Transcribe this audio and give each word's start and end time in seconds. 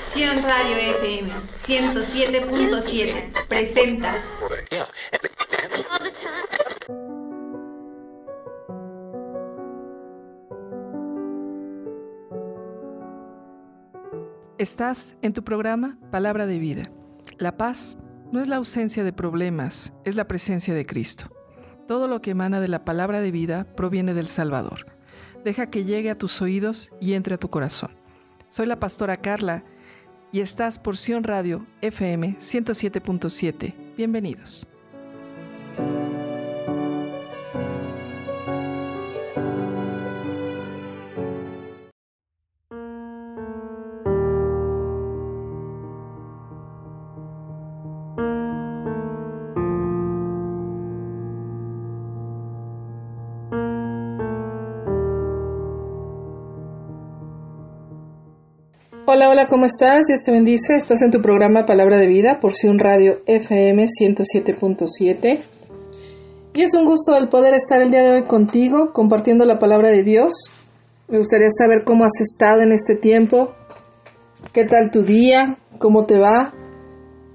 Sion 0.00 0.42
Radio 0.42 0.76
FM 0.96 1.30
107.7 1.52 3.46
presenta 3.48 4.14
Estás 14.56 15.16
en 15.20 15.32
tu 15.34 15.44
programa 15.44 15.98
Palabra 16.10 16.46
de 16.46 16.58
Vida. 16.58 16.84
La 17.36 17.58
paz 17.58 17.98
no 18.32 18.40
es 18.40 18.48
la 18.48 18.56
ausencia 18.56 19.04
de 19.04 19.12
problemas, 19.12 19.92
es 20.06 20.16
la 20.16 20.26
presencia 20.26 20.72
de 20.72 20.86
Cristo. 20.86 21.30
Todo 21.86 22.08
lo 22.08 22.22
que 22.22 22.30
emana 22.30 22.58
de 22.60 22.68
la 22.68 22.86
palabra 22.86 23.20
de 23.20 23.32
vida 23.32 23.66
proviene 23.76 24.14
del 24.14 24.28
Salvador. 24.28 24.95
Deja 25.46 25.70
que 25.70 25.84
llegue 25.84 26.10
a 26.10 26.18
tus 26.18 26.42
oídos 26.42 26.90
y 27.00 27.12
entre 27.12 27.36
a 27.36 27.38
tu 27.38 27.48
corazón. 27.48 27.90
Soy 28.48 28.66
la 28.66 28.80
pastora 28.80 29.18
Carla 29.18 29.62
y 30.32 30.40
estás 30.40 30.80
por 30.80 30.96
Sion 30.96 31.22
Radio 31.22 31.64
FM 31.82 32.36
107.7. 32.40 33.72
Bienvenidos. 33.96 34.66
¿Cómo 59.56 59.64
estás? 59.64 60.04
Dios 60.06 60.20
te 60.22 60.32
bendice. 60.32 60.74
Estás 60.74 61.00
en 61.00 61.10
tu 61.10 61.22
programa 61.22 61.64
Palabra 61.64 61.96
de 61.96 62.06
Vida, 62.06 62.40
porción 62.42 62.78
radio 62.78 63.22
FM 63.24 63.86
107.7. 63.86 65.42
Y 66.52 66.60
es 66.60 66.74
un 66.74 66.84
gusto 66.84 67.16
el 67.16 67.30
poder 67.30 67.54
estar 67.54 67.80
el 67.80 67.90
día 67.90 68.02
de 68.02 68.10
hoy 68.18 68.24
contigo, 68.24 68.92
compartiendo 68.92 69.46
la 69.46 69.58
palabra 69.58 69.88
de 69.88 70.02
Dios. 70.02 70.50
Me 71.08 71.16
gustaría 71.16 71.48
saber 71.48 71.84
cómo 71.86 72.04
has 72.04 72.20
estado 72.20 72.60
en 72.60 72.70
este 72.70 72.96
tiempo, 72.96 73.54
qué 74.52 74.66
tal 74.66 74.90
tu 74.90 75.04
día, 75.04 75.56
cómo 75.78 76.04
te 76.04 76.18
va. 76.18 76.52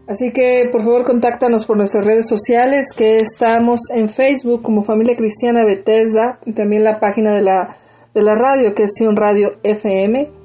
Así 0.08 0.31
que 0.31 0.69
por 0.72 0.83
favor 0.83 1.06
contáctanos 1.06 1.66
por 1.66 1.75
nuestras 1.75 2.06
redes 2.06 2.28
sociales, 2.28 2.94
que 2.95 3.17
estamos 3.17 3.89
en 3.91 4.09
Facebook 4.09 4.61
como 4.61 4.83
Familia 4.83 5.16
Cristiana 5.16 5.66
Bethesda 5.66 6.38
y 6.45 6.53
también 6.53 6.83
la 6.83 7.00
página 7.00 7.33
de 7.33 7.41
la, 7.41 7.78
de 8.13 8.22
la 8.22 8.35
radio, 8.35 8.75
que 8.75 8.83
es 8.83 8.91
Sion 8.95 9.16
Radio 9.16 9.53
FM. 9.63 10.41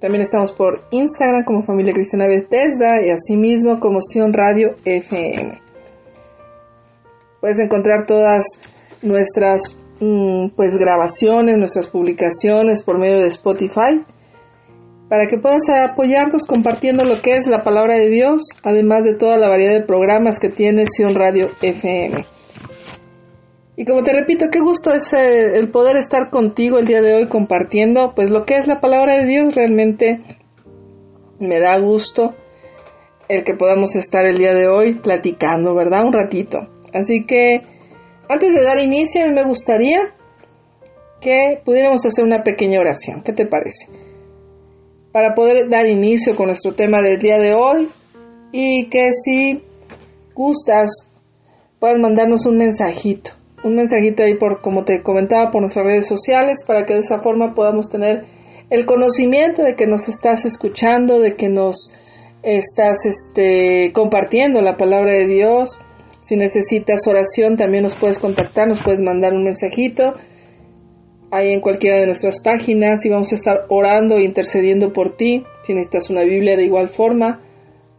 También 0.00 0.22
estamos 0.22 0.52
por 0.52 0.82
Instagram 0.90 1.44
como 1.44 1.62
Familia 1.62 1.92
Cristiana 1.92 2.26
Bethesda 2.26 3.02
y 3.04 3.10
asimismo 3.10 3.80
como 3.80 4.00
Sion 4.00 4.32
Radio 4.32 4.74
FM. 4.84 5.60
Puedes 7.40 7.58
encontrar 7.60 8.06
todas 8.06 8.44
nuestras 9.02 9.76
mm, 10.00 10.48
pues 10.56 10.76
grabaciones, 10.76 11.58
nuestras 11.58 11.88
publicaciones 11.88 12.82
por 12.82 12.98
medio 12.98 13.20
de 13.20 13.28
Spotify 13.28 14.04
para 15.08 15.26
que 15.26 15.38
puedas 15.38 15.68
apoyarnos 15.68 16.44
compartiendo 16.44 17.04
lo 17.04 17.20
que 17.20 17.36
es 17.36 17.46
la 17.46 17.62
palabra 17.62 17.96
de 17.96 18.08
Dios, 18.08 18.42
además 18.62 19.04
de 19.04 19.14
toda 19.14 19.36
la 19.36 19.48
variedad 19.48 19.74
de 19.74 19.86
programas 19.86 20.38
que 20.40 20.48
tiene 20.48 20.86
Sion 20.86 21.14
Radio 21.14 21.48
FM. 21.60 22.24
Y 23.76 23.84
como 23.84 24.04
te 24.04 24.12
repito, 24.12 24.46
qué 24.52 24.60
gusto 24.60 24.90
es 24.92 25.12
eh, 25.12 25.56
el 25.56 25.70
poder 25.70 25.96
estar 25.96 26.30
contigo 26.30 26.78
el 26.78 26.86
día 26.86 27.02
de 27.02 27.14
hoy 27.14 27.26
compartiendo 27.26 28.12
pues 28.14 28.30
lo 28.30 28.44
que 28.44 28.56
es 28.56 28.68
la 28.68 28.80
palabra 28.80 29.18
de 29.18 29.26
Dios. 29.26 29.54
Realmente 29.54 30.22
me 31.40 31.58
da 31.58 31.78
gusto 31.80 32.34
el 33.28 33.42
que 33.42 33.54
podamos 33.54 33.96
estar 33.96 34.24
el 34.26 34.38
día 34.38 34.54
de 34.54 34.68
hoy 34.68 34.94
platicando, 34.94 35.74
¿verdad? 35.74 36.04
Un 36.06 36.12
ratito. 36.12 36.58
Así 36.92 37.24
que 37.26 37.62
antes 38.28 38.54
de 38.54 38.62
dar 38.62 38.78
inicio, 38.78 39.26
me 39.32 39.44
gustaría 39.44 40.14
que 41.20 41.60
pudiéramos 41.64 42.06
hacer 42.06 42.24
una 42.24 42.44
pequeña 42.44 42.78
oración. 42.78 43.22
¿Qué 43.24 43.32
te 43.32 43.46
parece? 43.46 43.88
Para 45.10 45.34
poder 45.34 45.68
dar 45.68 45.86
inicio 45.86 46.36
con 46.36 46.46
nuestro 46.46 46.74
tema 46.74 47.02
del 47.02 47.18
día 47.18 47.38
de 47.38 47.54
hoy 47.54 47.88
y 48.52 48.88
que 48.88 49.12
si 49.12 49.64
gustas 50.32 51.12
puedas 51.80 51.98
mandarnos 51.98 52.46
un 52.46 52.58
mensajito 52.58 53.32
un 53.64 53.74
mensajito 53.74 54.22
ahí 54.22 54.36
por, 54.36 54.60
como 54.60 54.84
te 54.84 55.02
comentaba, 55.02 55.50
por 55.50 55.62
nuestras 55.62 55.86
redes 55.86 56.06
sociales, 56.06 56.64
para 56.66 56.84
que 56.84 56.92
de 56.92 57.00
esa 57.00 57.20
forma 57.20 57.54
podamos 57.54 57.88
tener 57.90 58.24
el 58.70 58.84
conocimiento 58.84 59.62
de 59.62 59.74
que 59.74 59.86
nos 59.86 60.08
estás 60.08 60.44
escuchando, 60.44 61.18
de 61.18 61.34
que 61.34 61.48
nos 61.48 61.94
estás 62.42 63.06
este, 63.06 63.90
compartiendo 63.94 64.60
la 64.60 64.76
palabra 64.76 65.14
de 65.14 65.26
Dios. 65.26 65.80
Si 66.22 66.36
necesitas 66.36 67.06
oración, 67.08 67.56
también 67.56 67.84
nos 67.84 67.96
puedes 67.96 68.18
contactar, 68.18 68.68
nos 68.68 68.82
puedes 68.82 69.00
mandar 69.00 69.32
un 69.32 69.44
mensajito 69.44 70.12
ahí 71.30 71.52
en 71.52 71.60
cualquiera 71.60 71.96
de 71.96 72.06
nuestras 72.06 72.40
páginas 72.40 73.04
y 73.04 73.08
vamos 73.08 73.32
a 73.32 73.34
estar 73.34 73.64
orando 73.68 74.18
e 74.18 74.24
intercediendo 74.24 74.92
por 74.92 75.16
ti. 75.16 75.42
Si 75.62 75.72
necesitas 75.72 76.10
una 76.10 76.22
Biblia 76.22 76.56
de 76.56 76.64
igual 76.64 76.90
forma, 76.90 77.40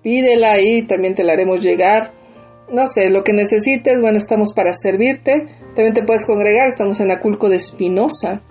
pídela 0.03 0.53
ahí, 0.53 0.83
también 0.83 1.15
te 1.15 1.23
la 1.23 1.33
haremos 1.33 1.63
llegar 1.63 2.13
no 2.71 2.87
sé, 2.87 3.09
lo 3.09 3.23
que 3.23 3.33
necesites, 3.33 4.01
bueno, 4.01 4.17
estamos 4.17 4.53
para 4.53 4.71
servirte. 4.73 5.47
También 5.75 5.93
te 5.93 6.03
puedes 6.03 6.25
congregar, 6.25 6.67
estamos 6.67 6.99
en 6.99 7.11
Aculco 7.11 7.49
de 7.49 7.57
Espinosa, 7.57 8.41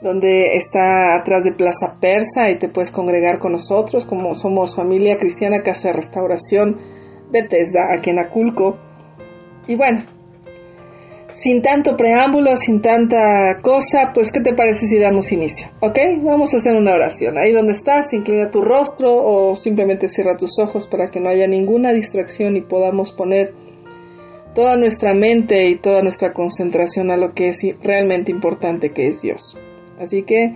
donde 0.00 0.56
está 0.56 1.16
atrás 1.16 1.44
de 1.44 1.52
Plaza 1.52 1.96
Persa 2.00 2.50
y 2.50 2.58
te 2.58 2.68
puedes 2.68 2.90
congregar 2.90 3.38
con 3.38 3.52
nosotros, 3.52 4.04
como 4.04 4.34
somos 4.34 4.76
familia 4.76 5.18
cristiana 5.18 5.62
Casa 5.62 5.88
de 5.88 5.94
Restauración 5.94 6.78
Bethesda, 7.30 7.92
aquí 7.92 8.10
en 8.10 8.18
Aculco. 8.18 8.78
Y 9.66 9.76
bueno, 9.76 10.04
sin 11.30 11.60
tanto 11.60 11.96
preámbulo, 11.96 12.56
sin 12.56 12.80
tanta 12.80 13.60
cosa, 13.60 14.12
pues 14.14 14.32
¿qué 14.32 14.40
te 14.40 14.54
parece 14.54 14.86
si 14.86 14.98
damos 14.98 15.30
inicio? 15.30 15.68
¿Ok? 15.80 15.98
Vamos 16.22 16.54
a 16.54 16.56
hacer 16.56 16.74
una 16.74 16.94
oración. 16.94 17.36
Ahí 17.38 17.52
donde 17.52 17.72
estás, 17.72 18.12
inclina 18.14 18.50
tu 18.50 18.62
rostro 18.62 19.14
o 19.14 19.54
simplemente 19.54 20.08
cierra 20.08 20.36
tus 20.36 20.58
ojos 20.58 20.88
para 20.88 21.10
que 21.10 21.20
no 21.20 21.28
haya 21.28 21.46
ninguna 21.46 21.92
distracción 21.92 22.56
y 22.56 22.62
podamos 22.62 23.12
poner 23.12 23.52
toda 24.54 24.76
nuestra 24.76 25.14
mente 25.14 25.68
y 25.68 25.76
toda 25.76 26.02
nuestra 26.02 26.32
concentración 26.32 27.10
a 27.10 27.16
lo 27.16 27.32
que 27.32 27.48
es 27.48 27.60
realmente 27.82 28.32
importante 28.32 28.90
que 28.90 29.08
es 29.08 29.20
Dios. 29.20 29.56
Así 30.00 30.22
que, 30.22 30.54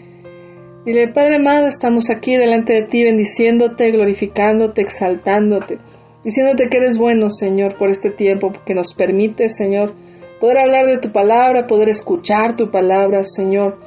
dile, 0.86 1.08
Padre 1.08 1.36
amado, 1.36 1.66
estamos 1.66 2.10
aquí 2.10 2.36
delante 2.36 2.72
de 2.72 2.82
ti 2.82 3.04
bendiciéndote, 3.04 3.90
glorificándote, 3.90 4.80
exaltándote, 4.80 5.78
diciéndote 6.24 6.68
que 6.68 6.78
eres 6.78 6.98
bueno, 6.98 7.28
Señor, 7.28 7.76
por 7.76 7.90
este 7.90 8.10
tiempo 8.10 8.52
que 8.64 8.74
nos 8.74 8.94
permite, 8.94 9.48
Señor, 9.48 9.92
poder 10.42 10.58
hablar 10.58 10.86
de 10.86 10.98
tu 10.98 11.12
palabra, 11.12 11.68
poder 11.68 11.88
escuchar 11.88 12.56
tu 12.56 12.68
palabra, 12.68 13.22
Señor. 13.22 13.78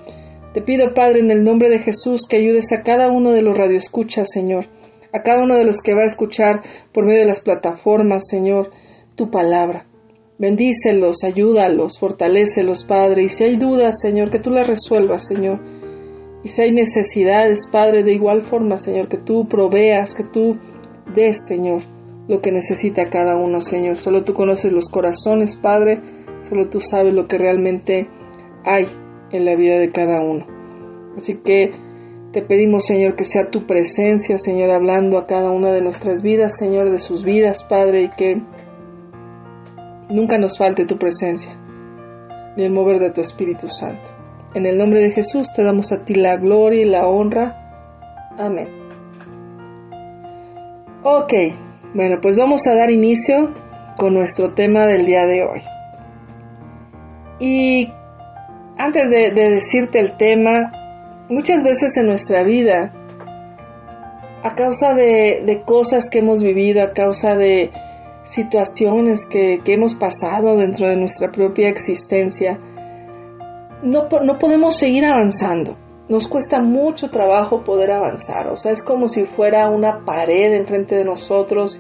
Te 0.54 0.62
pido, 0.62 0.94
Padre, 0.94 1.20
en 1.20 1.30
el 1.30 1.44
nombre 1.44 1.70
de 1.70 1.80
Jesús, 1.80 2.22
que 2.30 2.38
ayudes 2.38 2.72
a 2.72 2.82
cada 2.82 3.12
uno 3.12 3.34
de 3.34 3.42
los 3.42 3.58
radioescuchas, 3.58 4.30
Señor, 4.32 4.68
a 5.12 5.22
cada 5.22 5.44
uno 5.44 5.58
de 5.58 5.66
los 5.66 5.82
que 5.82 5.94
va 5.94 6.04
a 6.04 6.06
escuchar 6.06 6.62
por 6.94 7.06
medio 7.06 7.20
de 7.20 7.26
las 7.26 7.42
plataformas, 7.42 8.30
Señor, 8.30 8.72
tu 9.16 9.30
palabra. 9.30 9.86
Bendícelos, 10.38 11.26
ayúdalos, 11.26 12.00
fortalécelos, 12.00 12.86
Padre, 12.86 13.24
y 13.24 13.28
si 13.28 13.44
hay 13.44 13.58
dudas, 13.58 14.00
Señor, 14.00 14.30
que 14.30 14.40
tú 14.40 14.50
las 14.50 14.66
resuelvas, 14.66 15.28
Señor. 15.28 15.60
Y 16.42 16.48
si 16.48 16.62
hay 16.62 16.72
necesidades, 16.72 17.70
Padre, 17.70 18.04
de 18.04 18.14
igual 18.14 18.44
forma, 18.44 18.78
Señor, 18.78 19.10
que 19.10 19.18
tú 19.18 19.46
proveas, 19.50 20.16
que 20.16 20.24
tú 20.24 20.58
des, 21.14 21.46
Señor, 21.46 21.82
lo 22.30 22.40
que 22.40 22.54
necesita 22.54 23.10
cada 23.10 23.36
uno, 23.36 23.60
Señor. 23.60 23.98
Solo 23.98 24.24
tú 24.24 24.34
conoces 24.34 24.72
los 24.72 24.88
corazones, 24.88 25.58
Padre, 25.58 26.00
Solo 26.48 26.70
tú 26.70 26.80
sabes 26.80 27.14
lo 27.14 27.28
que 27.28 27.40
realmente 27.40 28.08
hay 28.64 28.86
en 29.32 29.46
la 29.46 29.56
vida 29.56 29.80
de 29.80 29.92
cada 29.92 30.22
uno. 30.22 30.46
Así 31.18 31.42
que 31.44 31.72
te 32.32 32.44
pedimos, 32.44 32.86
Señor, 32.86 33.16
que 33.16 33.24
sea 33.24 33.50
tu 33.50 33.66
presencia, 33.66 34.38
Señor, 34.38 34.70
hablando 34.70 35.18
a 35.18 35.26
cada 35.26 35.50
una 35.50 35.72
de 35.72 35.82
nuestras 35.82 36.22
vidas, 36.22 36.56
Señor, 36.56 36.92
de 36.92 37.00
sus 37.00 37.24
vidas, 37.24 37.64
Padre, 37.64 38.04
y 38.04 38.10
que 38.10 38.42
nunca 40.10 40.38
nos 40.38 40.60
falte 40.60 40.86
tu 40.86 40.98
presencia, 40.98 41.54
ni 42.56 42.64
el 42.64 42.72
mover 42.72 43.00
de 43.00 43.12
tu 43.12 43.22
Espíritu 43.22 43.68
Santo. 43.68 44.12
En 44.54 44.68
el 44.68 44.78
nombre 44.78 45.02
de 45.02 45.12
Jesús 45.12 45.52
te 45.52 45.64
damos 45.64 45.92
a 45.92 46.06
ti 46.06 46.14
la 46.14 46.36
gloria 46.38 46.82
y 46.82 46.90
la 46.90 47.08
honra. 47.08 48.32
Amén. 48.38 48.68
Ok, 51.04 51.34
bueno, 51.96 52.20
pues 52.22 52.36
vamos 52.38 52.68
a 52.68 52.76
dar 52.76 52.92
inicio 52.92 53.52
con 53.98 54.14
nuestro 54.14 54.54
tema 54.54 54.86
del 54.86 55.06
día 55.08 55.26
de 55.26 55.44
hoy. 55.44 55.75
Y 57.40 57.92
antes 58.78 59.10
de, 59.10 59.32
decirte 59.32 60.00
el 60.00 60.18
tema, 60.18 60.72
muchas 61.30 61.64
veces 61.64 61.98
en 61.98 62.08
nuestra 62.08 62.44
vida, 62.44 62.92
a 64.44 64.56
causa 64.56 64.94
de, 64.94 65.64
cosas 65.66 66.10
que 66.10 66.20
hemos 66.20 66.44
vivido, 66.44 66.84
a 66.84 66.92
causa 66.94 67.36
de 67.36 67.72
situaciones 68.24 69.26
que, 69.26 69.62
hemos 69.66 69.96
pasado 69.96 70.58
dentro 70.58 70.88
de 70.88 70.98
nuestra 70.98 71.32
propia 71.32 71.70
existencia, 71.70 72.58
no, 73.84 74.08
no 74.24 74.40
podemos 74.40 74.78
seguir 74.78 75.06
avanzando. 75.06 75.78
nos 76.08 76.28
cuesta 76.28 76.60
mucho 76.62 77.10
trabajo 77.10 77.64
poder 77.64 77.92
avanzar, 77.92 78.48
o 78.48 78.56
sea, 78.56 78.72
es 78.72 78.84
como 78.84 79.08
si 79.08 79.26
fuera 79.26 79.70
una 79.70 80.06
pared 80.06 80.54
enfrente 80.54 80.96
de 80.96 81.04
nosotros 81.04 81.80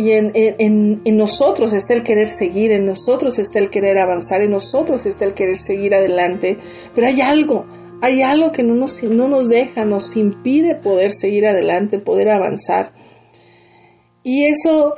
y 0.00 0.12
en, 0.12 0.30
en, 0.34 1.02
en, 1.04 1.16
nosotros 1.18 1.74
está 1.74 1.92
el 1.92 2.02
querer 2.02 2.30
seguir, 2.30 2.72
en 2.72 2.86
nosotros 2.86 3.38
está 3.38 3.58
el 3.58 3.68
querer 3.68 3.98
avanzar, 3.98 4.40
en 4.40 4.52
nosotros 4.52 5.04
está 5.04 5.26
el 5.26 5.34
querer 5.34 5.58
seguir 5.58 5.94
adelante, 5.94 6.56
pero 6.94 7.06
hay 7.08 7.20
algo, 7.20 7.66
hay 8.00 8.22
algo 8.22 8.50
que 8.50 8.62
no 8.62 8.74
nos, 8.74 9.02
no 9.02 9.28
nos 9.28 9.50
deja, 9.50 9.84
nos 9.84 10.16
impide 10.16 10.76
poder 10.76 11.12
seguir 11.12 11.46
adelante, 11.46 11.98
poder 11.98 12.30
avanzar. 12.30 12.94
Y 14.22 14.46
eso, 14.46 14.94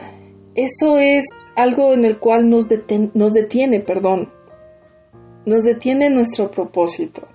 eso 0.54 0.98
es 0.98 1.52
algo 1.56 1.94
en 1.94 2.04
el 2.04 2.20
cual 2.20 2.48
nos, 2.48 2.68
nos 3.14 3.32
detiene, 3.32 3.80
perdón, 3.80 4.28
nos 5.46 5.64
detiene 5.64 6.10
nuestro 6.10 6.48
propósito. 6.48 7.26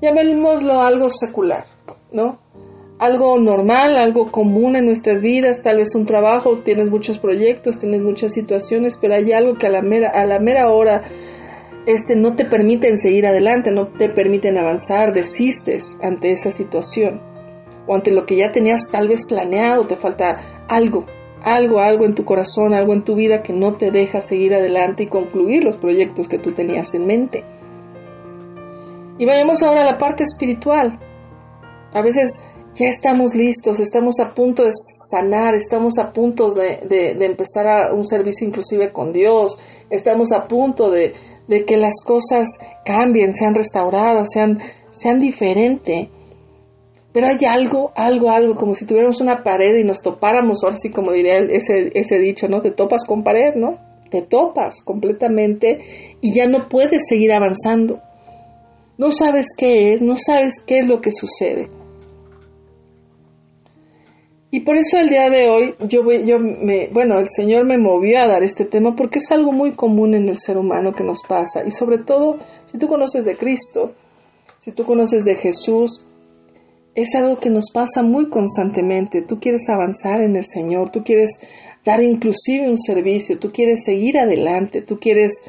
Llamémoslo 0.00 0.80
algo 0.80 1.10
secular, 1.10 1.64
¿no? 2.10 2.41
Algo 3.02 3.36
normal, 3.40 3.96
algo 3.96 4.30
común 4.30 4.76
en 4.76 4.86
nuestras 4.86 5.22
vidas, 5.22 5.60
tal 5.60 5.78
vez 5.78 5.92
un 5.96 6.06
trabajo, 6.06 6.60
tienes 6.60 6.88
muchos 6.88 7.18
proyectos, 7.18 7.80
tienes 7.80 8.00
muchas 8.00 8.32
situaciones, 8.32 8.96
pero 8.96 9.14
hay 9.14 9.32
algo 9.32 9.54
que 9.58 9.66
a 9.66 9.70
la 9.70 9.82
mera, 9.82 10.08
a 10.14 10.24
la 10.24 10.38
mera 10.38 10.70
hora 10.70 11.02
este, 11.84 12.14
no 12.14 12.36
te 12.36 12.44
permiten 12.44 12.96
seguir 12.98 13.26
adelante, 13.26 13.72
no 13.72 13.88
te 13.88 14.08
permiten 14.08 14.56
avanzar, 14.56 15.12
desistes 15.12 15.98
ante 16.00 16.30
esa 16.30 16.52
situación 16.52 17.20
o 17.88 17.96
ante 17.96 18.12
lo 18.12 18.24
que 18.24 18.36
ya 18.36 18.52
tenías 18.52 18.88
tal 18.92 19.08
vez 19.08 19.26
planeado, 19.26 19.84
te 19.88 19.96
falta 19.96 20.64
algo, 20.68 21.04
algo, 21.42 21.80
algo 21.80 22.04
en 22.04 22.14
tu 22.14 22.24
corazón, 22.24 22.72
algo 22.72 22.92
en 22.92 23.02
tu 23.02 23.16
vida 23.16 23.42
que 23.42 23.52
no 23.52 23.74
te 23.74 23.90
deja 23.90 24.20
seguir 24.20 24.54
adelante 24.54 25.02
y 25.02 25.08
concluir 25.08 25.64
los 25.64 25.76
proyectos 25.76 26.28
que 26.28 26.38
tú 26.38 26.52
tenías 26.52 26.94
en 26.94 27.06
mente. 27.08 27.42
Y 29.18 29.26
vayamos 29.26 29.60
ahora 29.64 29.80
a 29.80 29.92
la 29.92 29.98
parte 29.98 30.22
espiritual. 30.22 31.00
A 31.92 32.00
veces 32.00 32.42
ya 32.74 32.88
estamos 32.88 33.34
listos, 33.34 33.80
estamos 33.80 34.18
a 34.20 34.32
punto 34.32 34.64
de 34.64 34.70
sanar, 34.72 35.54
estamos 35.54 35.98
a 35.98 36.12
punto 36.12 36.54
de, 36.54 36.78
de, 36.88 37.26
empezar 37.26 37.66
a 37.66 37.94
un 37.94 38.04
servicio 38.04 38.46
inclusive 38.48 38.92
con 38.92 39.12
Dios, 39.12 39.58
estamos 39.90 40.32
a 40.32 40.46
punto 40.48 40.90
de, 40.90 41.12
de 41.48 41.64
que 41.66 41.76
las 41.76 42.02
cosas 42.04 42.58
cambien, 42.84 43.34
sean 43.34 43.54
restauradas, 43.54 44.32
sean, 44.32 44.60
sean 44.90 45.18
diferentes. 45.18 46.08
Pero 47.12 47.26
hay 47.26 47.44
algo, 47.44 47.92
algo, 47.94 48.30
algo, 48.30 48.54
como 48.54 48.72
si 48.72 48.86
tuviéramos 48.86 49.20
una 49.20 49.42
pared 49.42 49.76
y 49.76 49.84
nos 49.84 50.00
topáramos, 50.00 50.64
ahora 50.64 50.76
sí 50.78 50.90
como 50.90 51.12
diría 51.12 51.40
ese, 51.40 51.90
ese 51.94 52.18
dicho, 52.18 52.48
¿no? 52.48 52.62
Te 52.62 52.70
topas 52.70 53.04
con 53.06 53.22
pared, 53.22 53.54
¿no? 53.54 53.78
Te 54.08 54.22
topas 54.22 54.80
completamente 54.82 56.16
y 56.22 56.32
ya 56.34 56.46
no 56.46 56.70
puedes 56.70 57.06
seguir 57.06 57.32
avanzando. 57.32 58.00
No 58.96 59.10
sabes 59.10 59.48
qué 59.56 59.92
es, 59.92 60.00
no 60.00 60.16
sabes 60.16 60.64
qué 60.66 60.78
es 60.78 60.86
lo 60.86 61.02
que 61.02 61.12
sucede. 61.12 61.68
Y 64.54 64.60
por 64.60 64.76
eso 64.76 64.98
el 64.98 65.08
día 65.08 65.30
de 65.30 65.48
hoy 65.48 65.74
yo, 65.88 66.02
yo 66.26 66.38
me, 66.38 66.90
bueno, 66.92 67.18
el 67.18 67.30
Señor 67.30 67.64
me 67.64 67.78
movió 67.78 68.20
a 68.20 68.28
dar 68.28 68.42
este 68.42 68.66
tema 68.66 68.94
porque 68.94 69.18
es 69.18 69.32
algo 69.32 69.50
muy 69.50 69.72
común 69.72 70.12
en 70.12 70.28
el 70.28 70.36
ser 70.36 70.58
humano 70.58 70.92
que 70.92 71.02
nos 71.02 71.22
pasa. 71.26 71.62
Y 71.66 71.70
sobre 71.70 71.96
todo, 71.96 72.36
si 72.66 72.76
tú 72.76 72.86
conoces 72.86 73.24
de 73.24 73.34
Cristo, 73.34 73.94
si 74.58 74.72
tú 74.72 74.84
conoces 74.84 75.24
de 75.24 75.36
Jesús, 75.36 76.06
es 76.94 77.14
algo 77.14 77.38
que 77.38 77.48
nos 77.48 77.70
pasa 77.72 78.02
muy 78.02 78.28
constantemente. 78.28 79.22
Tú 79.22 79.40
quieres 79.40 79.66
avanzar 79.70 80.20
en 80.20 80.36
el 80.36 80.44
Señor, 80.44 80.90
tú 80.90 81.02
quieres 81.02 81.40
dar 81.82 82.02
inclusive 82.02 82.68
un 82.68 82.76
servicio, 82.76 83.38
tú 83.38 83.50
quieres 83.52 83.82
seguir 83.84 84.18
adelante, 84.18 84.82
tú 84.82 84.98
quieres 84.98 85.44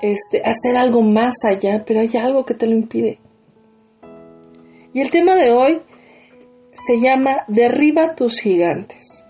este, 0.00 0.42
hacer 0.44 0.76
algo 0.76 1.02
más 1.02 1.44
allá, 1.44 1.82
pero 1.84 1.98
hay 1.98 2.10
algo 2.14 2.44
que 2.44 2.54
te 2.54 2.68
lo 2.68 2.76
impide. 2.76 3.18
Y 4.92 5.00
el 5.00 5.10
tema 5.10 5.34
de 5.34 5.50
hoy 5.50 5.80
se 6.72 7.00
llama 7.00 7.44
Derriba 7.48 8.14
tus 8.14 8.40
gigantes. 8.40 9.24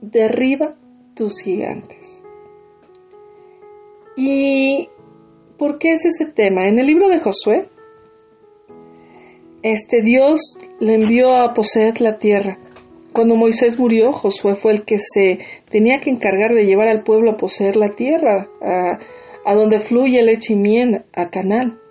Derriba 0.00 0.74
tus 1.14 1.40
gigantes. 1.40 2.24
¿Y 4.16 4.88
por 5.58 5.78
qué 5.78 5.92
es 5.92 6.04
ese 6.04 6.32
tema? 6.32 6.68
En 6.68 6.78
el 6.78 6.86
libro 6.86 7.08
de 7.08 7.20
Josué, 7.20 7.68
este 9.62 10.02
Dios 10.02 10.58
le 10.80 10.94
envió 10.94 11.34
a 11.34 11.54
poseer 11.54 12.00
la 12.00 12.18
tierra. 12.18 12.58
Cuando 13.12 13.36
Moisés 13.36 13.78
murió, 13.78 14.12
Josué 14.12 14.54
fue 14.54 14.72
el 14.72 14.84
que 14.84 14.98
se 14.98 15.38
tenía 15.70 15.98
que 15.98 16.10
encargar 16.10 16.54
de 16.54 16.64
llevar 16.64 16.88
al 16.88 17.02
pueblo 17.02 17.32
a 17.32 17.36
poseer 17.36 17.76
la 17.76 17.90
tierra, 17.90 18.48
a, 18.62 18.98
a 19.44 19.54
donde 19.54 19.80
fluye 19.80 20.22
leche 20.22 20.54
y 20.54 20.94
a 21.12 21.28
Canaán. 21.28 21.81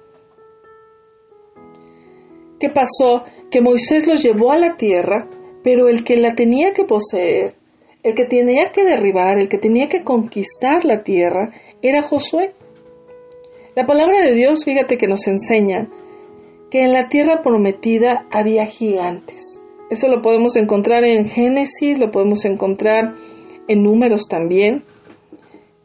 ¿Qué 2.61 2.69
pasó? 2.69 3.25
que 3.49 3.59
Moisés 3.59 4.07
los 4.07 4.23
llevó 4.23 4.51
a 4.51 4.57
la 4.57 4.75
tierra, 4.75 5.27
pero 5.63 5.89
el 5.89 6.03
que 6.03 6.15
la 6.15 6.35
tenía 6.35 6.71
que 6.71 6.85
poseer, 6.85 7.53
el 8.01 8.15
que 8.15 8.25
tenía 8.25 8.71
que 8.71 8.83
derribar, 8.83 9.37
el 9.37 9.49
que 9.49 9.57
tenía 9.57 9.89
que 9.89 10.03
conquistar 10.03 10.85
la 10.85 11.03
tierra, 11.03 11.51
era 11.81 12.01
Josué. 12.01 12.51
La 13.75 13.85
palabra 13.85 14.21
de 14.25 14.33
Dios, 14.33 14.63
fíjate 14.63 14.95
que 14.97 15.07
nos 15.07 15.27
enseña 15.27 15.89
que 16.69 16.83
en 16.83 16.93
la 16.93 17.09
tierra 17.09 17.41
prometida 17.41 18.25
había 18.31 18.65
gigantes. 18.65 19.61
Eso 19.89 20.07
lo 20.07 20.21
podemos 20.21 20.55
encontrar 20.55 21.03
en 21.03 21.25
Génesis, 21.25 21.97
lo 21.97 22.11
podemos 22.11 22.45
encontrar 22.45 23.15
en 23.67 23.83
números 23.83 24.27
también. 24.29 24.83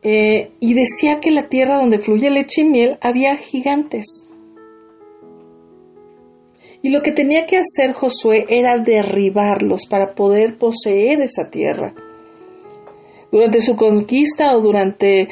Eh, 0.03 0.53
y 0.61 0.75
decía 0.75 1.19
que 1.21 1.33
la 1.33 1.49
tierra 1.49 1.79
donde 1.79 1.99
fluye 1.99 2.31
leche 2.31 2.63
y 2.63 2.69
miel 2.69 2.99
había 3.01 3.35
gigantes. 3.37 4.26
Y 6.87 6.91
lo 6.91 7.03
que 7.03 7.11
tenía 7.11 7.47
que 7.47 7.57
hacer 7.57 7.95
Josué 7.95 8.45
era 8.49 8.79
derribarlos 8.79 9.89
para 9.91 10.15
poder 10.15 10.57
poseer 10.57 11.21
esa 11.21 11.51
tierra. 11.51 11.93
Durante 13.33 13.61
su 13.61 13.75
conquista 13.75 14.53
o 14.55 14.61
durante 14.61 15.27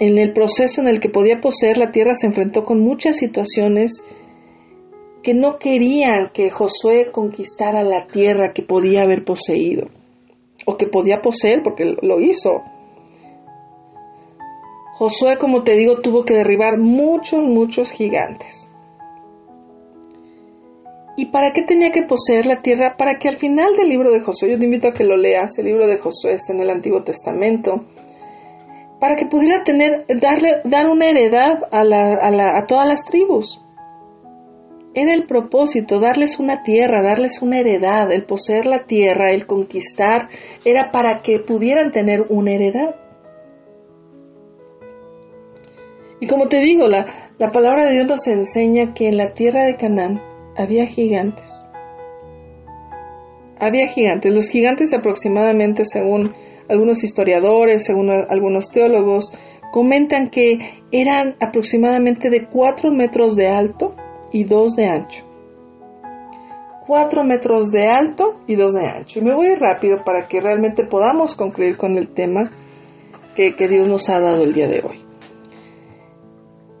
en 0.00 0.18
el 0.18 0.34
proceso 0.34 0.82
en 0.82 0.88
el 0.88 1.00
que 1.00 1.08
podía 1.08 1.40
poseer 1.40 1.78
la 1.78 1.92
tierra 1.92 2.12
se 2.12 2.26
enfrentó 2.26 2.62
con 2.62 2.82
muchas 2.82 3.16
situaciones 3.16 4.04
que 5.22 5.32
no 5.32 5.56
querían 5.56 6.28
que 6.34 6.50
Josué 6.50 7.10
conquistara 7.10 7.82
la 7.82 8.06
tierra 8.06 8.52
que 8.52 8.62
podía 8.62 9.00
haber 9.00 9.24
poseído 9.24 9.88
o 10.66 10.76
que 10.76 10.88
podía 10.88 11.22
poseer 11.22 11.62
porque 11.64 11.86
lo 12.02 12.20
hizo. 12.20 12.50
Josué, 14.92 15.38
como 15.38 15.62
te 15.62 15.74
digo, 15.74 16.02
tuvo 16.02 16.26
que 16.26 16.34
derribar 16.34 16.76
muchos, 16.76 17.42
muchos 17.42 17.92
gigantes. 17.92 18.68
¿Y 21.18 21.26
para 21.26 21.50
qué 21.50 21.62
tenía 21.62 21.90
que 21.90 22.04
poseer 22.04 22.46
la 22.46 22.62
tierra? 22.62 22.94
Para 22.96 23.14
que 23.14 23.28
al 23.28 23.38
final 23.38 23.74
del 23.76 23.88
libro 23.88 24.12
de 24.12 24.20
Josué, 24.20 24.52
yo 24.52 24.58
te 24.58 24.66
invito 24.66 24.86
a 24.86 24.92
que 24.92 25.02
lo 25.02 25.16
leas, 25.16 25.58
el 25.58 25.64
libro 25.66 25.88
de 25.88 25.98
Josué 25.98 26.34
está 26.34 26.52
en 26.52 26.60
el 26.60 26.70
Antiguo 26.70 27.02
Testamento, 27.02 27.86
para 29.00 29.16
que 29.16 29.26
pudiera 29.26 29.64
tener, 29.64 30.06
darle, 30.06 30.60
dar 30.62 30.86
una 30.86 31.10
heredad 31.10 31.58
a, 31.72 32.58
a 32.60 32.66
todas 32.66 32.86
las 32.86 33.04
tribus. 33.04 33.60
Era 34.94 35.12
el 35.12 35.26
propósito, 35.26 35.98
darles 35.98 36.38
una 36.38 36.62
tierra, 36.62 37.02
darles 37.02 37.42
una 37.42 37.58
heredad, 37.58 38.12
el 38.12 38.24
poseer 38.24 38.66
la 38.66 38.84
tierra, 38.84 39.30
el 39.30 39.44
conquistar, 39.44 40.28
era 40.64 40.92
para 40.92 41.20
que 41.20 41.40
pudieran 41.40 41.90
tener 41.90 42.26
una 42.28 42.52
heredad. 42.52 42.94
Y 46.20 46.28
como 46.28 46.46
te 46.46 46.60
digo, 46.60 46.86
la, 46.86 47.32
la 47.38 47.50
palabra 47.50 47.86
de 47.86 47.94
Dios 47.94 48.06
nos 48.06 48.28
enseña 48.28 48.94
que 48.94 49.08
en 49.08 49.16
la 49.16 49.34
tierra 49.34 49.64
de 49.64 49.74
Canaán 49.74 50.27
había 50.58 50.86
gigantes. 50.86 51.66
Había 53.58 53.88
gigantes. 53.88 54.34
Los 54.34 54.50
gigantes 54.50 54.92
aproximadamente, 54.92 55.84
según 55.84 56.34
algunos 56.68 57.02
historiadores, 57.02 57.84
según 57.84 58.10
algunos 58.10 58.70
teólogos, 58.70 59.32
comentan 59.72 60.28
que 60.28 60.82
eran 60.90 61.36
aproximadamente 61.40 62.28
de 62.28 62.46
4 62.46 62.90
metros 62.90 63.36
de 63.36 63.48
alto 63.48 63.94
y 64.32 64.44
2 64.44 64.76
de 64.76 64.86
ancho. 64.86 65.24
4 66.86 67.24
metros 67.24 67.70
de 67.70 67.86
alto 67.86 68.40
y 68.46 68.56
2 68.56 68.74
de 68.74 68.86
ancho. 68.86 69.20
Y 69.20 69.22
me 69.22 69.34
voy 69.34 69.54
rápido 69.54 69.98
para 70.04 70.26
que 70.26 70.40
realmente 70.40 70.84
podamos 70.84 71.34
concluir 71.34 71.76
con 71.76 71.96
el 71.96 72.08
tema 72.08 72.50
que, 73.34 73.54
que 73.54 73.68
Dios 73.68 73.86
nos 73.86 74.08
ha 74.08 74.20
dado 74.20 74.42
el 74.42 74.54
día 74.54 74.68
de 74.68 74.80
hoy. 74.80 75.07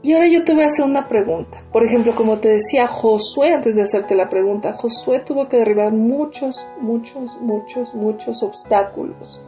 Y 0.00 0.12
ahora 0.12 0.28
yo 0.28 0.44
te 0.44 0.54
voy 0.54 0.62
a 0.62 0.66
hacer 0.66 0.84
una 0.84 1.08
pregunta. 1.08 1.60
Por 1.72 1.84
ejemplo, 1.84 2.14
como 2.14 2.38
te 2.38 2.48
decía 2.48 2.86
Josué 2.86 3.52
antes 3.52 3.74
de 3.74 3.82
hacerte 3.82 4.14
la 4.14 4.28
pregunta, 4.28 4.72
Josué 4.72 5.20
tuvo 5.20 5.48
que 5.48 5.56
derribar 5.56 5.92
muchos, 5.92 6.66
muchos, 6.80 7.36
muchos, 7.40 7.94
muchos 7.94 8.42
obstáculos, 8.44 9.42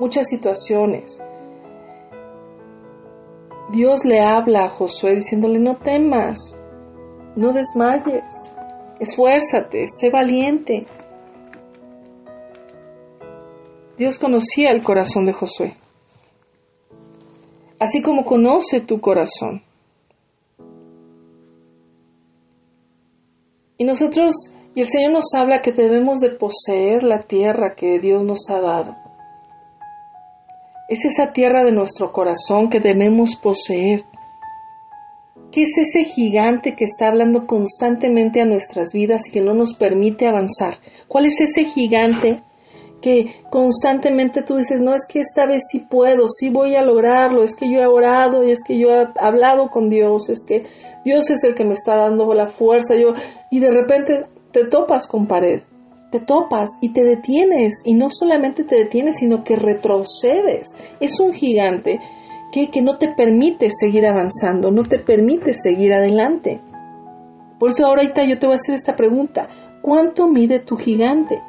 muchas 0.00 0.28
situaciones. 0.28 1.20
Dios 3.70 4.04
le 4.06 4.20
habla 4.20 4.64
a 4.64 4.68
Josué 4.68 5.16
diciéndole, 5.16 5.58
no 5.58 5.76
temas, 5.76 6.56
no 7.34 7.52
desmayes, 7.52 8.50
esfuérzate, 8.98 9.86
sé 9.88 10.08
valiente. 10.08 10.86
Dios 13.98 14.18
conocía 14.18 14.70
el 14.70 14.82
corazón 14.82 15.26
de 15.26 15.32
Josué, 15.34 15.76
así 17.78 18.00
como 18.00 18.24
conoce 18.24 18.80
tu 18.80 19.00
corazón. 19.00 19.65
Y 23.78 23.84
nosotros, 23.84 24.34
y 24.74 24.80
el 24.80 24.88
Señor 24.88 25.12
nos 25.12 25.34
habla 25.34 25.60
que 25.60 25.72
debemos 25.72 26.20
de 26.20 26.30
poseer 26.30 27.02
la 27.02 27.22
tierra 27.22 27.74
que 27.76 27.98
Dios 27.98 28.24
nos 28.24 28.48
ha 28.48 28.60
dado. 28.60 28.96
Es 30.88 31.04
esa 31.04 31.32
tierra 31.32 31.64
de 31.64 31.72
nuestro 31.72 32.12
corazón 32.12 32.70
que 32.70 32.80
debemos 32.80 33.36
poseer. 33.36 34.04
¿Qué 35.50 35.62
es 35.62 35.76
ese 35.78 36.04
gigante 36.04 36.74
que 36.74 36.84
está 36.84 37.08
hablando 37.08 37.46
constantemente 37.46 38.40
a 38.40 38.44
nuestras 38.46 38.92
vidas 38.92 39.28
y 39.28 39.32
que 39.32 39.40
no 39.40 39.54
nos 39.54 39.74
permite 39.74 40.26
avanzar? 40.26 40.78
¿Cuál 41.08 41.26
es 41.26 41.40
ese 41.40 41.64
gigante 41.64 42.42
que 43.06 43.36
constantemente 43.50 44.42
tú 44.42 44.56
dices, 44.56 44.80
no, 44.80 44.92
es 44.92 45.06
que 45.08 45.20
esta 45.20 45.46
vez 45.46 45.62
sí 45.70 45.78
puedo, 45.78 46.26
sí 46.26 46.50
voy 46.50 46.74
a 46.74 46.82
lograrlo, 46.82 47.44
es 47.44 47.54
que 47.54 47.70
yo 47.70 47.78
he 47.78 47.86
orado 47.86 48.42
y 48.42 48.50
es 48.50 48.64
que 48.66 48.80
yo 48.80 48.88
he 48.88 49.06
hablado 49.20 49.70
con 49.70 49.88
Dios, 49.88 50.28
es 50.28 50.44
que 50.44 50.64
Dios 51.04 51.30
es 51.30 51.44
el 51.44 51.54
que 51.54 51.64
me 51.64 51.74
está 51.74 51.94
dando 51.98 52.34
la 52.34 52.48
fuerza, 52.48 52.96
yo, 52.96 53.14
y 53.48 53.60
de 53.60 53.70
repente 53.70 54.26
te 54.50 54.64
topas 54.64 55.06
con 55.06 55.28
pared, 55.28 55.62
te 56.10 56.18
topas 56.18 56.68
y 56.82 56.92
te 56.92 57.04
detienes, 57.04 57.80
y 57.84 57.94
no 57.94 58.08
solamente 58.10 58.64
te 58.64 58.74
detienes, 58.74 59.18
sino 59.18 59.44
que 59.44 59.54
retrocedes. 59.54 60.74
Es 60.98 61.20
un 61.20 61.32
gigante 61.32 62.00
que, 62.50 62.72
que 62.72 62.82
no 62.82 62.98
te 62.98 63.14
permite 63.14 63.68
seguir 63.70 64.04
avanzando, 64.04 64.72
no 64.72 64.82
te 64.82 64.98
permite 64.98 65.54
seguir 65.54 65.94
adelante. 65.94 66.60
Por 67.60 67.70
eso 67.70 67.86
ahorita 67.86 68.24
yo 68.24 68.36
te 68.40 68.48
voy 68.48 68.54
a 68.54 68.56
hacer 68.56 68.74
esta 68.74 68.96
pregunta, 68.96 69.46
¿cuánto 69.80 70.26
mide 70.26 70.58
tu 70.58 70.76
gigante? 70.76 71.40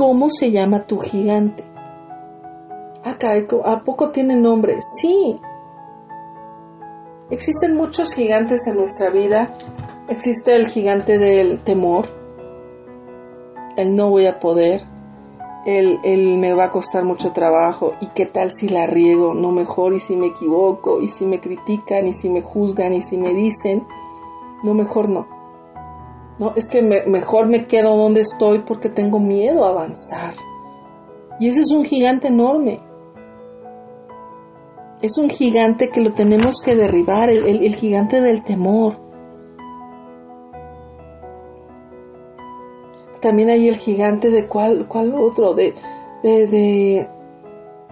¿Cómo 0.00 0.30
se 0.30 0.50
llama 0.50 0.84
tu 0.84 0.98
gigante? 0.98 1.62
Acá, 3.04 3.32
¿a 3.66 3.84
poco 3.84 4.08
tiene 4.08 4.34
nombre? 4.34 4.80
Sí. 4.80 5.38
Existen 7.28 7.76
muchos 7.76 8.14
gigantes 8.14 8.66
en 8.66 8.78
nuestra 8.78 9.10
vida. 9.10 9.52
Existe 10.08 10.56
el 10.56 10.68
gigante 10.68 11.18
del 11.18 11.58
temor, 11.58 12.06
el 13.76 13.94
no 13.94 14.08
voy 14.08 14.24
a 14.24 14.40
poder, 14.40 14.86
el, 15.66 15.98
el, 16.02 16.38
me 16.38 16.54
va 16.54 16.64
a 16.64 16.70
costar 16.70 17.04
mucho 17.04 17.32
trabajo 17.32 17.92
y 18.00 18.06
qué 18.14 18.24
tal 18.24 18.52
si 18.52 18.70
la 18.70 18.86
riego, 18.86 19.34
no 19.34 19.52
mejor 19.52 19.92
y 19.92 20.00
si 20.00 20.16
me 20.16 20.28
equivoco 20.28 21.02
y 21.02 21.10
si 21.10 21.26
me 21.26 21.40
critican 21.40 22.06
y 22.06 22.14
si 22.14 22.30
me 22.30 22.40
juzgan 22.40 22.94
y 22.94 23.02
si 23.02 23.18
me 23.18 23.34
dicen, 23.34 23.86
no 24.62 24.72
mejor 24.72 25.10
no. 25.10 25.39
No, 26.40 26.54
es 26.56 26.70
que 26.70 26.80
mejor 26.80 27.48
me 27.48 27.66
quedo 27.66 27.98
donde 27.98 28.22
estoy 28.22 28.60
porque 28.60 28.88
tengo 28.88 29.20
miedo 29.20 29.62
a 29.62 29.68
avanzar. 29.68 30.32
Y 31.38 31.48
ese 31.48 31.60
es 31.60 31.70
un 31.70 31.84
gigante 31.84 32.28
enorme. 32.28 32.80
Es 35.02 35.18
un 35.18 35.28
gigante 35.28 35.90
que 35.90 36.00
lo 36.00 36.12
tenemos 36.14 36.62
que 36.64 36.74
derribar, 36.74 37.28
el, 37.28 37.74
gigante 37.74 38.22
del 38.22 38.42
temor. 38.42 38.96
También 43.20 43.50
hay 43.50 43.68
el 43.68 43.76
gigante 43.76 44.30
de 44.30 44.48
cuál, 44.48 44.88
cuál 44.88 45.14
otro, 45.14 45.52
de, 45.52 45.74
de, 46.22 47.06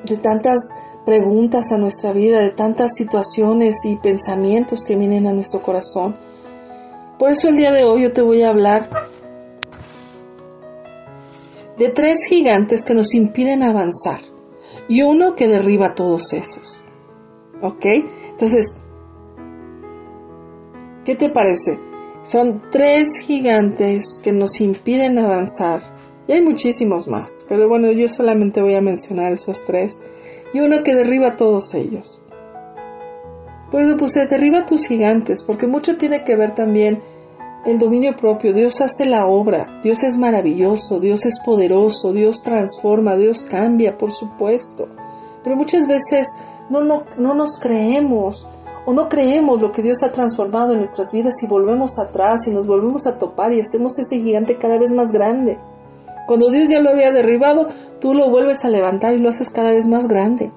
de 0.05 0.17
tantas 0.23 0.75
preguntas 1.05 1.71
a 1.71 1.76
nuestra 1.76 2.14
vida, 2.14 2.38
de 2.38 2.49
tantas 2.50 2.95
situaciones 2.95 3.85
y 3.85 3.97
pensamientos 3.97 4.87
que 4.87 4.97
vienen 4.97 5.26
a 5.26 5.35
nuestro 5.35 5.61
corazón 5.61 6.17
por 7.18 7.30
eso 7.30 7.48
el 7.48 7.56
día 7.56 7.72
de 7.72 7.84
hoy 7.84 8.02
yo 8.02 8.12
te 8.12 8.22
voy 8.22 8.42
a 8.42 8.50
hablar 8.50 8.88
de 11.76 11.88
tres 11.88 12.26
gigantes 12.28 12.84
que 12.84 12.94
nos 12.94 13.14
impiden 13.14 13.62
avanzar 13.62 14.20
y 14.88 15.02
uno 15.02 15.34
que 15.37 15.48
derriba 15.48 15.94
todos 15.94 16.32
esos. 16.32 16.84
¿Ok? 17.62 17.84
Entonces, 18.30 18.76
¿qué 21.04 21.14
te 21.14 21.30
parece? 21.30 21.78
Son 22.22 22.62
tres 22.70 23.20
gigantes 23.20 24.20
que 24.22 24.32
nos 24.32 24.60
impiden 24.60 25.18
avanzar. 25.18 25.80
Y 26.26 26.32
hay 26.32 26.42
muchísimos 26.42 27.08
más, 27.08 27.46
pero 27.48 27.68
bueno, 27.68 27.90
yo 27.90 28.06
solamente 28.06 28.60
voy 28.60 28.75
a 28.75 28.82
mencionar 28.82 29.32
esos 29.32 29.64
tres. 29.64 30.02
Y 30.52 30.60
uno 30.60 30.82
que 30.82 30.94
derriba 30.94 31.37
todos 31.37 31.75
ellos. 31.75 32.22
Por 33.70 33.82
eso 33.82 33.96
puse, 33.96 34.26
derriba 34.26 34.64
tus 34.64 34.87
gigantes, 34.87 35.42
porque 35.42 35.66
mucho 35.66 35.96
tiene 35.96 36.25
que 36.25 36.37
ver 36.37 36.54
también 36.54 37.02
el 37.66 37.78
dominio 37.78 38.16
propio. 38.16 38.54
Dios 38.54 38.80
hace 38.80 39.04
la 39.04 39.26
obra, 39.26 39.80
Dios 39.82 40.02
es 40.02 40.16
maravilloso, 40.16 41.00
Dios 41.00 41.26
es 41.26 41.40
poderoso, 41.40 42.12
Dios 42.12 42.42
transforma, 42.42 43.16
Dios 43.16 43.44
cambia, 43.44 43.96
por 43.98 44.12
supuesto. 44.12 44.88
Pero 45.44 45.56
muchas 45.56 45.87
veces 45.87 46.28
no, 46.70 46.82
no, 46.82 47.04
no 47.18 47.34
nos 47.34 47.58
creemos 47.58 48.48
o 48.87 48.94
no 48.94 49.08
creemos 49.08 49.60
lo 49.60 49.70
que 49.70 49.82
Dios 49.82 50.02
ha 50.02 50.12
transformado 50.12 50.72
en 50.72 50.78
nuestras 50.78 51.12
vidas 51.12 51.42
y 51.42 51.46
volvemos 51.46 51.98
atrás 51.98 52.46
y 52.46 52.52
nos 52.52 52.66
volvemos 52.66 53.06
a 53.06 53.18
topar 53.18 53.52
y 53.52 53.60
hacemos 53.60 53.98
ese 53.98 54.18
gigante 54.18 54.56
cada 54.56 54.78
vez 54.78 54.92
más 54.92 55.12
grande. 55.12 55.58
Cuando 56.26 56.50
Dios 56.50 56.68
ya 56.70 56.80
lo 56.80 56.90
había 56.90 57.12
derribado, 57.12 57.66
tú 58.00 58.14
lo 58.14 58.30
vuelves 58.30 58.64
a 58.64 58.68
levantar 58.68 59.12
y 59.14 59.20
lo 59.20 59.28
haces 59.28 59.50
cada 59.50 59.70
vez 59.70 59.87
más 59.88 60.06
grande. 60.06 60.52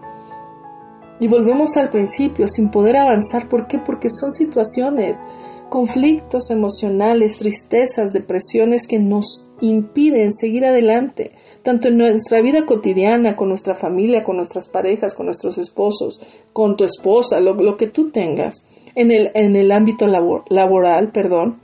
Y 1.21 1.27
volvemos 1.27 1.77
al 1.77 1.91
principio, 1.91 2.47
sin 2.47 2.71
poder 2.71 2.97
avanzar. 2.97 3.47
¿Por 3.47 3.67
qué? 3.67 3.77
Porque 3.77 4.09
son 4.09 4.31
situaciones, 4.31 5.23
conflictos 5.69 6.49
emocionales, 6.49 7.37
tristezas, 7.37 8.11
depresiones 8.11 8.87
que 8.87 8.97
nos 8.97 9.47
impiden 9.61 10.33
seguir 10.33 10.65
adelante, 10.65 11.29
tanto 11.61 11.89
en 11.89 11.97
nuestra 11.99 12.41
vida 12.41 12.65
cotidiana, 12.65 13.35
con 13.35 13.49
nuestra 13.49 13.75
familia, 13.75 14.23
con 14.23 14.37
nuestras 14.37 14.67
parejas, 14.67 15.13
con 15.13 15.27
nuestros 15.27 15.59
esposos, 15.59 16.19
con 16.53 16.75
tu 16.75 16.85
esposa, 16.85 17.39
lo, 17.39 17.77
que 17.77 17.87
tú 17.87 18.09
tengas, 18.09 18.65
en 18.95 19.11
el, 19.11 19.29
en 19.35 19.55
el 19.55 19.71
ámbito 19.71 20.07
laboral, 20.07 21.11
perdón, 21.11 21.61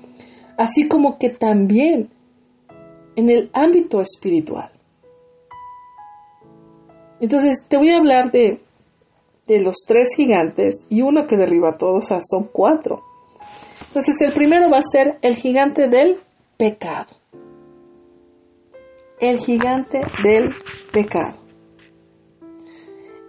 así 0.56 0.88
como 0.88 1.18
que 1.18 1.30
también 1.30 2.12
en 3.16 3.32
el 3.32 3.50
ámbito 3.54 4.02
espiritual. 4.02 4.70
Entonces, 7.20 7.66
te 7.68 7.80
voy 7.80 7.90
a 7.90 7.98
hablar 7.98 8.32
de 8.32 8.67
de 9.48 9.62
los 9.62 9.78
tres 9.88 10.10
gigantes 10.16 10.86
y 10.90 11.02
uno 11.02 11.26
que 11.26 11.38
derriba 11.38 11.70
a 11.70 11.78
todos, 11.78 12.06
o 12.06 12.08
sea, 12.08 12.20
son 12.22 12.50
cuatro. 12.52 13.04
Entonces 13.88 14.22
el 14.22 14.34
primero 14.34 14.70
va 14.70 14.78
a 14.78 14.82
ser 14.82 15.18
el 15.22 15.36
gigante 15.36 15.88
del 15.88 16.18
pecado. 16.58 17.08
El 19.20 19.40
gigante 19.40 20.02
del 20.24 20.54
pecado. 20.92 21.38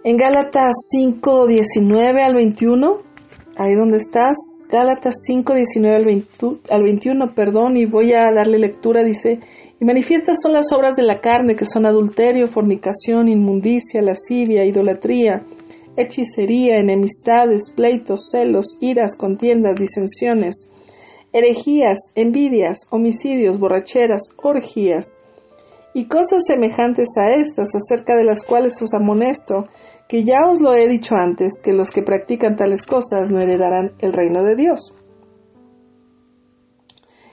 En 0.03 0.17
Gálatas 0.17 0.75
5, 0.91 1.47
19 1.47 2.21
al 2.21 2.33
21, 2.33 3.01
ahí 3.57 3.75
donde 3.75 3.97
estás, 3.97 4.37
Gálatas 4.71 5.23
5, 5.25 5.55
19 5.55 5.95
al, 5.95 6.25
al 6.69 6.83
21, 6.83 7.33
perdón, 7.33 7.75
y 7.75 7.85
voy 7.85 8.13
a 8.13 8.31
darle 8.33 8.59
lectura, 8.59 9.03
dice, 9.03 9.39
y 9.79 9.85
manifiestas 9.85 10.37
son 10.41 10.53
las 10.53 10.71
obras 10.71 10.95
de 10.95 11.03
la 11.03 11.19
carne, 11.19 11.55
que 11.55 11.65
son 11.65 11.85
adulterio, 11.85 12.47
fornicación, 12.47 13.27
inmundicia, 13.27 14.01
lascivia, 14.01 14.65
idolatría, 14.65 15.43
hechicería, 15.99 16.79
enemistades, 16.79 17.71
pleitos, 17.75 18.29
celos, 18.31 18.77
iras, 18.81 19.15
contiendas, 19.15 19.77
disensiones, 19.77 20.71
herejías, 21.33 22.11
envidias, 22.15 22.87
homicidios, 22.89 23.59
borracheras, 23.59 24.23
orgías, 24.37 25.21
y 25.93 26.05
cosas 26.05 26.45
semejantes 26.45 27.09
a 27.17 27.33
estas, 27.33 27.69
acerca 27.75 28.15
de 28.15 28.23
las 28.23 28.43
cuales 28.43 28.81
os 28.81 28.93
amonesto, 28.93 29.67
que 30.07 30.23
ya 30.23 30.37
os 30.47 30.61
lo 30.61 30.73
he 30.73 30.87
dicho 30.87 31.15
antes, 31.15 31.61
que 31.63 31.73
los 31.73 31.91
que 31.91 32.03
practican 32.03 32.55
tales 32.55 32.85
cosas 32.85 33.29
no 33.29 33.39
heredarán 33.39 33.91
el 33.99 34.13
reino 34.13 34.43
de 34.43 34.55
Dios. 34.55 34.95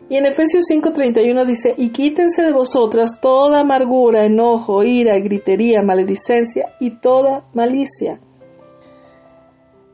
Y 0.09 0.17
en 0.17 0.27
Efesios 0.27 0.65
5:31 0.71 1.45
dice, 1.45 1.75
y 1.77 1.91
quítense 1.91 2.43
de 2.43 2.53
vosotras 2.53 3.21
toda 3.21 3.61
amargura, 3.61 4.25
enojo, 4.25 4.85
ira, 4.85 5.19
gritería, 5.19 5.83
maledicencia 5.83 6.75
y 6.81 6.99
toda 7.01 7.45
malicia 7.55 8.21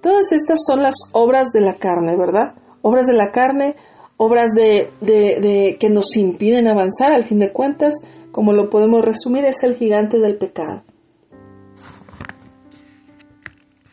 Todas 0.02 0.32
estas 0.32 0.59
son 0.66 0.82
las 0.82 0.97
obras 1.12 1.52
de 1.52 1.61
la 1.61 1.75
carne, 1.75 2.16
¿verdad? 2.16 2.54
Obras 2.82 3.06
de 3.06 3.14
la 3.14 3.30
carne, 3.30 3.76
obras 4.16 4.50
de, 4.54 4.90
de, 5.00 5.76
que 5.78 5.88
nos 5.88 6.16
impiden 6.16 6.66
avanzar, 6.66 7.12
al 7.12 7.25
fin 7.25 7.38
de 7.38 7.52
cuentas, 7.52 7.94
como 8.32 8.52
lo 8.52 8.68
podemos 8.68 9.02
resumir, 9.02 9.44
es 9.44 9.62
el 9.62 9.76
gigante 9.76 10.18
del 10.18 10.37
pecado. 10.38 10.82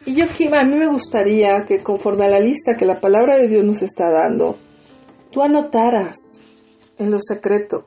Y 0.06 0.16
yo, 0.16 0.26
a 0.26 0.64
mí 0.64 0.76
me 0.76 0.88
gustaría 0.88 1.64
que 1.68 1.84
conforme 1.84 2.26
a 2.26 2.30
la 2.30 2.40
lista 2.40 2.74
que 2.76 2.86
la 2.86 3.00
palabra 3.00 3.38
de 3.38 3.48
Dios 3.48 3.64
nos 3.64 3.84
está 3.84 4.10
dando, 4.10 4.56
tú 5.32 5.44
anotaras 5.44 6.40
en 6.98 7.12
lo 7.12 7.20
secreto 7.20 7.86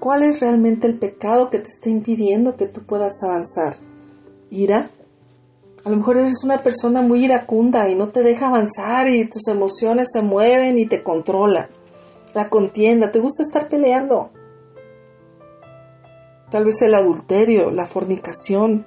cuál 0.00 0.24
es 0.24 0.40
realmente 0.40 0.86
el 0.86 0.98
pecado 0.98 1.50
que 1.50 1.58
te 1.58 1.68
está 1.68 1.88
impidiendo 1.88 2.54
que 2.54 2.66
tú 2.66 2.82
puedas 2.84 3.22
avanzar. 3.22 3.76
¿Ira? 4.50 4.90
A 5.86 5.88
lo 5.88 5.98
mejor 5.98 6.16
eres 6.16 6.42
una 6.42 6.64
persona 6.64 7.00
muy 7.00 7.26
iracunda 7.26 7.88
y 7.88 7.94
no 7.94 8.10
te 8.10 8.24
deja 8.24 8.48
avanzar 8.48 9.08
y 9.08 9.28
tus 9.28 9.46
emociones 9.46 10.08
se 10.12 10.20
mueven 10.20 10.78
y 10.78 10.86
te 10.86 11.00
controla. 11.00 11.68
La 12.34 12.48
contienda, 12.48 13.12
te 13.12 13.20
gusta 13.20 13.44
estar 13.44 13.68
peleando. 13.68 14.30
Tal 16.50 16.64
vez 16.64 16.82
el 16.82 16.92
adulterio, 16.92 17.70
la 17.70 17.86
fornicación, 17.86 18.84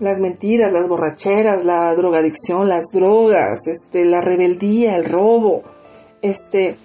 las 0.00 0.18
mentiras, 0.18 0.72
las 0.72 0.88
borracheras, 0.88 1.64
la 1.64 1.94
drogadicción, 1.94 2.68
las 2.68 2.86
drogas, 2.92 3.68
este, 3.68 4.04
la 4.04 4.20
rebeldía, 4.20 4.96
el 4.96 5.04
robo, 5.04 5.62
este, 6.22 6.76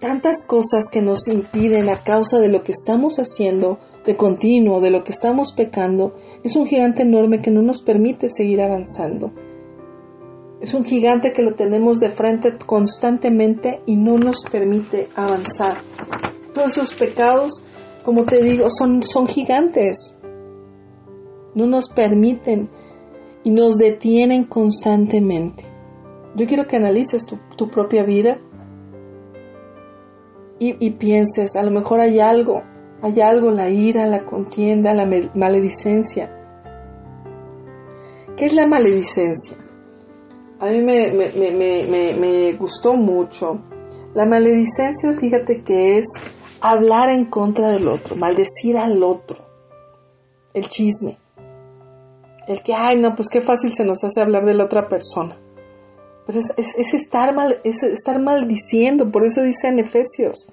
tantas 0.00 0.44
cosas 0.44 0.90
que 0.90 1.00
nos 1.00 1.28
impiden 1.28 1.90
a 1.90 1.98
causa 2.02 2.40
de 2.40 2.48
lo 2.48 2.64
que 2.64 2.72
estamos 2.72 3.18
haciendo 3.18 3.78
de 4.06 4.16
continuo, 4.16 4.80
de 4.80 4.90
lo 4.90 5.02
que 5.02 5.12
estamos 5.12 5.52
pecando, 5.52 6.14
es 6.46 6.54
un 6.54 6.64
gigante 6.64 7.02
enorme 7.02 7.40
que 7.40 7.50
no 7.50 7.60
nos 7.60 7.82
permite 7.82 8.28
seguir 8.28 8.62
avanzando. 8.62 9.32
Es 10.60 10.74
un 10.74 10.84
gigante 10.84 11.32
que 11.32 11.42
lo 11.42 11.54
tenemos 11.56 11.98
de 11.98 12.10
frente 12.10 12.56
constantemente 12.64 13.80
y 13.84 13.96
no 13.96 14.16
nos 14.16 14.44
permite 14.44 15.08
avanzar. 15.16 15.78
Todos 16.54 16.78
esos 16.78 16.94
pecados, 16.94 17.64
como 18.04 18.24
te 18.26 18.44
digo, 18.44 18.68
son, 18.70 19.02
son 19.02 19.26
gigantes. 19.26 20.16
No 21.56 21.66
nos 21.66 21.88
permiten 21.88 22.70
y 23.42 23.50
nos 23.50 23.76
detienen 23.76 24.44
constantemente. 24.44 25.64
Yo 26.36 26.46
quiero 26.46 26.68
que 26.68 26.76
analices 26.76 27.26
tu, 27.26 27.40
tu 27.56 27.68
propia 27.70 28.04
vida 28.04 28.38
y, 30.60 30.76
y, 30.78 30.92
pienses, 30.92 31.56
a 31.56 31.64
lo 31.64 31.72
mejor 31.72 31.98
hay 31.98 32.20
algo, 32.20 32.62
hay 33.02 33.20
algo, 33.20 33.50
la 33.50 33.68
ira, 33.68 34.06
la 34.06 34.24
contienda, 34.24 34.94
la 34.94 35.06
maledicencia. 35.34 36.32
¿Qué 38.36 38.46
es 38.46 38.52
la 38.52 38.66
maledicencia? 38.66 39.56
A 40.58 40.70
mí 40.70 40.82
me, 40.82 41.12
me, 41.12 41.50
me, 41.52 42.14
me, 42.14 42.52
gustó 42.56 42.94
mucho. 42.94 43.60
La 44.14 44.24
maledicencia, 44.24 45.12
fíjate 45.12 45.62
que 45.62 45.96
es 45.96 46.06
hablar 46.60 47.10
en 47.10 47.26
contra 47.26 47.68
del 47.68 47.88
otro, 47.88 48.16
maldecir 48.16 48.78
al 48.78 49.02
otro, 49.02 49.44
el 50.54 50.66
chisme. 50.68 51.18
El 52.48 52.62
que, 52.62 52.72
ay, 52.74 52.96
no, 52.96 53.14
pues 53.14 53.28
qué 53.28 53.40
fácil 53.40 53.72
se 53.72 53.84
nos 53.84 54.02
hace 54.04 54.20
hablar 54.20 54.44
de 54.44 54.54
la 54.54 54.64
otra 54.64 54.88
persona. 54.88 55.36
Pero 56.26 56.38
es, 56.38 56.52
es, 56.56 56.94
estar, 56.94 57.34
mal, 57.34 57.60
es 57.62 57.82
estar 57.82 58.20
maldiciendo, 58.20 59.10
por 59.10 59.24
eso 59.24 59.42
dice 59.42 59.68
en 59.68 59.80
Efesios. 59.80 60.52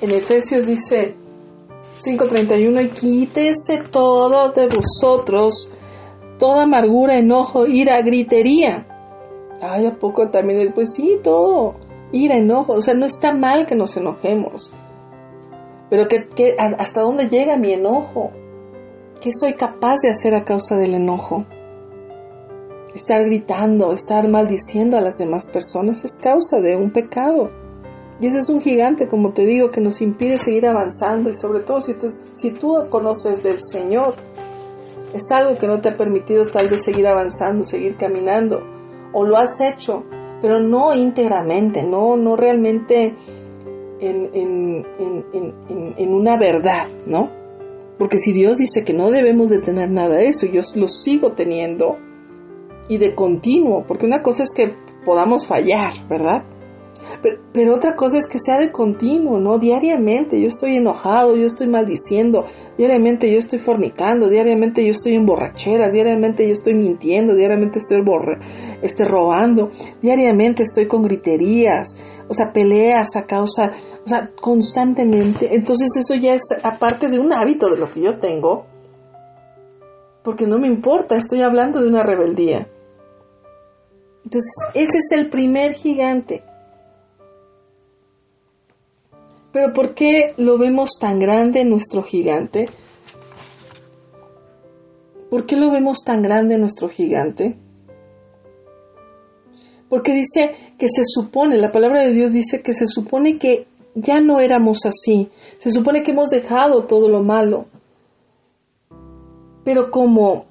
En 0.00 0.10
Efesios 0.10 0.66
dice 0.66 1.14
5.31, 1.98 2.84
y 2.84 2.88
quítese 2.90 3.78
todo 3.90 4.50
de 4.50 4.66
vosotros 4.66 5.70
toda 6.38 6.64
amargura, 6.64 7.18
enojo, 7.18 7.66
ira, 7.66 8.00
gritería. 8.02 8.86
Ay, 9.62 9.86
¿a 9.86 9.94
poco 9.94 10.30
también? 10.30 10.72
Pues 10.74 10.94
sí, 10.94 11.18
todo. 11.22 11.76
Ira, 12.12 12.36
enojo. 12.36 12.74
O 12.74 12.82
sea, 12.82 12.94
no 12.94 13.06
está 13.06 13.32
mal 13.32 13.66
que 13.66 13.74
nos 13.74 13.96
enojemos. 13.96 14.72
Pero 15.88 16.08
que, 16.08 16.56
¿hasta 16.58 17.00
dónde 17.00 17.28
llega 17.28 17.56
mi 17.56 17.72
enojo? 17.72 18.32
¿Qué 19.20 19.30
soy 19.32 19.54
capaz 19.54 19.96
de 20.02 20.10
hacer 20.10 20.34
a 20.34 20.44
causa 20.44 20.76
del 20.76 20.94
enojo? 20.94 21.46
Estar 22.94 23.24
gritando, 23.24 23.92
estar 23.92 24.28
maldiciendo 24.28 24.96
a 24.96 25.00
las 25.00 25.18
demás 25.18 25.48
personas 25.48 26.04
es 26.04 26.16
causa 26.16 26.60
de 26.60 26.76
un 26.76 26.90
pecado. 26.90 27.50
Y 28.20 28.26
ese 28.26 28.38
es 28.38 28.48
un 28.48 28.60
gigante, 28.60 29.08
como 29.08 29.32
te 29.32 29.44
digo, 29.44 29.70
que 29.70 29.80
nos 29.80 30.00
impide 30.00 30.38
seguir 30.38 30.66
avanzando 30.66 31.28
y 31.28 31.34
sobre 31.34 31.60
todo 31.60 31.80
si 31.80 31.94
tú, 31.94 32.06
si 32.32 32.50
tú 32.52 32.86
conoces 32.88 33.42
del 33.42 33.60
Señor, 33.60 34.14
es 35.12 35.30
algo 35.32 35.58
que 35.58 35.66
no 35.66 35.80
te 35.80 35.90
ha 35.90 35.96
permitido 35.96 36.46
tal 36.46 36.68
vez 36.68 36.82
seguir 36.82 37.06
avanzando, 37.06 37.64
seguir 37.64 37.96
caminando, 37.96 38.62
o 39.12 39.24
lo 39.24 39.36
has 39.36 39.60
hecho, 39.60 40.04
pero 40.40 40.60
no 40.60 40.94
íntegramente, 40.94 41.82
no, 41.82 42.16
no 42.16 42.36
realmente 42.36 43.14
en, 44.00 44.30
en, 44.32 46.14
una 46.14 46.36
verdad, 46.38 46.86
¿no? 47.06 47.30
Porque 47.98 48.18
si 48.18 48.32
Dios 48.32 48.58
dice 48.58 48.84
que 48.84 48.92
no 48.92 49.10
debemos 49.10 49.48
de 49.48 49.58
tener 49.58 49.90
nada 49.90 50.16
de 50.16 50.28
eso, 50.28 50.46
yo 50.46 50.60
lo 50.76 50.86
sigo 50.86 51.32
teniendo 51.32 51.96
y 52.88 52.98
de 52.98 53.14
continuo, 53.14 53.84
porque 53.86 54.06
una 54.06 54.22
cosa 54.22 54.42
es 54.42 54.52
que 54.54 54.74
podamos 55.04 55.46
fallar, 55.46 55.92
¿verdad? 56.08 56.44
Pero, 57.52 57.74
otra 57.74 57.96
cosa 57.96 58.18
es 58.18 58.26
que 58.26 58.38
sea 58.38 58.58
de 58.58 58.70
continuo, 58.70 59.40
¿no? 59.40 59.58
Diariamente 59.58 60.40
yo 60.40 60.46
estoy 60.46 60.76
enojado, 60.76 61.36
yo 61.36 61.46
estoy 61.46 61.66
maldiciendo, 61.66 62.44
diariamente 62.76 63.30
yo 63.30 63.38
estoy 63.38 63.58
fornicando, 63.58 64.28
diariamente 64.28 64.84
yo 64.84 64.90
estoy 64.90 65.14
en 65.14 65.26
borracheras, 65.26 65.92
diariamente 65.92 66.46
yo 66.46 66.52
estoy 66.52 66.74
mintiendo, 66.74 67.34
diariamente 67.34 67.78
estoy 67.78 67.98
este, 68.82 69.04
robando, 69.04 69.70
diariamente 70.02 70.62
estoy 70.62 70.86
con 70.86 71.02
griterías, 71.02 71.96
o 72.28 72.34
sea, 72.34 72.52
peleas 72.52 73.16
a 73.16 73.26
causa, 73.26 73.72
o 74.04 74.08
sea, 74.08 74.30
constantemente. 74.40 75.54
Entonces 75.54 75.96
eso 75.96 76.14
ya 76.14 76.34
es 76.34 76.48
aparte 76.62 77.08
de 77.08 77.18
un 77.18 77.32
hábito 77.32 77.70
de 77.70 77.78
lo 77.78 77.90
que 77.90 78.02
yo 78.02 78.18
tengo, 78.18 78.66
porque 80.22 80.46
no 80.46 80.58
me 80.58 80.66
importa, 80.66 81.16
estoy 81.16 81.40
hablando 81.42 81.80
de 81.80 81.88
una 81.88 82.02
rebeldía. 82.02 82.68
Entonces, 84.24 84.56
ese 84.74 84.98
es 84.98 85.12
el 85.12 85.30
primer 85.30 85.74
gigante 85.74 86.42
pero 89.56 89.72
¿por 89.72 89.94
qué 89.94 90.34
lo 90.36 90.58
vemos 90.58 90.98
tan 91.00 91.18
grande 91.18 91.64
nuestro 91.64 92.02
gigante? 92.02 92.68
¿Por 95.30 95.46
qué 95.46 95.56
lo 95.56 95.70
vemos 95.70 96.04
tan 96.04 96.20
grande 96.20 96.58
nuestro 96.58 96.90
gigante? 96.90 97.56
Porque 99.88 100.12
dice 100.12 100.50
que 100.76 100.90
se 100.90 101.04
supone, 101.06 101.56
la 101.56 101.72
palabra 101.72 102.02
de 102.02 102.12
Dios 102.12 102.34
dice 102.34 102.60
que 102.60 102.74
se 102.74 102.86
supone 102.86 103.38
que 103.38 103.66
ya 103.94 104.20
no 104.20 104.40
éramos 104.40 104.80
así, 104.84 105.30
se 105.56 105.70
supone 105.70 106.02
que 106.02 106.10
hemos 106.10 106.28
dejado 106.28 106.84
todo 106.84 107.08
lo 107.08 107.22
malo. 107.22 107.64
Pero 109.64 109.90
como, 109.90 110.44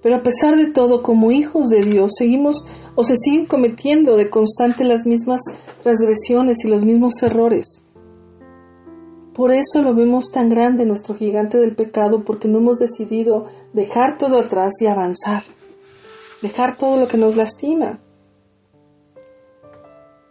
pero 0.00 0.14
a 0.14 0.22
pesar 0.22 0.56
de 0.56 0.72
todo, 0.72 1.02
como 1.02 1.32
hijos 1.32 1.68
de 1.68 1.82
Dios, 1.82 2.12
seguimos 2.16 2.66
o 3.00 3.04
se 3.04 3.14
siguen 3.14 3.46
cometiendo 3.46 4.16
de 4.16 4.28
constante 4.28 4.82
las 4.82 5.06
mismas 5.06 5.40
transgresiones 5.84 6.64
y 6.64 6.68
los 6.68 6.84
mismos 6.84 7.22
errores. 7.22 7.80
Por 9.34 9.54
eso 9.54 9.82
lo 9.82 9.94
vemos 9.94 10.32
tan 10.32 10.48
grande 10.48 10.84
nuestro 10.84 11.14
gigante 11.14 11.58
del 11.58 11.76
pecado, 11.76 12.24
porque 12.24 12.48
no 12.48 12.58
hemos 12.58 12.78
decidido 12.78 13.44
dejar 13.72 14.18
todo 14.18 14.40
atrás 14.40 14.74
y 14.80 14.86
avanzar, 14.86 15.44
dejar 16.42 16.76
todo 16.76 16.96
lo 16.96 17.06
que 17.06 17.18
nos 17.18 17.36
lastima. 17.36 18.00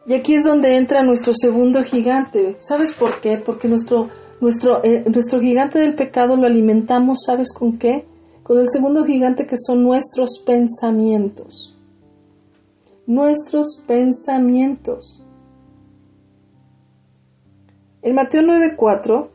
Y 0.06 0.14
aquí 0.14 0.34
es 0.34 0.44
donde 0.44 0.76
entra 0.76 1.04
nuestro 1.04 1.32
segundo 1.34 1.84
gigante. 1.84 2.58
¿Sabes 2.60 2.94
por 2.94 3.22
qué? 3.22 3.38
Porque 3.38 3.70
nuestro, 3.70 4.10
nuestro, 4.42 4.84
eh, 4.84 5.06
nuestro 5.10 5.40
gigante 5.40 5.80
del 5.80 5.96
pecado 5.96 6.36
lo 6.36 6.46
alimentamos, 6.46 7.20
¿sabes 7.26 7.54
con 7.54 7.78
qué? 7.78 8.06
Con 8.44 8.60
el 8.60 8.68
segundo 8.68 9.06
gigante 9.06 9.46
que 9.46 9.56
son 9.58 9.84
nuestros 9.84 10.44
pensamientos 10.46 11.77
nuestros 13.08 13.82
pensamientos. 13.88 15.24
En 18.02 18.14
Mateo 18.16 18.42
9:4, 18.42 19.30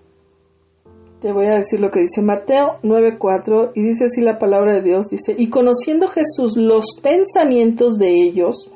te 1.21 1.33
voy 1.33 1.47
a 1.47 1.57
decir 1.57 1.81
lo 1.81 1.91
que 1.91 2.01
dice 2.01 2.21
Mateo 2.21 2.79
9:4 2.83 3.73
y 3.75 3.83
dice 3.83 4.05
así 4.05 4.21
la 4.21 4.39
palabra 4.39 4.75
de 4.75 4.83
Dios, 4.83 5.09
dice, 5.09 5.35
y 5.37 5.49
conociendo 5.49 6.07
Jesús 6.07 6.57
los 6.57 6.99
pensamientos 7.03 7.99
de 7.99 8.23
ellos, 8.23 8.71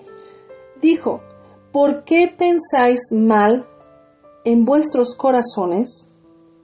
dijo, 0.81 1.21
¿por 1.73 2.05
qué 2.05 2.33
pensáis 2.37 3.13
mal 3.13 3.67
en 4.45 4.65
vuestros 4.65 5.15
corazones? 5.15 6.09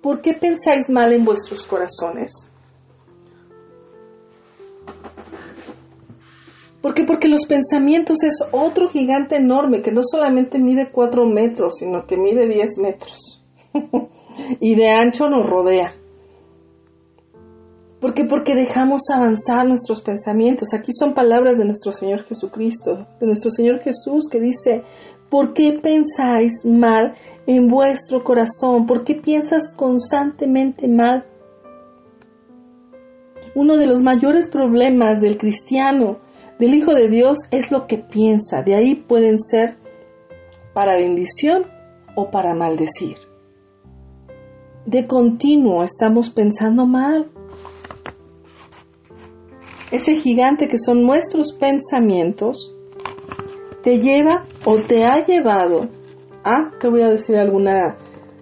¿Por 0.00 0.20
qué 0.22 0.32
pensáis 0.32 0.88
mal 0.88 1.12
en 1.12 1.24
vuestros 1.24 1.66
corazones? 1.66 2.51
¿Por 6.82 6.94
qué? 6.94 7.04
Porque 7.04 7.28
los 7.28 7.46
pensamientos 7.46 8.24
es 8.24 8.44
otro 8.50 8.88
gigante 8.88 9.36
enorme 9.36 9.82
que 9.82 9.92
no 9.92 10.00
solamente 10.02 10.58
mide 10.58 10.90
4 10.90 11.26
metros, 11.26 11.74
sino 11.78 12.06
que 12.06 12.16
mide 12.16 12.48
10 12.48 12.78
metros. 12.82 13.42
y 14.60 14.74
de 14.74 14.88
ancho 14.88 15.28
nos 15.28 15.46
rodea. 15.46 15.94
¿Por 18.00 18.14
qué? 18.14 18.24
Porque 18.24 18.56
dejamos 18.56 19.02
avanzar 19.14 19.64
nuestros 19.64 20.02
pensamientos. 20.02 20.74
Aquí 20.74 20.90
son 20.92 21.14
palabras 21.14 21.56
de 21.56 21.64
nuestro 21.64 21.92
Señor 21.92 22.24
Jesucristo, 22.24 23.06
de 23.20 23.26
nuestro 23.28 23.52
Señor 23.52 23.80
Jesús 23.80 24.28
que 24.28 24.40
dice, 24.40 24.82
¿por 25.30 25.54
qué 25.54 25.78
pensáis 25.80 26.66
mal 26.66 27.14
en 27.46 27.68
vuestro 27.68 28.24
corazón? 28.24 28.86
¿Por 28.86 29.04
qué 29.04 29.14
piensas 29.14 29.72
constantemente 29.76 30.88
mal? 30.88 31.26
Uno 33.54 33.76
de 33.76 33.86
los 33.86 34.02
mayores 34.02 34.48
problemas 34.48 35.20
del 35.20 35.38
cristiano 35.38 36.18
del 36.62 36.76
Hijo 36.76 36.94
de 36.94 37.08
Dios 37.08 37.38
es 37.50 37.72
lo 37.72 37.88
que 37.88 37.98
piensa. 37.98 38.62
De 38.62 38.76
ahí 38.76 38.94
pueden 38.94 39.36
ser 39.40 39.78
para 40.72 40.94
bendición 40.94 41.66
o 42.14 42.30
para 42.30 42.54
maldecir. 42.54 43.16
De 44.86 45.08
continuo 45.08 45.82
estamos 45.82 46.30
pensando 46.30 46.86
mal. 46.86 47.32
Ese 49.90 50.14
gigante 50.14 50.68
que 50.68 50.78
son 50.78 51.02
nuestros 51.02 51.52
pensamientos 51.52 52.72
te 53.82 53.98
lleva 53.98 54.46
o 54.64 54.80
te 54.86 55.04
ha 55.04 55.16
llevado 55.24 55.88
a, 56.44 56.78
te 56.78 56.88
voy 56.88 57.02
a 57.02 57.08
decir 57.08 57.38
alguna 57.38 57.96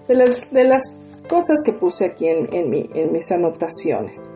de 0.06 0.14
las, 0.14 0.52
de 0.52 0.64
las 0.64 0.94
cosas 1.26 1.62
que 1.64 1.72
puse 1.72 2.04
aquí 2.04 2.26
en, 2.26 2.50
en 2.52 3.12
mis 3.12 3.32
anotaciones, 3.32 4.30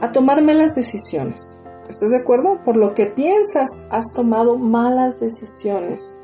a 0.00 0.10
tomar 0.12 0.42
malas 0.42 0.74
decisiones 0.74 1.59
¿Estás 1.90 2.10
de 2.10 2.18
acuerdo? 2.18 2.60
Por 2.64 2.76
lo 2.76 2.94
que 2.94 3.06
piensas, 3.06 3.84
has 3.90 4.12
tomado 4.14 4.56
malas 4.56 5.18
decisiones. 5.18 6.16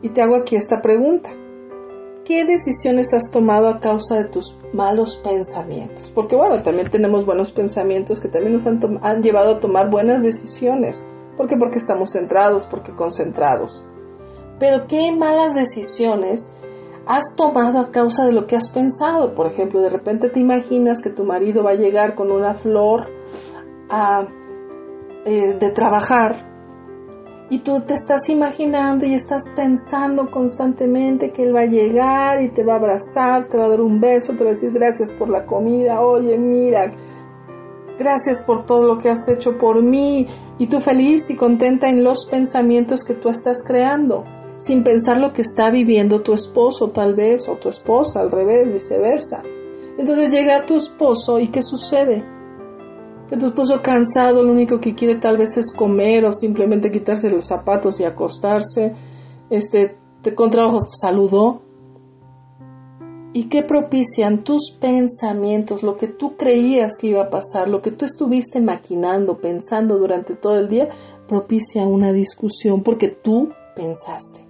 Y 0.00 0.10
te 0.10 0.22
hago 0.22 0.36
aquí 0.36 0.54
esta 0.54 0.80
pregunta. 0.80 1.30
¿Qué 2.24 2.44
decisiones 2.44 3.12
has 3.12 3.32
tomado 3.32 3.66
a 3.66 3.80
causa 3.80 4.14
de 4.18 4.26
tus 4.26 4.56
malos 4.72 5.16
pensamientos? 5.16 6.12
Porque 6.14 6.36
bueno, 6.36 6.62
también 6.62 6.88
tenemos 6.88 7.26
buenos 7.26 7.50
pensamientos 7.50 8.20
que 8.20 8.28
también 8.28 8.52
nos 8.52 8.64
han, 8.68 9.22
llevado 9.22 9.56
a 9.56 9.60
tomar 9.60 9.90
buenas 9.90 10.22
decisiones. 10.22 11.04
¿Por 11.36 11.48
qué? 11.48 11.56
Porque 11.56 11.78
estamos 11.78 12.12
centrados, 12.12 12.64
porque 12.64 12.92
concentrados. 12.92 13.88
Pero 14.60 14.86
¿qué 14.86 15.10
malas 15.10 15.52
decisiones 15.52 16.48
has 17.08 17.34
tomado 17.34 17.80
a 17.80 17.90
causa 17.90 18.24
de 18.24 18.32
lo 18.32 18.46
que 18.46 18.54
has 18.54 18.70
pensado? 18.70 19.34
Por 19.34 19.48
ejemplo, 19.48 19.80
de 19.80 19.90
repente 19.90 20.30
te 20.30 20.38
imaginas 20.38 21.02
que 21.02 21.10
tu 21.10 21.24
marido 21.24 21.64
va 21.64 21.72
a 21.72 21.74
llegar 21.74 22.14
con 22.14 22.30
una 22.30 22.54
flor 22.54 23.16
eh, 23.90 25.54
de 25.58 25.70
trabajar 25.70 26.56
y 27.48 27.60
tú 27.60 27.80
te 27.80 27.94
estás 27.94 28.28
imaginando 28.28 29.06
y 29.06 29.14
estás 29.14 29.52
pensando 29.54 30.30
constantemente 30.30 31.30
que 31.30 31.44
él 31.44 31.54
va 31.54 31.60
a 31.60 31.66
llegar 31.66 32.42
y 32.42 32.50
te 32.50 32.64
va 32.64 32.74
a 32.74 32.76
abrazar, 32.76 33.48
te 33.48 33.56
va 33.56 33.66
a 33.66 33.68
dar 33.68 33.80
un 33.80 34.00
beso, 34.00 34.34
te 34.34 34.42
va 34.42 34.50
a 34.50 34.54
decir 34.54 34.72
gracias 34.72 35.12
por 35.12 35.28
la 35.28 35.46
comida, 35.46 36.00
oye, 36.00 36.36
mira, 36.38 36.90
gracias 37.96 38.42
por 38.42 38.66
todo 38.66 38.82
lo 38.82 38.98
que 38.98 39.10
has 39.10 39.28
hecho 39.28 39.56
por 39.58 39.80
mí, 39.80 40.26
y 40.58 40.66
tú 40.66 40.80
feliz 40.80 41.30
y 41.30 41.36
contenta 41.36 41.88
en 41.88 42.02
los 42.02 42.26
pensamientos 42.26 43.04
que 43.04 43.14
tú 43.14 43.28
estás 43.28 43.62
creando, 43.64 44.24
sin 44.56 44.82
pensar 44.82 45.18
lo 45.18 45.32
que 45.32 45.42
está 45.42 45.70
viviendo 45.70 46.22
tu 46.22 46.32
esposo 46.32 46.90
tal 46.90 47.14
vez, 47.14 47.48
o 47.48 47.56
tu 47.56 47.68
esposa, 47.68 48.22
al 48.22 48.32
revés, 48.32 48.72
viceversa. 48.72 49.42
Entonces 49.98 50.30
llega 50.30 50.66
tu 50.66 50.76
esposo 50.76 51.38
y 51.38 51.48
¿qué 51.48 51.62
sucede? 51.62 52.35
Que 53.28 53.36
tu 53.36 53.46
esposo 53.46 53.80
cansado 53.82 54.42
lo 54.42 54.52
único 54.52 54.78
que 54.80 54.94
quiere 54.94 55.16
tal 55.16 55.38
vez 55.38 55.56
es 55.56 55.72
comer 55.72 56.24
o 56.24 56.32
simplemente 56.32 56.90
quitarse 56.90 57.28
los 57.28 57.46
zapatos 57.46 58.00
y 58.00 58.04
acostarse, 58.04 58.92
este, 59.50 59.96
te, 60.22 60.34
con 60.34 60.50
trabajo 60.50 60.78
te 60.78 60.92
saludó. 61.00 61.62
¿Y 63.32 63.48
qué 63.48 63.62
propician 63.62 64.44
tus 64.44 64.76
pensamientos, 64.80 65.82
lo 65.82 65.96
que 65.96 66.08
tú 66.08 66.36
creías 66.36 66.96
que 66.98 67.08
iba 67.08 67.22
a 67.22 67.30
pasar, 67.30 67.68
lo 67.68 67.82
que 67.82 67.90
tú 67.90 68.06
estuviste 68.06 68.60
maquinando, 68.62 69.40
pensando 69.40 69.98
durante 69.98 70.36
todo 70.36 70.56
el 70.56 70.68
día, 70.68 70.88
propicia 71.28 71.86
una 71.86 72.12
discusión 72.12 72.82
porque 72.82 73.08
tú 73.08 73.50
pensaste. 73.74 74.46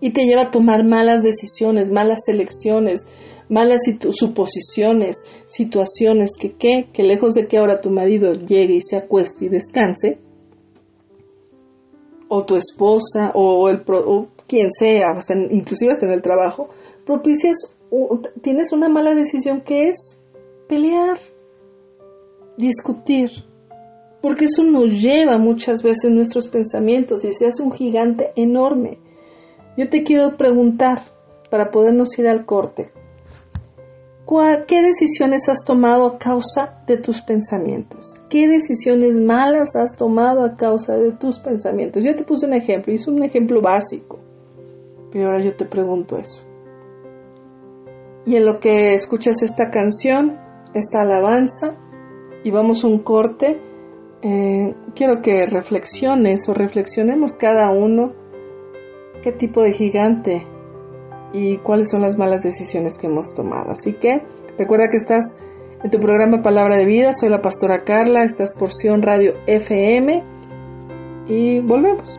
Y 0.00 0.10
te 0.10 0.26
lleva 0.26 0.42
a 0.42 0.50
tomar 0.50 0.84
malas 0.84 1.22
decisiones, 1.22 1.90
malas 1.90 2.28
elecciones, 2.28 3.06
malas 3.50 3.80
suposiciones, 4.10 5.24
situaciones 5.46 6.30
que, 6.40 6.52
¿qué? 6.52 6.88
que 6.92 7.02
lejos 7.02 7.34
de 7.34 7.46
que 7.46 7.58
ahora 7.58 7.80
tu 7.80 7.90
marido 7.90 8.32
llegue 8.32 8.76
y 8.76 8.80
se 8.80 8.96
acueste 8.96 9.46
y 9.46 9.48
descanse, 9.48 10.18
o 12.28 12.46
tu 12.46 12.54
esposa, 12.54 13.32
o, 13.34 13.68
el, 13.68 13.82
quien 14.46 14.70
sea, 14.70 15.10
hasta 15.16 15.34
inclusive 15.34 15.92
hasta 15.92 16.06
en 16.06 16.12
el 16.12 16.22
trabajo, 16.22 16.68
propicias, 17.04 17.76
tienes 18.40 18.72
una 18.72 18.88
mala 18.88 19.14
decisión 19.14 19.62
que 19.62 19.88
es 19.88 20.22
pelear, 20.68 21.18
discutir, 22.56 23.30
porque 24.22 24.44
eso 24.44 24.62
nos 24.62 25.02
lleva 25.02 25.38
muchas 25.38 25.82
veces 25.82 26.12
nuestros 26.12 26.46
pensamientos 26.46 27.24
y 27.24 27.32
se 27.32 27.48
hace 27.48 27.64
un 27.64 27.72
gigante 27.72 28.30
enorme. 28.36 28.98
Yo 29.76 29.88
te 29.88 30.04
quiero 30.04 30.36
preguntar, 30.36 31.02
para 31.50 31.70
podernos 31.70 32.16
ir 32.18 32.28
al 32.28 32.46
corte, 32.46 32.92
¿Qué 34.68 34.80
decisiones 34.80 35.48
has 35.48 35.64
tomado 35.64 36.06
a 36.06 36.18
causa 36.18 36.84
de 36.86 36.98
tus 36.98 37.20
pensamientos? 37.20 38.14
¿Qué 38.28 38.46
decisiones 38.46 39.16
malas 39.16 39.74
has 39.74 39.96
tomado 39.96 40.44
a 40.44 40.54
causa 40.54 40.96
de 40.96 41.10
tus 41.10 41.40
pensamientos? 41.40 42.04
Yo 42.04 42.14
te 42.14 42.22
puse 42.22 42.46
un 42.46 42.52
ejemplo, 42.52 42.92
hice 42.92 43.10
un 43.10 43.24
ejemplo 43.24 43.60
básico, 43.60 44.20
pero 45.10 45.26
ahora 45.26 45.42
yo 45.42 45.56
te 45.56 45.64
pregunto 45.64 46.16
eso. 46.16 46.44
Y 48.24 48.36
en 48.36 48.46
lo 48.46 48.60
que 48.60 48.94
escuchas 48.94 49.42
esta 49.42 49.68
canción, 49.68 50.38
esta 50.74 51.00
alabanza, 51.00 51.74
y 52.44 52.52
vamos 52.52 52.84
a 52.84 52.86
un 52.86 53.00
corte, 53.00 53.60
eh, 54.22 54.74
quiero 54.94 55.22
que 55.22 55.44
reflexiones 55.46 56.48
o 56.48 56.54
reflexionemos 56.54 57.34
cada 57.34 57.70
uno 57.72 58.12
qué 59.24 59.32
tipo 59.32 59.60
de 59.60 59.72
gigante 59.72 60.46
y 61.32 61.58
cuáles 61.58 61.90
son 61.90 62.02
las 62.02 62.16
malas 62.16 62.42
decisiones 62.42 62.98
que 62.98 63.06
hemos 63.06 63.34
tomado. 63.34 63.70
Así 63.70 63.94
que 63.94 64.22
recuerda 64.58 64.88
que 64.90 64.96
estás 64.96 65.38
en 65.82 65.90
tu 65.90 65.98
programa 65.98 66.42
Palabra 66.42 66.76
de 66.76 66.84
Vida, 66.84 67.12
soy 67.12 67.28
la 67.28 67.40
pastora 67.40 67.84
Carla, 67.84 68.22
estás 68.22 68.54
por 68.54 68.72
Sion 68.72 69.02
Radio 69.02 69.34
FM 69.46 70.22
y 71.28 71.60
volvemos. 71.60 72.18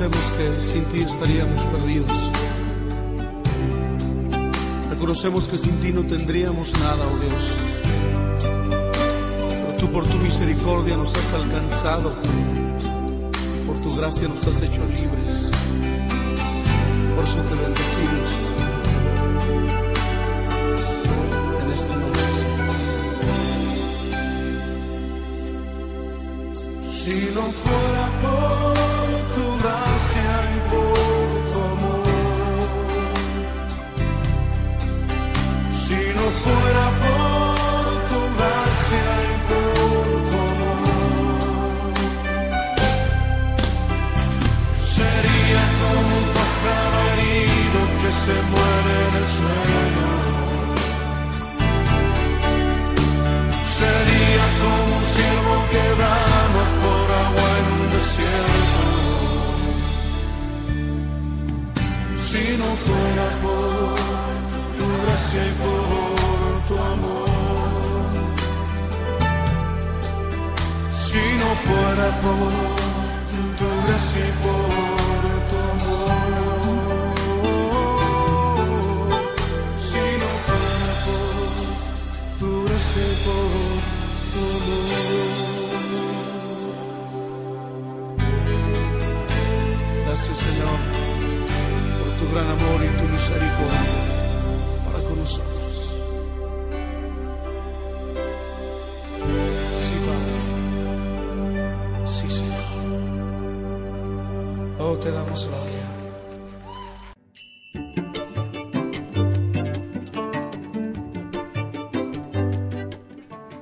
reconocemos 0.00 0.30
que 0.32 0.62
sin 0.62 0.84
ti 0.86 1.02
estaríamos 1.02 1.66
perdidos. 1.66 2.30
Reconocemos 4.88 5.48
que 5.48 5.58
sin 5.58 5.78
ti 5.80 5.92
no 5.92 6.02
tendríamos 6.02 6.72
nada, 6.80 7.06
oh 7.06 7.18
Dios. 7.18 7.44
Pero 9.50 9.76
tú 9.78 9.90
por 9.90 10.06
tu 10.06 10.16
misericordia 10.18 10.96
nos 10.96 11.14
has 11.14 11.32
alcanzado 11.34 12.14
y 13.56 13.66
por 13.66 13.76
tu 13.82 13.94
gracia 13.94 14.26
nos 14.28 14.46
has 14.46 14.62
hecho 14.62 14.80
libres. 14.86 15.50
Por 17.14 17.24
eso 17.24 17.36
te 17.36 17.54
bendecimos 17.54 18.49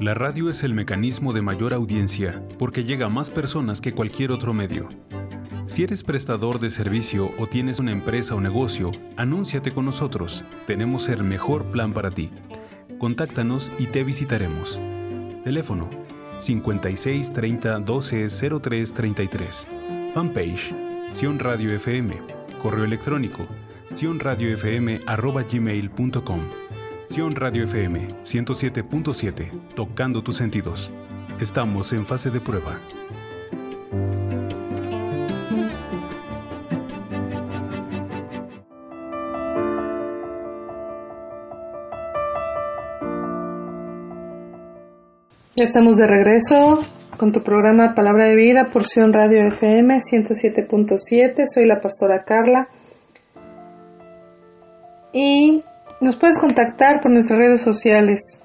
La 0.08 0.14
radio 0.14 0.48
es 0.48 0.64
el 0.64 0.72
mecanismo 0.72 1.34
de 1.34 1.42
mayor 1.42 1.74
audiencia 1.74 2.42
porque 2.58 2.82
llega 2.82 3.04
a 3.04 3.10
más 3.10 3.28
personas 3.28 3.82
que 3.82 3.92
cualquier 3.92 4.32
otro 4.32 4.54
medio. 4.54 4.88
Si 5.66 5.82
eres 5.82 6.02
prestador 6.02 6.60
de 6.60 6.70
servicio 6.70 7.30
o 7.38 7.46
tienes 7.46 7.78
una 7.78 7.92
empresa 7.92 8.34
o 8.34 8.40
negocio, 8.40 8.90
anúnciate 9.18 9.70
con 9.70 9.84
nosotros. 9.84 10.46
Tenemos 10.66 11.10
el 11.10 11.24
mejor 11.24 11.66
plan 11.66 11.92
para 11.92 12.10
ti. 12.10 12.30
Contáctanos 12.98 13.70
y 13.78 13.84
te 13.84 14.02
visitaremos. 14.02 14.80
Teléfono 15.44 15.90
56 16.38 17.30
30 17.30 17.80
12 17.80 18.28
03 18.62 18.94
33. 18.94 19.68
Fanpage 20.14 20.74
Sion 21.12 21.38
Radio 21.38 21.76
FM. 21.76 22.14
Correo 22.62 22.84
electrónico 22.84 23.46
sionradiofm@gmail.com. 23.94 26.67
Sion 27.10 27.34
Radio 27.34 27.64
FM 27.64 28.06
107.7, 28.22 29.50
tocando 29.74 30.22
tus 30.22 30.36
sentidos. 30.36 30.92
Estamos 31.40 31.92
en 31.92 32.04
fase 32.04 32.30
de 32.30 32.40
prueba. 32.40 32.78
Ya 45.56 45.64
estamos 45.64 45.96
de 45.96 46.06
regreso 46.06 46.82
con 47.16 47.32
tu 47.32 47.42
programa 47.42 47.94
Palabra 47.94 48.26
de 48.28 48.36
Vida, 48.36 48.68
porción 48.70 49.12
Radio 49.12 49.48
FM 49.48 49.96
107.7. 49.96 51.46
Soy 51.52 51.66
la 51.66 51.80
pastora 51.80 52.22
Carla. 52.24 52.68
Y 55.12 55.64
nos 56.00 56.16
puedes 56.16 56.38
contactar 56.38 57.00
por 57.00 57.10
nuestras 57.10 57.38
redes 57.38 57.62
sociales. 57.62 58.42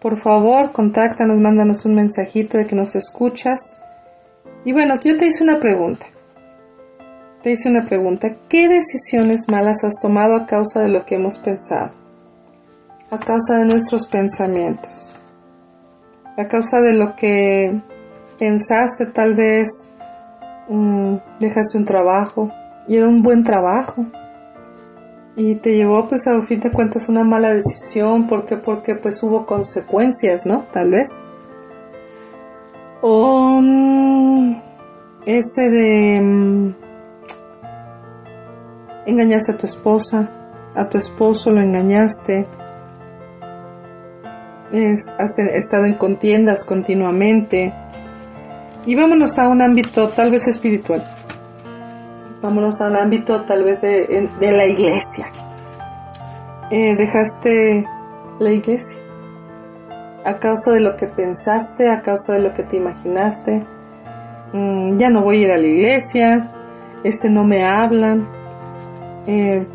Por 0.00 0.20
favor, 0.20 0.72
contáctanos, 0.72 1.38
mándanos 1.38 1.84
un 1.84 1.94
mensajito 1.94 2.58
de 2.58 2.66
que 2.66 2.76
nos 2.76 2.94
escuchas. 2.94 3.82
Y 4.64 4.72
bueno, 4.72 4.94
yo 5.02 5.16
te 5.16 5.26
hice 5.26 5.42
una 5.42 5.56
pregunta. 5.56 6.06
Te 7.42 7.52
hice 7.52 7.68
una 7.68 7.82
pregunta. 7.82 8.28
¿Qué 8.48 8.68
decisiones 8.68 9.48
malas 9.48 9.84
has 9.84 10.00
tomado 10.00 10.36
a 10.36 10.46
causa 10.46 10.82
de 10.82 10.88
lo 10.88 11.04
que 11.04 11.16
hemos 11.16 11.38
pensado? 11.38 11.90
A 13.10 13.18
causa 13.18 13.58
de 13.58 13.66
nuestros 13.66 14.06
pensamientos 14.06 15.14
a 16.36 16.48
causa 16.48 16.80
de 16.80 16.92
lo 16.92 17.14
que 17.14 17.80
pensaste, 18.38 19.06
tal 19.06 19.34
vez 19.34 19.90
um, 20.68 21.18
dejaste 21.38 21.78
un 21.78 21.84
trabajo 21.84 22.50
y 22.88 22.96
era 22.96 23.08
un 23.08 23.22
buen 23.22 23.42
trabajo 23.42 24.04
y 25.36 25.56
te 25.56 25.74
llevó 25.74 26.06
pues 26.06 26.26
a 26.26 26.42
fin 26.46 26.60
de 26.60 26.70
cuentas 26.70 27.08
una 27.08 27.24
mala 27.24 27.52
decisión 27.52 28.26
porque 28.26 28.56
porque 28.56 28.94
pues 28.94 29.22
hubo 29.22 29.46
consecuencias, 29.46 30.46
¿no? 30.46 30.64
Tal 30.72 30.90
vez. 30.90 31.22
O 33.00 33.58
um, 33.58 34.60
ese 35.26 35.70
de 35.70 36.20
um, 36.20 36.74
engañaste 39.06 39.52
a 39.52 39.56
tu 39.56 39.66
esposa, 39.66 40.30
a 40.74 40.88
tu 40.88 40.98
esposo 40.98 41.50
lo 41.50 41.60
engañaste 41.60 42.46
es, 44.74 45.12
has 45.18 45.38
estado 45.38 45.84
en 45.84 45.94
contiendas 45.94 46.64
continuamente. 46.64 47.72
Y 48.86 48.94
vámonos 48.94 49.38
a 49.38 49.48
un 49.48 49.62
ámbito 49.62 50.08
tal 50.10 50.30
vez 50.30 50.46
espiritual. 50.46 51.04
Vámonos 52.44 52.78
a 52.82 52.88
un 52.88 52.96
ámbito 52.98 53.42
tal 53.46 53.64
vez 53.64 53.80
de, 53.80 54.28
de 54.38 54.52
la 54.52 54.66
iglesia. 54.66 55.28
Eh, 56.70 56.94
dejaste 56.94 57.86
la 58.38 58.50
iglesia 58.50 58.98
a 60.26 60.38
causa 60.38 60.72
de 60.72 60.80
lo 60.80 60.94
que 60.94 61.06
pensaste, 61.06 61.88
a 61.88 62.02
causa 62.02 62.34
de 62.34 62.40
lo 62.40 62.52
que 62.52 62.64
te 62.64 62.76
imaginaste. 62.76 63.64
Mm, 64.52 64.98
ya 64.98 65.08
no 65.08 65.22
voy 65.22 65.38
a 65.38 65.46
ir 65.46 65.50
a 65.52 65.56
la 65.56 65.66
iglesia, 65.66 66.50
este 67.02 67.30
no 67.30 67.44
me 67.44 67.64
hablan. 67.64 68.28
Eh, 69.26 69.66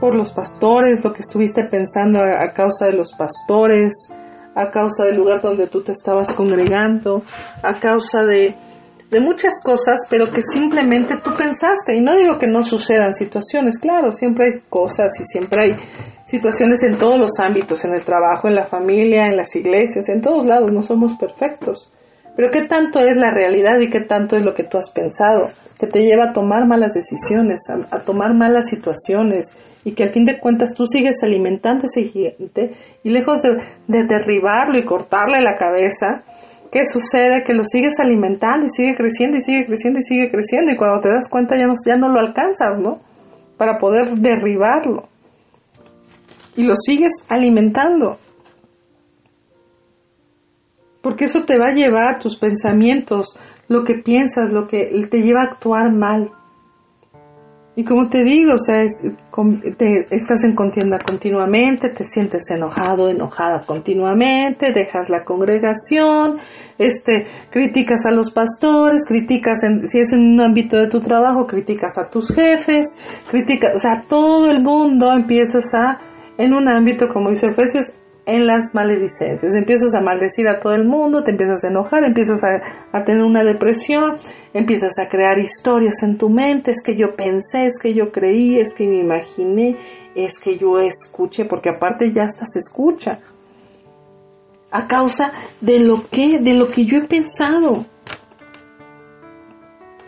por 0.00 0.16
los 0.16 0.32
pastores, 0.32 1.04
lo 1.04 1.12
que 1.12 1.20
estuviste 1.20 1.62
pensando 1.70 2.18
a, 2.18 2.42
a 2.42 2.52
causa 2.52 2.86
de 2.86 2.94
los 2.94 3.12
pastores, 3.12 4.12
a 4.56 4.70
causa 4.70 5.04
del 5.04 5.18
lugar 5.18 5.40
donde 5.40 5.68
tú 5.68 5.84
te 5.84 5.92
estabas 5.92 6.34
congregando, 6.34 7.22
a 7.62 7.78
causa 7.78 8.24
de, 8.24 8.56
de 9.10 9.20
muchas 9.20 9.60
cosas, 9.62 10.06
pero 10.10 10.26
que 10.30 10.42
simplemente 10.42 11.16
tú 11.24 11.30
pensaste. 11.36 11.96
Y 11.96 12.00
no 12.00 12.16
digo 12.16 12.38
que 12.38 12.46
no 12.46 12.62
sucedan 12.62 13.12
situaciones, 13.12 13.78
claro, 13.78 14.10
siempre 14.10 14.46
hay 14.46 14.60
cosas 14.68 15.12
y 15.20 15.24
siempre 15.24 15.64
hay 15.64 15.76
situaciones 16.24 16.82
en 16.82 16.98
todos 16.98 17.18
los 17.18 17.38
ámbitos, 17.40 17.84
en 17.84 17.94
el 17.94 18.02
trabajo, 18.02 18.48
en 18.48 18.54
la 18.54 18.66
familia, 18.66 19.26
en 19.26 19.36
las 19.36 19.56
iglesias, 19.56 20.08
en 20.08 20.20
todos 20.20 20.44
lados, 20.44 20.70
no 20.70 20.82
somos 20.82 21.14
perfectos. 21.14 21.92
Pero 22.36 22.50
qué 22.52 22.68
tanto 22.68 23.00
es 23.00 23.16
la 23.16 23.32
realidad 23.34 23.80
y 23.80 23.88
qué 23.88 24.00
tanto 24.00 24.36
es 24.36 24.44
lo 24.44 24.54
que 24.54 24.62
tú 24.62 24.78
has 24.78 24.90
pensado, 24.90 25.48
que 25.80 25.88
te 25.88 26.02
lleva 26.02 26.26
a 26.26 26.32
tomar 26.32 26.68
malas 26.68 26.92
decisiones, 26.94 27.62
a, 27.68 27.98
tomar 28.00 28.36
malas 28.36 28.68
situaciones 28.68 29.52
y 29.84 29.92
que 29.92 30.04
al 30.04 30.12
fin 30.12 30.24
de 30.24 30.38
cuentas 30.38 30.72
tú 30.72 30.84
sigues 30.84 31.16
alimentando 31.24 31.86
ese 31.86 32.04
gigante 32.04 32.74
y 33.02 33.10
lejos 33.10 33.40
de 33.42 34.04
derribarlo 34.06 34.78
y 34.78 34.84
cortarle 34.84 35.42
la 35.42 35.56
cabeza, 35.56 36.22
¿qué 36.70 36.84
sucede? 36.84 37.42
Que 37.46 37.54
lo 37.54 37.62
sigues 37.62 37.94
alimentando 38.00 38.66
y 38.66 38.68
sigue 38.68 38.94
creciendo 38.94 39.36
y 39.36 39.40
sigue 39.40 39.66
creciendo 39.66 39.98
y 39.98 40.02
sigue 40.02 40.28
creciendo 40.28 40.72
y 40.72 40.76
cuando 40.76 41.00
te 41.00 41.08
das 41.08 41.28
cuenta 41.28 41.56
ya 41.56 41.66
no, 41.66 41.72
ya 41.84 41.96
no 41.96 42.08
lo 42.08 42.20
alcanzas, 42.20 42.78
¿no? 42.78 43.00
Para 43.56 43.78
poder 43.78 44.14
derribarlo. 44.18 45.08
Y 46.56 46.64
lo 46.64 46.74
sigues 46.74 47.24
alimentando. 47.28 48.18
Porque 51.02 51.24
eso 51.24 51.44
te 51.44 51.58
va 51.58 51.66
a 51.70 51.74
llevar 51.74 52.18
tus 52.18 52.36
pensamientos, 52.36 53.38
lo 53.68 53.84
que 53.84 53.94
piensas, 53.94 54.52
lo 54.52 54.66
que 54.66 55.06
te 55.10 55.22
lleva 55.22 55.42
a 55.42 55.54
actuar 55.54 55.92
mal. 55.92 56.30
Y 57.78 57.84
como 57.84 58.08
te 58.08 58.24
digo, 58.24 58.54
o 58.54 58.58
sea, 58.58 58.84
te, 59.76 60.06
estás 60.10 60.42
en 60.42 60.56
contienda 60.56 60.98
continuamente, 60.98 61.90
te 61.90 62.02
sientes 62.02 62.50
enojado, 62.50 63.08
enojada 63.08 63.60
continuamente, 63.64 64.72
dejas 64.72 65.08
la 65.08 65.22
congregación, 65.22 66.38
este, 66.76 67.22
criticas 67.50 68.04
a 68.04 68.10
los 68.10 68.32
pastores, 68.32 69.06
criticas, 69.06 69.60
si 69.84 70.00
es 70.00 70.12
en 70.12 70.18
un 70.18 70.40
ámbito 70.40 70.76
de 70.76 70.88
tu 70.88 71.00
trabajo, 71.00 71.46
criticas 71.46 71.96
a 71.98 72.10
tus 72.10 72.34
jefes, 72.34 72.98
criticas, 73.30 73.76
o 73.76 73.78
sea, 73.78 74.02
todo 74.08 74.50
el 74.50 74.60
mundo 74.60 75.12
empiezas 75.12 75.72
a, 75.72 75.98
en 76.36 76.54
un 76.54 76.68
ámbito, 76.68 77.06
como 77.06 77.28
dice 77.28 77.46
Efesios, 77.46 77.92
en 78.28 78.46
las 78.46 78.74
maledicencias. 78.74 79.56
Empiezas 79.56 79.94
a 79.94 80.02
maldecir 80.02 80.48
a 80.48 80.60
todo 80.60 80.74
el 80.74 80.84
mundo, 80.84 81.24
te 81.24 81.30
empiezas 81.30 81.64
a 81.64 81.68
enojar, 81.68 82.04
empiezas 82.04 82.38
a, 82.92 83.04
tener 83.04 83.22
una 83.22 83.42
depresión, 83.42 84.18
empiezas 84.52 84.98
a 84.98 85.08
crear 85.08 85.38
historias 85.38 86.02
en 86.02 86.18
tu 86.18 86.28
mente, 86.28 86.70
es 86.70 86.82
que 86.84 86.94
yo 86.94 87.16
pensé, 87.16 87.64
es 87.64 87.78
que 87.80 87.94
yo 87.94 88.12
creí, 88.12 88.60
es 88.60 88.74
que 88.74 88.86
me 88.86 89.00
imaginé, 89.00 89.76
es 90.14 90.38
que 90.38 90.58
yo 90.58 90.78
escuché, 90.78 91.46
porque 91.46 91.70
aparte 91.70 92.12
ya 92.12 92.24
hasta 92.24 92.44
se 92.44 92.58
escucha. 92.58 93.18
A 94.70 94.86
causa 94.86 95.32
de 95.62 95.78
lo 95.78 96.04
que, 96.10 96.38
de 96.38 96.52
lo 96.52 96.70
que 96.70 96.84
yo 96.84 96.98
he 96.98 97.08
pensado. 97.08 97.86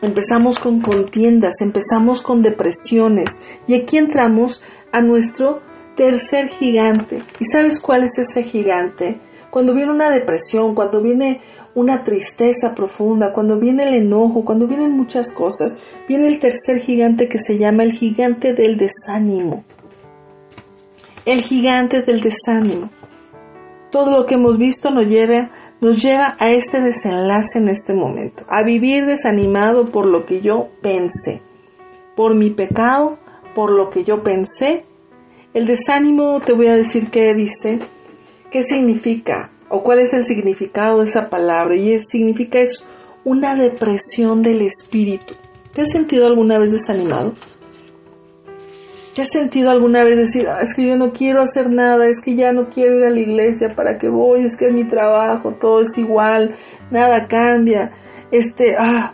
Empezamos 0.03 0.59
con 0.59 0.83
contiendas, 0.83 1.63
empezamos 1.63 2.23
con 2.23 2.43
depresiones 2.43 3.41
y 3.67 3.75
aquí 3.75 3.97
entramos 3.97 4.63
a 4.93 5.01
nuestro 5.01 5.61
tercer 5.95 6.49
gigante. 6.49 7.19
¿Y 7.39 7.45
sabes 7.45 7.81
cuál 7.81 8.05
es 8.05 8.19
ese 8.19 8.43
gigante? 8.43 9.21
Cuando 9.51 9.75
viene 9.75 9.93
una 9.93 10.11
depresión, 10.11 10.75
cuando 10.75 11.03
viene 11.03 11.41
una 11.75 12.03
tristeza 12.03 12.75
profunda, 12.75 13.33
cuando 13.33 13.59
viene 13.59 13.85
el 13.85 13.95
enojo, 13.95 14.45
cuando 14.45 14.67
vienen 14.67 14.97
muchas 14.97 15.31
cosas, 15.31 15.97
viene 16.09 16.29
el 16.29 16.39
tercer 16.39 16.79
gigante 16.79 17.29
que 17.29 17.39
se 17.39 17.59
llama 17.59 17.83
el 17.83 17.93
gigante 17.93 18.53
del 18.53 18.77
desánimo. 18.77 19.65
El 21.25 21.43
gigante 21.43 22.03
del 22.03 22.21
desánimo. 22.21 22.91
Todo 23.91 24.11
lo 24.13 24.27
que 24.27 24.35
hemos 24.35 24.57
visto 24.57 24.91
nos 24.91 25.11
lleva, 25.11 25.51
nos 25.81 26.01
lleva 26.01 26.37
a 26.39 26.51
este 26.53 26.81
desenlace 26.81 27.59
en 27.59 27.69
este 27.69 27.93
momento, 27.93 28.45
a 28.49 28.63
vivir 28.65 29.05
desanimado 29.05 29.87
por 29.87 30.07
lo 30.07 30.25
que 30.25 30.41
yo 30.41 30.69
pensé, 30.81 31.43
por 32.15 32.37
mi 32.37 32.51
pecado, 32.51 33.19
por 33.55 33.73
lo 33.73 33.91
que 33.91 34.05
yo 34.05 34.23
pensé 34.23 34.85
el 35.53 35.67
desánimo, 35.67 36.41
te 36.41 36.53
voy 36.53 36.69
a 36.69 36.75
decir 36.75 37.11
qué 37.11 37.35
dice, 37.35 37.81
qué 38.51 38.63
significa 38.63 39.51
o 39.69 39.83
cuál 39.83 40.01
es 40.01 40.13
el 40.13 40.23
significado 40.25 40.99
de 40.99 41.05
esa 41.05 41.29
palabra. 41.29 41.77
Y 41.77 41.95
el 41.95 42.03
significa 42.03 42.59
es 42.61 42.87
una 43.25 43.55
depresión 43.55 44.43
del 44.43 44.63
espíritu. 44.63 45.35
¿Te 45.75 45.83
has 45.83 45.91
sentido 45.91 46.27
alguna 46.27 46.59
vez 46.59 46.73
desanimado? 46.73 47.35
¿Te 49.15 49.23
has 49.23 49.31
sentido 49.31 49.71
alguna 49.71 50.03
vez 50.03 50.17
decir, 50.17 50.47
ah, 50.49 50.61
es 50.63 50.75
que 50.75 50.87
yo 50.87 50.95
no 50.95 51.11
quiero 51.11 51.43
hacer 51.43 51.69
nada, 51.69 52.07
es 52.07 52.21
que 52.25 52.37
ya 52.37 52.53
no 52.53 52.69
quiero 52.69 52.99
ir 52.99 53.05
a 53.07 53.11
la 53.11 53.19
iglesia, 53.19 53.75
¿para 53.75 53.99
qué 53.99 54.09
voy? 54.09 54.43
Es 54.43 54.57
que 54.57 54.69
es 54.69 54.73
mi 54.73 54.85
trabajo, 54.85 55.55
todo 55.61 55.81
es 55.81 55.99
igual, 55.99 56.55
nada 56.93 57.27
cambia. 57.27 57.91
Este, 58.31 58.77
ah, 58.79 59.13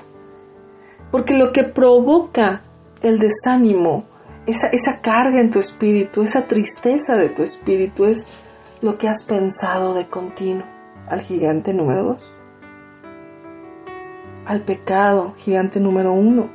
porque 1.11 1.33
lo 1.33 1.51
que 1.51 1.65
provoca 1.65 2.63
el 3.03 3.19
desánimo 3.19 4.05
esa, 4.47 4.69
esa 4.69 5.01
carga 5.01 5.41
en 5.41 5.51
tu 5.51 5.59
espíritu, 5.59 6.23
esa 6.23 6.47
tristeza 6.47 7.17
de 7.17 7.29
tu 7.29 7.43
espíritu 7.43 8.05
es 8.05 8.27
lo 8.81 8.97
que 8.99 9.09
has 9.09 9.25
pensado 9.25 9.95
de 9.95 10.09
continuo 10.09 10.65
al 11.09 11.21
gigante 11.21 11.73
número 11.73 12.05
dos, 12.05 12.33
al 14.45 14.63
pecado, 14.63 15.35
gigante 15.37 15.81
número 15.81 16.13
uno, 16.13 16.51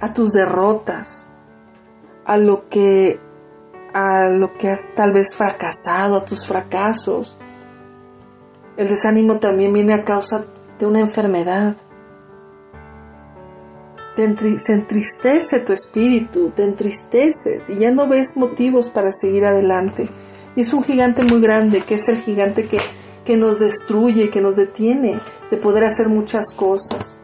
a 0.00 0.12
tus 0.12 0.32
derrotas, 0.32 1.30
a 2.24 2.38
lo 2.38 2.68
que 2.68 3.20
a 3.92 4.28
lo 4.28 4.52
que 4.54 4.70
has 4.70 4.92
tal 4.96 5.12
vez 5.12 5.36
fracasado, 5.36 6.16
a 6.16 6.24
tus 6.24 6.46
fracasos. 6.46 7.40
El 8.76 8.88
desánimo 8.88 9.38
también 9.38 9.72
viene 9.72 9.94
a 9.94 10.02
causa 10.02 10.46
de 10.80 10.86
una 10.86 11.00
enfermedad, 11.00 11.76
se 14.16 14.72
entristece 14.72 15.60
tu 15.60 15.72
espíritu, 15.72 16.50
te 16.50 16.62
entristeces 16.62 17.68
y 17.68 17.78
ya 17.78 17.90
no 17.90 18.08
ves 18.08 18.36
motivos 18.36 18.88
para 18.90 19.10
seguir 19.10 19.44
adelante. 19.44 20.08
Es 20.54 20.72
un 20.72 20.84
gigante 20.84 21.22
muy 21.28 21.40
grande, 21.40 21.82
que 21.82 21.94
es 21.94 22.08
el 22.08 22.18
gigante 22.18 22.66
que, 22.66 22.78
que 23.24 23.36
nos 23.36 23.58
destruye, 23.58 24.30
que 24.30 24.40
nos 24.40 24.54
detiene 24.56 25.18
de 25.50 25.56
poder 25.56 25.84
hacer 25.84 26.08
muchas 26.08 26.52
cosas. 26.54 27.20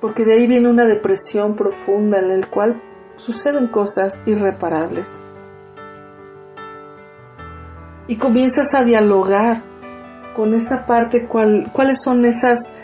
Porque 0.00 0.24
de 0.24 0.34
ahí 0.34 0.46
viene 0.46 0.70
una 0.70 0.86
depresión 0.86 1.56
profunda 1.56 2.18
en 2.18 2.40
la 2.40 2.50
cual 2.50 2.80
suceden 3.16 3.66
cosas 3.66 4.22
irreparables. 4.26 5.18
Y 8.06 8.16
comienzas 8.16 8.74
a 8.74 8.84
dialogar 8.84 9.62
con 10.36 10.54
esa 10.54 10.86
parte, 10.86 11.26
cuál, 11.26 11.70
cuáles 11.72 12.00
son 12.00 12.24
esas, 12.24 12.76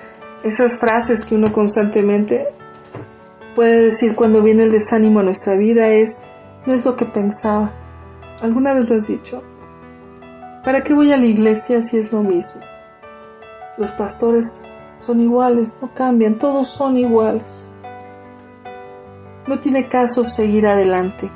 esas 0.43 0.81
frases 0.81 1.25
que 1.25 1.37
uno 1.37 1.53
constantemente 1.53 2.49
puede 3.55 3.85
decir 3.85 4.15
cuando 4.15 4.43
viene 4.43 4.65
el 4.65 4.73
desánimo 4.73 5.21
a 5.21 5.23
nuestra 5.23 5.57
vida 5.57 5.89
es, 5.89 6.21
no 6.67 6.73
es 6.73 6.85
lo 6.85 6.97
que 6.97 7.07
pensaba. 7.07 7.73
¿Alguna 8.43 8.75
vez 8.75 8.89
lo 8.89 8.97
has 8.97 9.07
dicho? 9.07 9.43
¿Para 10.65 10.83
qué 10.83 10.95
voy 10.95 11.13
a 11.13 11.17
la 11.17 11.27
iglesia 11.27 11.83
si 11.83 11.99
es 11.99 12.13
lo 12.13 12.23
mismo? 12.23 12.61
Los 13.79 13.93
pastores 13.93 14.63
son 15.01 15.21
iguales, 15.21 15.77
no 15.81 15.93
cambian, 15.95 16.39
todos 16.39 16.69
son 16.69 16.97
iguales. 16.97 17.73
No 19.47 19.59
tiene 19.59 19.89
caso 19.89 20.23
seguir 20.23 20.67
adelante. 20.67 21.31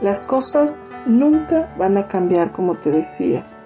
Las 0.00 0.24
cosas 0.24 0.88
nunca 1.06 1.74
van 1.78 1.98
a 1.98 2.08
cambiar 2.08 2.52
como 2.52 2.76
te 2.76 2.90
decía 2.90 3.57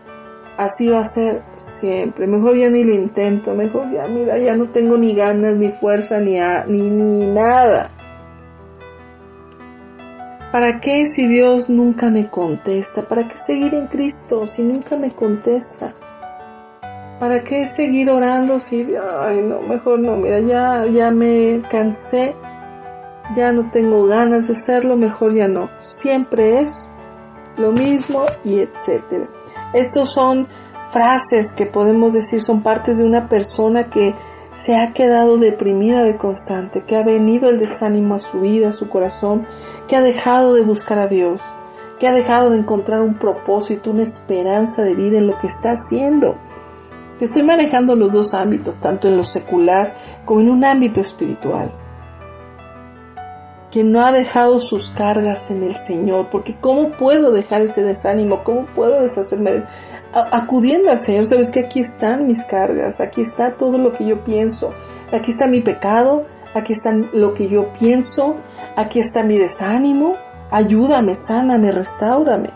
así 0.57 0.89
va 0.89 1.01
a 1.01 1.05
ser 1.05 1.43
siempre. 1.57 2.27
Mejor 2.27 2.57
ya 2.57 2.69
ni 2.69 2.85
lo 2.85 2.95
intento, 2.95 3.55
mejor 3.55 3.91
ya, 3.91 4.07
mira, 4.07 4.39
ya 4.39 4.55
no 4.55 4.67
tengo 4.67 4.97
ni 4.97 5.15
ganas, 5.15 5.57
ni 5.57 5.73
fuerza, 5.73 6.21
ni, 6.21 6.39
ni, 6.69 6.91
ni 6.91 7.27
nada. 7.27 7.91
¿Para 10.53 10.81
qué 10.81 11.07
si 11.07 11.27
Dios 11.27 11.71
nunca 11.71 12.11
me 12.11 12.29
contesta? 12.29 13.03
¿Para 13.03 13.27
qué 13.27 13.39
seguir 13.39 13.75
en 13.75 13.87
Cristo 13.87 14.47
si 14.47 14.63
nunca 14.63 14.97
me 14.97 15.15
contesta? 15.15 15.95
¿Para 17.19 17.43
qué 17.43 17.65
seguir 17.65 18.11
orando 18.11 18.59
si, 18.59 18.85
ay, 19.21 19.43
no, 19.43 19.63
mejor 19.63 20.01
no, 20.01 20.17
mira, 20.17 20.41
ya, 20.41 20.85
ya 20.91 21.11
me 21.11 21.63
cansé, 21.71 22.35
ya 23.35 23.53
no 23.53 23.71
tengo 23.71 24.05
ganas 24.05 24.49
de 24.49 24.53
hacerlo, 24.53 24.97
mejor 24.97 25.35
ya 25.35 25.49
no. 25.49 25.71
Siempre 25.79 26.61
es 26.61 26.91
lo 27.57 27.73
mismo 27.73 28.25
y 28.45 28.59
etcétera. 28.59 29.29
Estos 29.73 30.13
son 30.13 30.47
frases 30.91 31.53
que 31.53 31.67
podemos 31.67 32.13
decir 32.13 32.43
son 32.43 32.63
partes 32.63 32.99
de 32.99 33.05
una 33.05 33.29
persona 33.29 33.85
que 33.85 34.15
se 34.53 34.75
ha 34.75 34.93
quedado 34.93 35.39
deprimida 35.39 36.03
de 36.03 36.19
constante, 36.19 36.85
que 36.85 36.97
ha 36.97 37.03
venido 37.03 37.49
el 37.49 37.59
desánimo 37.59 38.15
a 38.15 38.19
su 38.19 38.41
vida, 38.41 38.69
a 38.69 38.73
su 38.73 38.91
corazón, 38.91 39.47
que 39.89 39.97
ha 39.97 40.03
dejado 40.03 40.53
de 40.53 40.63
buscar 40.63 40.99
a 40.99 41.09
Dios, 41.09 41.43
que 41.99 42.07
ha 42.07 42.13
dejado 42.13 42.51
de 42.51 42.59
encontrar 42.59 43.01
un 43.01 43.19
propósito, 43.19 43.91
una 43.91 44.03
esperanza 44.03 44.83
de 44.83 44.95
vida 44.95 45.17
en 45.17 45.27
lo 45.27 45.39
que 45.39 45.47
está 45.47 45.71
haciendo. 45.71 46.35
Estoy 47.19 47.45
manejando 47.45 47.95
los 47.95 48.13
dos 48.13 48.35
ámbitos, 48.35 48.77
tanto 48.79 49.09
en 49.09 49.17
lo 49.17 49.23
secular 49.23 49.95
como 50.27 50.41
en 50.41 50.51
un 50.51 50.65
ámbito 50.65 51.01
espiritual 51.01 51.73
que 53.73 53.83
no 53.83 54.05
ha 54.05 54.13
dejado 54.13 54.59
sus 54.59 54.91
cargas 54.91 55.51
en 55.51 55.63
el 55.63 55.77
Señor, 55.77 56.29
porque 56.31 56.55
¿cómo 56.61 56.91
puedo 56.91 57.33
dejar 57.33 57.63
ese 57.63 57.83
desánimo? 57.83 58.45
¿Cómo 58.45 58.67
puedo 58.67 59.01
deshacerme? 59.01 59.65
Acudiendo 60.13 60.91
al 60.91 60.99
Señor, 60.99 61.25
sabes 61.25 61.51
que 61.51 61.61
aquí 61.61 61.81
están 61.81 62.27
mis 62.27 62.45
cargas, 62.45 63.01
aquí 63.01 63.23
está 63.23 63.57
todo 63.57 63.79
lo 63.79 63.93
que 63.93 64.05
yo 64.05 64.23
pienso, 64.25 64.75
aquí 65.11 65.31
está 65.31 65.47
mi 65.47 65.63
pecado, 65.63 66.27
aquí 66.55 66.75
está 66.75 66.93
lo 66.93 67.33
que 67.33 67.49
yo 67.49 67.73
pienso, 67.73 68.37
aquí 68.77 68.99
está 68.99 69.23
mi 69.23 69.39
desánimo, 69.39 70.17
ayúdame, 70.51 71.15
sáname, 71.15 71.73
restaurame. 71.73 72.51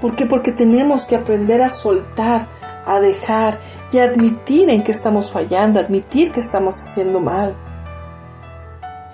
¿Por 0.00 0.14
qué? 0.14 0.26
Porque 0.26 0.52
tenemos 0.52 1.04
que 1.04 1.16
aprender 1.16 1.62
a 1.62 1.68
soltar, 1.68 2.46
a 2.86 3.00
dejar 3.00 3.58
y 3.92 3.98
admitir 3.98 4.70
en 4.70 4.84
que 4.84 4.92
estamos 4.92 5.32
fallando, 5.32 5.80
admitir 5.80 6.30
que 6.30 6.38
estamos 6.38 6.80
haciendo 6.80 7.18
mal. 7.18 7.56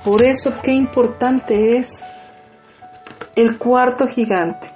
Por 0.07 0.25
eso 0.25 0.53
qué 0.63 0.71
importante 0.71 1.79
es 1.79 2.01
el 3.35 3.59
cuarto 3.59 4.07
gigante. 4.07 4.69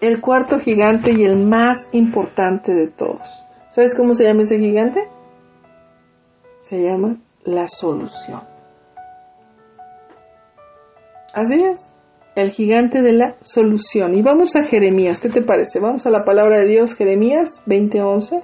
El 0.00 0.20
cuarto 0.20 0.58
gigante 0.58 1.12
y 1.16 1.22
el 1.22 1.36
más 1.36 1.94
importante 1.94 2.74
de 2.74 2.88
todos. 2.88 3.22
¿Sabes 3.68 3.94
cómo 3.96 4.12
se 4.12 4.24
llama 4.24 4.42
ese 4.42 4.58
gigante? 4.58 5.00
Se 6.58 6.82
llama 6.82 7.18
la 7.44 7.68
solución. 7.68 8.40
Así 11.32 11.62
es. 11.62 11.94
el 12.34 12.50
gigante 12.50 13.00
de 13.00 13.12
la 13.12 13.36
solución. 13.42 14.12
Y 14.14 14.22
vamos 14.22 14.56
a 14.56 14.64
Jeremías, 14.64 15.20
¿qué 15.20 15.28
te 15.28 15.40
parece? 15.40 15.78
Vamos 15.78 16.04
a 16.04 16.10
la 16.10 16.24
palabra 16.24 16.58
de 16.58 16.66
Dios, 16.66 16.96
Jeremías 16.96 17.62
20:11. 17.66 18.42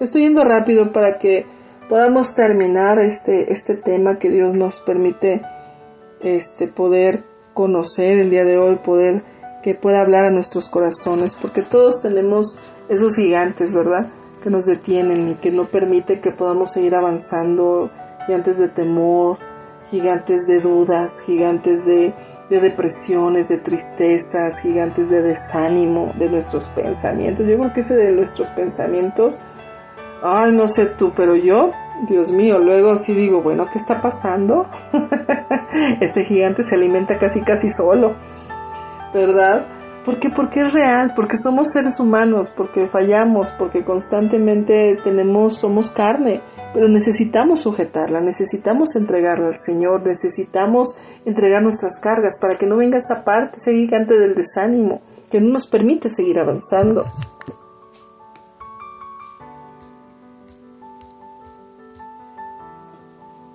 Estoy 0.00 0.22
yendo 0.22 0.42
rápido 0.42 0.90
para 0.92 1.18
que 1.18 1.46
podamos 1.88 2.34
terminar 2.34 2.98
este, 3.00 3.52
este 3.52 3.74
tema 3.74 4.18
que 4.18 4.28
Dios 4.28 4.54
nos 4.54 4.80
permite 4.80 5.40
este, 6.20 6.68
poder 6.68 7.24
conocer 7.54 8.18
el 8.18 8.30
día 8.30 8.44
de 8.44 8.58
hoy, 8.58 8.76
poder 8.76 9.22
que 9.62 9.74
pueda 9.74 10.00
hablar 10.00 10.24
a 10.24 10.30
nuestros 10.30 10.68
corazones, 10.68 11.36
porque 11.36 11.62
todos 11.62 12.00
tenemos 12.00 12.58
esos 12.88 13.16
gigantes, 13.16 13.74
¿verdad? 13.74 14.08
Que 14.42 14.50
nos 14.50 14.66
detienen 14.66 15.30
y 15.30 15.34
que 15.34 15.50
no 15.50 15.64
permite 15.64 16.20
que 16.20 16.30
podamos 16.30 16.72
seguir 16.72 16.94
avanzando, 16.94 17.90
gigantes 18.26 18.58
de 18.58 18.68
temor, 18.68 19.38
gigantes 19.90 20.46
de 20.46 20.60
dudas, 20.60 21.22
gigantes 21.24 21.84
de, 21.84 22.12
de 22.50 22.60
depresiones, 22.60 23.48
de 23.48 23.58
tristezas, 23.58 24.60
gigantes 24.60 25.10
de 25.10 25.22
desánimo 25.22 26.12
de 26.18 26.28
nuestros 26.28 26.68
pensamientos. 26.68 27.46
Yo 27.46 27.58
creo 27.58 27.72
que 27.72 27.80
ese 27.80 27.96
de 27.96 28.12
nuestros 28.12 28.50
pensamientos, 28.50 29.40
ay, 30.22 30.52
no 30.52 30.66
sé 30.66 30.86
tú, 30.86 31.12
pero 31.14 31.36
yo, 31.36 31.72
Dios 32.08 32.30
mío, 32.30 32.58
luego 32.58 32.96
sí 32.96 33.14
digo, 33.14 33.42
bueno, 33.42 33.66
¿qué 33.70 33.78
está 33.78 34.00
pasando? 34.00 34.66
este 36.00 36.24
gigante 36.24 36.62
se 36.62 36.74
alimenta 36.74 37.18
casi 37.18 37.40
casi 37.42 37.68
solo, 37.68 38.14
¿verdad? 39.12 39.66
¿Por 40.04 40.18
qué? 40.20 40.30
Porque 40.30 40.60
es 40.60 40.72
real, 40.72 41.12
porque 41.14 41.36
somos 41.36 41.70
seres 41.70 42.00
humanos, 42.00 42.50
porque 42.56 42.86
fallamos, 42.86 43.52
porque 43.52 43.84
constantemente 43.84 44.96
tenemos, 45.04 45.58
somos 45.58 45.90
carne, 45.90 46.40
pero 46.72 46.88
necesitamos 46.88 47.60
sujetarla, 47.60 48.20
necesitamos 48.20 48.96
entregarla 48.96 49.48
al 49.48 49.58
Señor, 49.58 50.06
necesitamos 50.06 50.96
entregar 51.26 51.62
nuestras 51.62 51.98
cargas 52.00 52.38
para 52.40 52.56
que 52.56 52.66
no 52.66 52.78
venga 52.78 52.96
esa 52.96 53.22
parte, 53.22 53.58
ese 53.58 53.74
gigante 53.74 54.18
del 54.18 54.34
desánimo, 54.34 55.02
que 55.30 55.42
no 55.42 55.50
nos 55.50 55.66
permite 55.66 56.08
seguir 56.08 56.38
avanzando. 56.38 57.02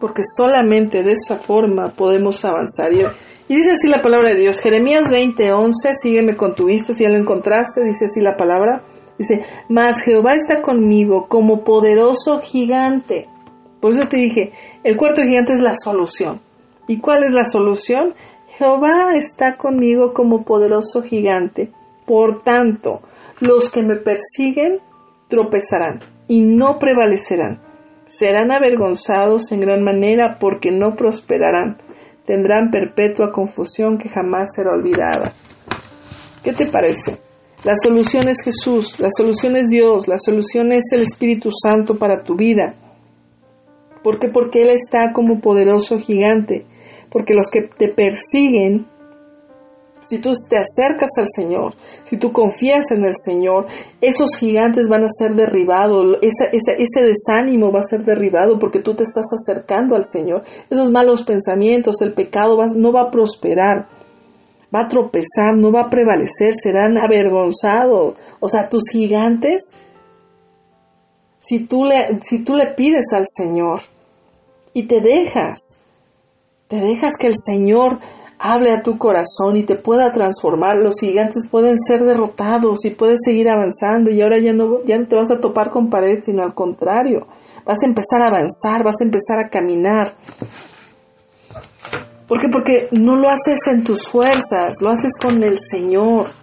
Porque 0.03 0.21
solamente 0.21 1.01
de 1.01 1.13
esa 1.13 1.37
forma 1.37 1.93
podemos 1.95 2.43
avanzar. 2.43 2.91
Y 2.91 3.55
dice 3.55 3.71
así 3.71 3.87
la 3.87 4.01
palabra 4.01 4.33
de 4.33 4.41
Dios, 4.41 4.59
Jeremías 4.59 5.09
20:11, 5.09 5.93
sígueme 5.93 6.35
con 6.35 6.55
tu 6.55 6.65
vista, 6.65 6.91
si 6.91 7.05
ya 7.05 7.09
lo 7.09 7.17
encontraste, 7.17 7.85
dice 7.85 8.03
así 8.03 8.19
la 8.19 8.35
palabra, 8.35 8.83
dice, 9.17 9.43
mas 9.69 10.01
Jehová 10.03 10.35
está 10.35 10.61
conmigo 10.61 11.27
como 11.29 11.63
poderoso 11.63 12.39
gigante. 12.39 13.29
Por 13.79 13.93
eso 13.93 14.01
te 14.09 14.17
dije, 14.17 14.51
el 14.83 14.97
cuarto 14.97 15.21
gigante 15.21 15.53
es 15.53 15.61
la 15.61 15.73
solución. 15.73 16.41
¿Y 16.85 16.99
cuál 16.99 17.23
es 17.23 17.31
la 17.31 17.45
solución? 17.45 18.13
Jehová 18.57 19.13
está 19.15 19.55
conmigo 19.55 20.11
como 20.11 20.43
poderoso 20.43 21.01
gigante. 21.01 21.71
Por 22.05 22.43
tanto, 22.43 22.99
los 23.39 23.71
que 23.71 23.81
me 23.83 23.95
persiguen 23.95 24.79
tropezarán 25.29 25.99
y 26.27 26.41
no 26.41 26.77
prevalecerán. 26.77 27.71
Serán 28.17 28.51
avergonzados 28.51 29.51
en 29.51 29.61
gran 29.61 29.83
manera 29.83 30.37
porque 30.39 30.69
no 30.71 30.95
prosperarán 30.95 31.77
tendrán 32.25 32.71
perpetua 32.71 33.31
confusión 33.31 33.97
que 33.97 34.09
jamás 34.09 34.53
será 34.55 34.71
olvidada. 34.71 35.33
¿Qué 36.43 36.53
te 36.53 36.67
parece? 36.67 37.17
La 37.63 37.75
solución 37.75 38.27
es 38.27 38.43
Jesús, 38.43 38.99
la 38.99 39.09
solución 39.09 39.55
es 39.55 39.69
Dios, 39.69 40.07
la 40.07 40.17
solución 40.17 40.71
es 40.71 40.91
el 40.91 41.01
Espíritu 41.01 41.49
Santo 41.51 41.95
para 41.95 42.23
tu 42.23 42.35
vida. 42.35 42.75
¿Por 44.03 44.19
qué? 44.19 44.27
Porque 44.27 44.61
Él 44.61 44.69
está 44.69 45.13
como 45.13 45.39
poderoso 45.39 45.97
gigante, 45.97 46.65
porque 47.09 47.33
los 47.33 47.49
que 47.49 47.61
te 47.61 47.87
persiguen 47.87 48.85
si 50.03 50.19
tú 50.19 50.31
te 50.49 50.57
acercas 50.57 51.11
al 51.17 51.27
Señor, 51.27 51.73
si 52.03 52.17
tú 52.17 52.31
confías 52.31 52.91
en 52.91 53.05
el 53.05 53.13
Señor, 53.15 53.67
esos 54.01 54.35
gigantes 54.37 54.87
van 54.89 55.03
a 55.03 55.09
ser 55.09 55.31
derribados, 55.35 56.17
ese 56.21 57.03
desánimo 57.03 57.71
va 57.71 57.79
a 57.79 57.83
ser 57.83 58.03
derribado 58.03 58.59
porque 58.59 58.79
tú 58.79 58.93
te 58.95 59.03
estás 59.03 59.25
acercando 59.33 59.95
al 59.95 60.05
Señor. 60.05 60.43
Esos 60.69 60.91
malos 60.91 61.23
pensamientos, 61.23 62.01
el 62.01 62.13
pecado 62.13 62.57
no 62.75 62.91
va 62.91 63.01
a 63.01 63.11
prosperar, 63.11 63.87
va 64.73 64.85
a 64.85 64.87
tropezar, 64.87 65.55
no 65.55 65.71
va 65.71 65.81
a 65.81 65.89
prevalecer, 65.89 66.53
serán 66.53 66.97
avergonzados. 66.97 68.15
O 68.39 68.49
sea, 68.49 68.67
tus 68.69 68.89
gigantes, 68.91 69.73
si 71.39 71.65
tú 71.65 71.83
le, 71.85 72.73
pides 72.75 73.13
al 73.13 73.25
Señor 73.27 73.81
y 74.73 74.87
te 74.87 74.99
dejas, 75.01 75.79
te 76.67 76.77
dejas 76.77 77.17
que 77.17 77.27
el 77.27 77.35
Señor 77.35 77.99
hable 78.43 78.71
a 78.71 78.81
tu 78.81 78.97
corazón 78.97 79.55
y 79.55 79.63
te 79.63 79.75
pueda 79.75 80.11
transformar. 80.11 80.75
Los 80.77 80.99
gigantes 80.99 81.47
pueden 81.49 81.77
ser 81.77 82.01
derrotados 82.01 82.83
y 82.83 82.89
puedes 82.89 83.21
seguir 83.23 83.49
avanzando 83.49 84.11
y 84.11 84.21
ahora 84.21 84.37
ya 84.37 84.51
no, 84.51 84.83
ya 84.83 84.97
no 84.97 85.07
te 85.07 85.15
vas 85.15 85.31
a 85.31 85.39
topar 85.39 85.71
con 85.71 85.89
pared, 85.89 86.19
sino 86.21 86.43
al 86.43 86.53
contrario, 86.53 87.25
vas 87.65 87.81
a 87.81 87.85
empezar 87.85 88.21
a 88.21 88.27
avanzar, 88.27 88.83
vas 88.83 88.99
a 88.99 89.05
empezar 89.05 89.39
a 89.39 89.49
caminar. 89.49 90.11
¿Por 92.27 92.39
qué? 92.39 92.49
Porque 92.49 92.89
no 92.91 93.15
lo 93.15 93.29
haces 93.29 93.65
en 93.67 93.83
tus 93.85 94.09
fuerzas, 94.09 94.81
lo 94.81 94.89
haces 94.89 95.17
con 95.17 95.41
el 95.41 95.57
Señor. 95.57 96.42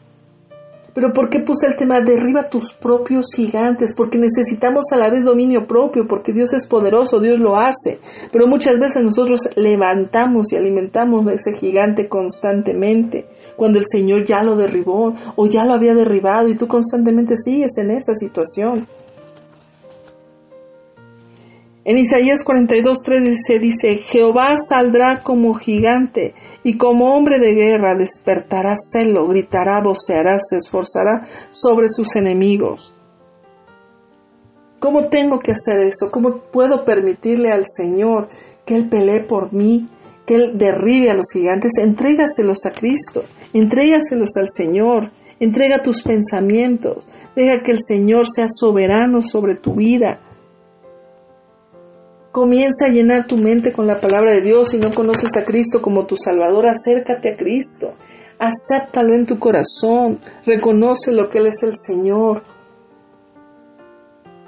Pero 0.95 1.13
¿por 1.13 1.29
qué 1.31 1.41
puse 1.41 1.67
el 1.67 1.77
tema 1.77 2.01
derriba 2.01 2.49
tus 2.49 2.73
propios 2.73 3.27
gigantes? 3.35 3.95
Porque 3.97 4.19
necesitamos 4.19 4.87
a 4.93 4.97
la 4.97 5.09
vez 5.09 5.25
dominio 5.25 5.65
propio, 5.67 6.07
porque 6.09 6.33
Dios 6.33 6.53
es 6.53 6.67
poderoso, 6.67 7.21
Dios 7.21 7.39
lo 7.39 7.57
hace. 7.57 7.99
Pero 8.33 8.47
muchas 8.47 8.79
veces 8.79 9.03
nosotros 9.03 9.49
levantamos 9.57 10.53
y 10.53 10.57
alimentamos 10.57 11.27
a 11.27 11.33
ese 11.33 11.53
gigante 11.53 12.09
constantemente, 12.09 13.27
cuando 13.57 13.79
el 13.79 13.85
Señor 13.87 14.25
ya 14.25 14.43
lo 14.43 14.57
derribó 14.57 15.15
o 15.37 15.47
ya 15.47 15.65
lo 15.65 15.75
había 15.75 15.95
derribado 15.95 16.49
y 16.49 16.57
tú 16.57 16.67
constantemente 16.67 17.37
sigues 17.37 17.79
en 17.79 17.91
esa 17.93 18.15
situación. 18.15 18.87
En 21.83 21.97
Isaías 21.97 22.45
42.3 22.45 23.35
se 23.43 23.59
dice, 23.59 23.97
Jehová 23.97 24.55
saldrá 24.55 25.23
como 25.23 25.55
gigante 25.55 26.35
y 26.63 26.77
como 26.77 27.15
hombre 27.15 27.39
de 27.39 27.55
guerra 27.55 27.95
despertará 27.97 28.75
celo, 28.75 29.27
gritará, 29.29 29.81
voceará, 29.83 30.39
se 30.39 30.57
esforzará 30.57 31.27
sobre 31.51 31.89
sus 31.89 32.17
enemigos. 32.17 32.95
¿Cómo 34.79 35.09
tengo 35.09 35.39
que 35.39 35.53
hacer 35.53 35.81
eso? 35.81 36.11
¿Cómo 36.11 36.37
puedo 36.51 36.85
permitirle 36.85 37.51
al 37.51 37.65
Señor 37.67 38.29
que 38.65 38.77
Él 38.77 38.89
pelee 38.89 39.25
por 39.25 39.53
mí, 39.53 39.89
que 40.27 40.35
Él 40.37 40.59
derribe 40.59 41.11
a 41.11 41.15
los 41.15 41.33
gigantes? 41.33 41.73
Entrégaselos 41.79 42.65
a 42.67 42.73
Cristo, 42.73 43.25
entrégaselos 43.53 44.37
al 44.39 44.49
Señor, 44.49 45.11
entrega 45.39 45.83
tus 45.83 46.03
pensamientos, 46.03 47.09
deja 47.37 47.63
que 47.63 47.73
el 47.73 47.79
Señor 47.79 48.27
sea 48.27 48.47
soberano 48.49 49.21
sobre 49.23 49.55
tu 49.55 49.75
vida 49.75 50.21
Comienza 52.33 52.87
a 52.87 52.91
llenar 52.91 53.27
tu 53.27 53.37
mente 53.37 53.73
con 53.73 53.89
la 53.89 53.99
palabra 53.99 54.33
de 54.33 54.43
Dios. 54.43 54.69
Si 54.69 54.79
no 54.79 54.93
conoces 54.93 55.37
a 55.37 55.45
Cristo 55.45 55.83
como 55.83 56.07
tu 56.07 56.15
Salvador, 56.15 56.67
acércate 56.67 57.33
a 57.33 57.37
Cristo. 57.37 57.95
Acéptalo 58.39 59.17
en 59.17 59.27
tu 59.27 59.37
corazón. 59.41 60.21
Reconoce 60.47 61.11
lo 61.11 61.29
que 61.29 61.39
Él 61.39 61.47
es 61.47 61.65
el 61.65 61.73
Señor. 61.75 62.43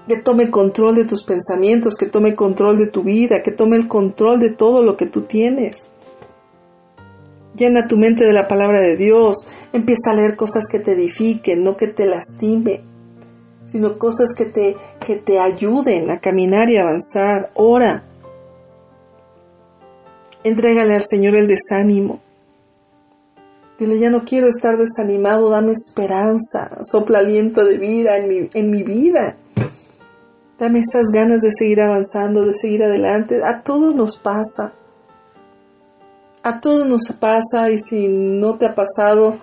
Que 0.06 0.16
tome 0.18 0.48
control 0.48 0.94
de 0.94 1.06
tus 1.06 1.24
pensamientos, 1.24 1.96
que 1.96 2.06
tome 2.06 2.36
control 2.36 2.78
de 2.78 2.88
tu 2.88 3.02
vida, 3.02 3.38
que 3.42 3.50
tome 3.50 3.76
el 3.76 3.88
control 3.88 4.38
de 4.38 4.52
todo 4.52 4.84
lo 4.84 4.96
que 4.96 5.06
tú 5.06 5.22
tienes. 5.22 5.88
Llena 7.56 7.88
tu 7.88 7.96
mente 7.96 8.24
de 8.24 8.32
la 8.32 8.46
palabra 8.46 8.80
de 8.80 8.96
Dios. 8.96 9.38
Empieza 9.72 10.12
a 10.12 10.14
leer 10.14 10.36
cosas 10.36 10.66
que 10.70 10.78
te 10.78 10.92
edifiquen, 10.92 11.64
no 11.64 11.76
que 11.76 11.88
te 11.88 12.06
lastimen 12.06 12.91
sino 13.64 13.98
cosas 13.98 14.34
que 14.36 14.46
te, 14.46 14.76
que 15.04 15.16
te 15.16 15.38
ayuden 15.38 16.10
a 16.10 16.18
caminar 16.18 16.68
y 16.70 16.76
avanzar. 16.76 17.50
Ora. 17.54 18.04
Entrégale 20.44 20.94
al 20.94 21.04
Señor 21.04 21.36
el 21.36 21.46
desánimo. 21.46 22.20
Dile, 23.78 23.98
ya 23.98 24.10
no 24.10 24.24
quiero 24.24 24.48
estar 24.48 24.76
desanimado, 24.76 25.50
dame 25.50 25.72
esperanza, 25.72 26.70
sopla 26.82 27.20
aliento 27.20 27.64
de 27.64 27.78
vida 27.78 28.16
en 28.16 28.28
mi, 28.28 28.48
en 28.52 28.70
mi 28.70 28.82
vida. 28.82 29.36
Dame 30.58 30.80
esas 30.80 31.10
ganas 31.12 31.40
de 31.40 31.50
seguir 31.50 31.80
avanzando, 31.80 32.44
de 32.44 32.52
seguir 32.52 32.84
adelante. 32.84 33.40
A 33.44 33.62
todos 33.62 33.94
nos 33.94 34.16
pasa. 34.16 34.72
A 36.44 36.58
todos 36.58 36.86
nos 36.86 37.12
pasa 37.18 37.70
y 37.70 37.78
si 37.78 38.08
no 38.08 38.58
te 38.58 38.66
ha 38.66 38.74
pasado, 38.74 39.38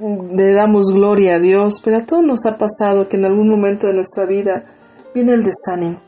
le 0.00 0.52
damos 0.54 0.92
gloria 0.94 1.36
a 1.36 1.38
Dios, 1.38 1.80
pero 1.84 1.98
a 1.98 2.06
todos 2.06 2.22
nos 2.22 2.46
ha 2.46 2.56
pasado 2.56 3.06
que 3.08 3.16
en 3.16 3.26
algún 3.26 3.48
momento 3.48 3.86
de 3.86 3.94
nuestra 3.94 4.24
vida 4.24 4.64
viene 5.14 5.32
el 5.32 5.44
desánimo. 5.44 6.00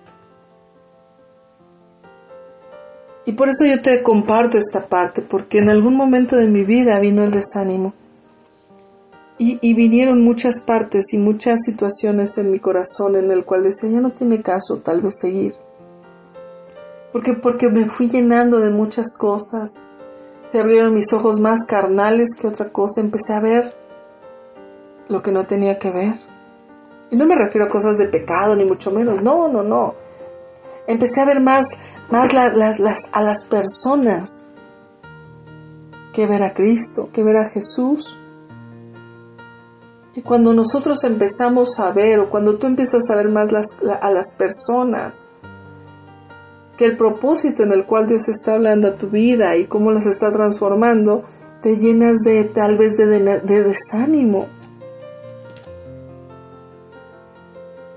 Y 3.24 3.32
por 3.32 3.48
eso 3.48 3.64
yo 3.66 3.80
te 3.80 4.02
comparto 4.02 4.58
esta 4.58 4.82
parte, 4.88 5.22
porque 5.22 5.58
en 5.58 5.70
algún 5.70 5.96
momento 5.96 6.36
de 6.36 6.48
mi 6.48 6.64
vida 6.64 6.98
vino 7.00 7.22
el 7.22 7.30
desánimo. 7.30 7.94
Y, 9.38 9.74
vinieron 9.74 10.22
muchas 10.22 10.60
partes 10.60 11.12
y 11.12 11.18
muchas 11.18 11.64
situaciones 11.64 12.38
en 12.38 12.52
mi 12.52 12.60
corazón 12.60 13.16
en 13.16 13.28
el 13.32 13.44
cual 13.44 13.64
decía, 13.64 13.90
ya 13.90 14.00
no 14.00 14.10
tiene 14.10 14.40
caso 14.40 14.76
tal 14.84 15.00
vez 15.00 15.18
seguir. 15.18 15.54
Porque, 17.12 17.32
porque 17.34 17.66
me 17.68 17.88
fui 17.88 18.08
llenando 18.08 18.60
de 18.60 18.70
muchas 18.70 19.16
cosas, 19.18 19.84
Se 20.42 20.60
abrieron 20.60 20.94
mis 20.94 21.12
ojos 21.12 21.40
más 21.40 21.64
carnales 21.66 22.36
que 22.40 22.46
otra 22.46 22.70
cosa. 22.70 23.00
Empecé 23.00 23.32
a 23.32 23.40
ver 23.40 23.81
lo 25.12 25.22
que 25.22 25.30
no 25.30 25.44
tenía 25.44 25.78
que 25.78 25.90
ver. 25.90 26.14
Y 27.10 27.16
no 27.16 27.26
me 27.26 27.36
refiero 27.36 27.66
a 27.66 27.70
cosas 27.70 27.98
de 27.98 28.08
pecado, 28.08 28.56
ni 28.56 28.64
mucho 28.64 28.90
menos. 28.90 29.22
No, 29.22 29.46
no, 29.46 29.62
no. 29.62 29.94
Empecé 30.86 31.20
a 31.20 31.26
ver 31.26 31.40
más, 31.40 31.66
más 32.10 32.32
las, 32.32 32.80
las, 32.80 33.10
a 33.12 33.22
las 33.22 33.44
personas 33.44 34.42
que 36.12 36.26
ver 36.26 36.42
a 36.42 36.50
Cristo, 36.50 37.10
que 37.12 37.22
ver 37.22 37.36
a 37.36 37.48
Jesús. 37.48 38.18
Y 40.14 40.22
cuando 40.22 40.52
nosotros 40.52 41.04
empezamos 41.04 41.78
a 41.78 41.90
ver, 41.92 42.18
o 42.18 42.30
cuando 42.30 42.56
tú 42.58 42.66
empiezas 42.66 43.10
a 43.10 43.16
ver 43.16 43.28
más 43.28 43.50
a 44.00 44.10
las 44.10 44.34
personas, 44.36 45.28
que 46.76 46.86
el 46.86 46.96
propósito 46.96 47.62
en 47.62 47.72
el 47.72 47.84
cual 47.86 48.06
Dios 48.06 48.28
está 48.28 48.54
hablando 48.54 48.88
a 48.88 48.96
tu 48.96 49.08
vida 49.08 49.56
y 49.56 49.66
cómo 49.66 49.90
las 49.90 50.06
está 50.06 50.30
transformando, 50.30 51.22
te 51.60 51.76
llenas 51.76 52.18
de 52.24 52.44
tal 52.44 52.76
vez 52.76 52.96
de 52.96 53.62
desánimo. 53.62 54.48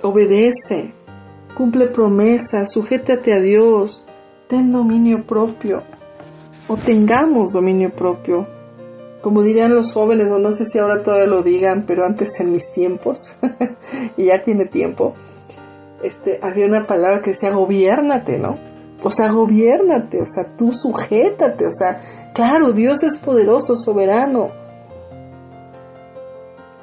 Obedece, 0.05 0.93
cumple 1.55 1.87
promesas, 1.87 2.71
sujétate 2.71 3.33
a 3.33 3.41
Dios, 3.41 4.05
ten 4.47 4.71
dominio 4.71 5.25
propio 5.25 5.81
o 6.67 6.77
tengamos 6.77 7.53
dominio 7.53 7.89
propio. 7.91 8.47
Como 9.21 9.41
dirían 9.41 9.73
los 9.73 9.93
jóvenes, 9.93 10.31
o 10.31 10.37
no 10.37 10.51
sé 10.51 10.65
si 10.65 10.77
ahora 10.77 11.01
todavía 11.01 11.25
lo 11.25 11.41
digan, 11.41 11.85
pero 11.87 12.05
antes 12.05 12.39
en 12.39 12.51
mis 12.51 12.71
tiempos, 12.71 13.35
y 14.17 14.25
ya 14.25 14.43
tiene 14.43 14.67
tiempo, 14.67 15.15
este, 16.03 16.39
había 16.41 16.67
una 16.67 16.85
palabra 16.85 17.21
que 17.23 17.31
decía 17.31 17.55
gobiernate, 17.55 18.37
¿no? 18.37 18.59
O 19.01 19.09
sea, 19.09 19.31
gobiernate, 19.31 20.21
o 20.21 20.25
sea, 20.25 20.55
tú 20.55 20.71
sujétate, 20.71 21.65
o 21.65 21.71
sea, 21.71 22.01
claro, 22.33 22.71
Dios 22.71 23.03
es 23.03 23.17
poderoso, 23.17 23.75
soberano, 23.75 24.49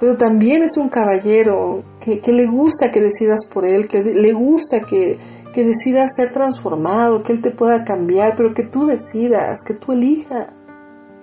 pero 0.02 0.16
también 0.16 0.64
es 0.64 0.78
un 0.78 0.88
caballero 0.88 1.84
que, 2.04 2.20
le 2.32 2.48
gusta 2.48 2.90
que 2.90 2.98
decidas 2.98 3.46
por 3.46 3.64
él, 3.64 3.88
que 3.88 4.00
le 4.00 4.32
gusta 4.32 4.80
que, 4.80 5.16
que 5.54 5.62
decidas 5.62 6.16
ser 6.16 6.32
transformado, 6.32 7.22
que 7.22 7.32
Él 7.32 7.40
te 7.40 7.52
pueda 7.52 7.84
cambiar, 7.84 8.34
pero 8.36 8.52
que 8.52 8.64
tú 8.64 8.84
decidas, 8.84 9.62
que 9.64 9.74
tú 9.74 9.92
elijas 9.92 10.48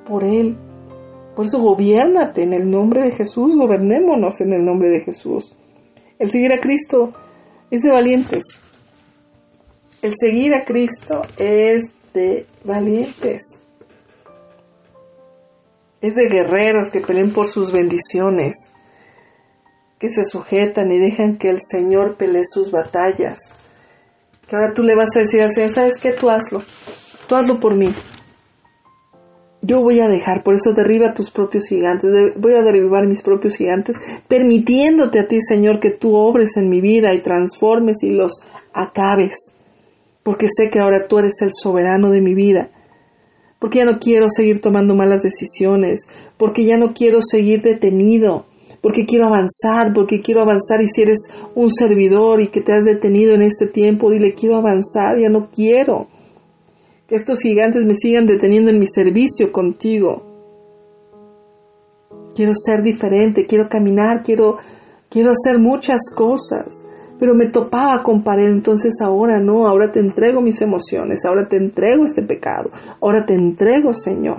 por 0.07 0.23
Él. 0.23 0.57
Por 1.35 1.45
eso 1.45 1.59
gobiernate 1.59 2.43
en 2.43 2.53
el 2.53 2.71
nombre 2.71 3.01
de 3.01 3.11
Jesús, 3.11 3.57
gobernémonos 3.57 4.39
en 4.39 4.53
el 4.53 4.63
nombre 4.63 4.87
de 4.87 5.01
Jesús. 5.01 5.57
El 6.17 6.29
seguir 6.29 6.53
a 6.53 6.59
Cristo 6.61 7.11
es 7.69 7.81
de 7.81 7.91
valientes. 7.91 8.61
El 10.01 10.13
seguir 10.15 10.53
a 10.53 10.63
Cristo 10.63 11.23
es 11.37 11.95
de 12.13 12.45
valientes. 12.63 13.61
Es 16.01 16.15
de 16.15 16.27
guerreros 16.27 16.89
que 16.91 17.01
peleen 17.01 17.31
por 17.33 17.47
sus 17.47 17.71
bendiciones, 17.71 18.71
que 19.99 20.09
se 20.09 20.23
sujetan 20.23 20.91
y 20.91 20.99
dejan 20.99 21.37
que 21.37 21.49
el 21.49 21.59
Señor 21.61 22.15
pelee 22.15 22.45
sus 22.45 22.71
batallas 22.71 23.59
que 24.49 24.55
ahora 24.55 24.73
tú 24.73 24.81
le 24.81 24.95
vas 24.95 25.15
a 25.15 25.19
decir 25.19 25.41
al 25.41 25.53
Señor, 25.53 25.69
¿sabes 25.69 25.99
qué? 26.01 26.11
Tú 26.11 26.29
hazlo, 26.29 26.63
tú 27.27 27.35
hazlo 27.35 27.59
por 27.59 27.77
mí. 27.77 27.93
Yo 29.61 29.81
voy 29.81 29.99
a 29.99 30.07
dejar, 30.07 30.41
por 30.41 30.55
eso 30.55 30.73
derriba 30.73 31.13
tus 31.13 31.29
propios 31.29 31.67
gigantes, 31.67 32.09
voy 32.37 32.53
a 32.53 32.61
derribar 32.61 33.05
mis 33.07 33.21
propios 33.21 33.57
gigantes, 33.57 33.97
permitiéndote 34.27 35.19
a 35.19 35.27
ti, 35.27 35.37
Señor, 35.39 35.79
que 35.79 35.91
tú 35.91 36.15
obres 36.15 36.57
en 36.57 36.69
mi 36.69 36.81
vida 36.81 37.13
y 37.13 37.21
transformes 37.21 38.01
y 38.03 38.09
los 38.09 38.41
acabes, 38.73 39.53
porque 40.23 40.47
sé 40.49 40.69
que 40.69 40.79
ahora 40.79 41.07
tú 41.07 41.19
eres 41.19 41.41
el 41.41 41.49
soberano 41.51 42.09
de 42.09 42.21
mi 42.21 42.33
vida, 42.33 42.69
porque 43.59 43.79
ya 43.79 43.85
no 43.85 43.99
quiero 43.99 44.27
seguir 44.29 44.61
tomando 44.61 44.95
malas 44.95 45.21
decisiones, 45.21 46.07
porque 46.37 46.65
ya 46.65 46.77
no 46.77 46.93
quiero 46.93 47.19
seguir 47.21 47.61
detenido, 47.61 48.45
porque 48.81 49.05
quiero 49.05 49.25
avanzar, 49.25 49.91
porque 49.93 50.21
quiero 50.21 50.41
avanzar 50.41 50.81
y 50.81 50.87
si 50.87 51.01
eres 51.01 51.27
un 51.55 51.69
servidor 51.69 52.41
y 52.41 52.47
que 52.47 52.61
te 52.61 52.73
has 52.73 52.85
detenido 52.85 53.35
en 53.35 53.41
este 53.41 53.67
tiempo, 53.67 54.09
dile 54.09 54.31
quiero 54.31 54.55
avanzar, 54.55 55.19
ya 55.19 55.29
no 55.29 55.49
quiero 55.51 56.07
que 57.09 57.15
estos 57.15 57.39
gigantes 57.41 57.85
me 57.85 57.95
sigan 57.95 58.27
deteniendo 58.27 58.69
en 58.69 58.77
mi 58.77 58.85
servicio 58.85 59.51
contigo. 59.51 60.23
Quiero 62.35 62.51
ser 62.53 62.83
diferente, 62.83 63.45
quiero 63.45 63.67
caminar, 63.67 64.21
quiero, 64.23 64.57
quiero 65.09 65.31
hacer 65.31 65.57
muchas 65.59 66.01
cosas, 66.15 66.85
pero 67.19 67.35
me 67.35 67.49
topaba 67.49 68.01
con 68.01 68.23
pared, 68.23 68.49
entonces 68.49 69.01
ahora 69.01 69.39
no, 69.39 69.67
ahora 69.67 69.91
te 69.91 69.99
entrego 69.99 70.41
mis 70.41 70.61
emociones, 70.61 71.25
ahora 71.25 71.47
te 71.47 71.57
entrego 71.57 72.05
este 72.05 72.23
pecado, 72.23 72.71
ahora 73.01 73.25
te 73.25 73.33
entrego, 73.33 73.93
Señor 73.93 74.37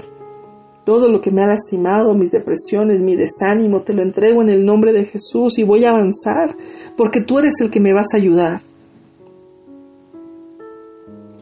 todo 0.85 1.09
lo 1.09 1.21
que 1.21 1.31
me 1.31 1.43
ha 1.43 1.47
lastimado, 1.47 2.15
mis 2.15 2.33
depresiones, 2.33 3.01
mi 3.01 3.15
desánimo, 3.15 3.83
te 3.83 3.93
lo 3.93 4.03
entrego 4.03 4.43
en 4.43 4.49
el 4.49 4.65
nombre 4.65 4.93
de 4.93 5.05
Jesús 5.05 5.59
y 5.59 5.63
voy 5.63 5.85
a 5.85 5.91
avanzar, 5.91 6.57
porque 6.97 7.21
tú 7.21 7.39
eres 7.39 7.61
el 7.61 7.71
que 7.71 7.79
me 7.79 7.93
vas 7.93 8.13
a 8.13 8.17
ayudar. 8.17 8.61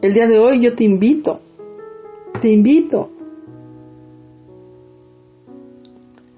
El 0.01 0.13
día 0.13 0.27
de 0.27 0.37
hoy 0.37 0.61
yo 0.61 0.75
te 0.75 0.83
invito, 0.83 1.39
te 2.39 2.49
invito 2.51 3.09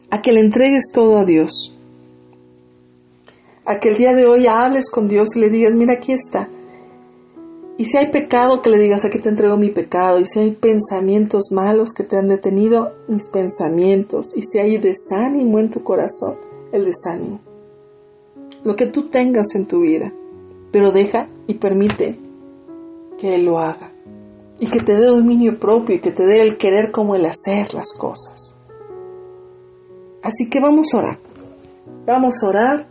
a 0.10 0.22
que 0.22 0.32
le 0.32 0.40
entregues 0.40 0.92
todo 0.94 1.18
a 1.18 1.26
Dios, 1.26 1.76
a 3.66 3.80
que 3.80 3.90
el 3.90 3.96
día 3.96 4.14
de 4.14 4.26
hoy 4.26 4.48
hables 4.48 4.90
con 4.90 5.08
Dios 5.08 5.36
y 5.36 5.40
le 5.40 5.50
digas, 5.50 5.74
mira, 5.76 5.94
aquí 5.94 6.14
está 6.14 6.50
y 7.82 7.86
si 7.86 7.98
hay 7.98 8.12
pecado, 8.12 8.62
que 8.62 8.70
le 8.70 8.78
digas, 8.78 9.06
aquí 9.06 9.18
te 9.18 9.30
entrego 9.30 9.58
mi 9.58 9.72
pecado. 9.72 10.20
Y 10.20 10.26
si 10.26 10.38
hay 10.38 10.52
pensamientos 10.52 11.52
malos 11.52 11.94
que 11.94 12.04
te 12.04 12.16
han 12.16 12.28
detenido, 12.28 12.92
mis 13.08 13.28
pensamientos. 13.28 14.38
Y 14.38 14.44
si 14.44 14.60
hay 14.60 14.78
desánimo 14.78 15.58
en 15.58 15.72
tu 15.72 15.82
corazón, 15.82 16.36
el 16.72 16.86
desánimo. 16.86 17.40
Lo 18.64 18.76
que 18.76 18.86
tú 18.86 19.10
tengas 19.10 19.56
en 19.56 19.66
tu 19.66 19.80
vida. 19.80 20.14
Pero 20.72 20.92
deja 20.92 21.28
y 21.48 21.56
permite 21.56 22.20
que 23.18 23.34
Él 23.34 23.46
lo 23.46 23.58
haga. 23.58 23.92
Y 24.60 24.68
que 24.68 24.84
te 24.86 24.94
dé 24.94 25.08
dominio 25.08 25.58
propio 25.58 25.96
y 25.96 26.02
que 26.02 26.12
te 26.12 26.28
dé 26.28 26.40
el 26.40 26.58
querer 26.58 26.92
como 26.92 27.16
el 27.16 27.26
hacer 27.26 27.74
las 27.74 27.94
cosas. 27.94 28.56
Así 30.22 30.52
que 30.52 30.60
vamos 30.62 30.94
a 30.94 30.98
orar. 30.98 31.18
Vamos 32.06 32.44
a 32.44 32.48
orar 32.48 32.91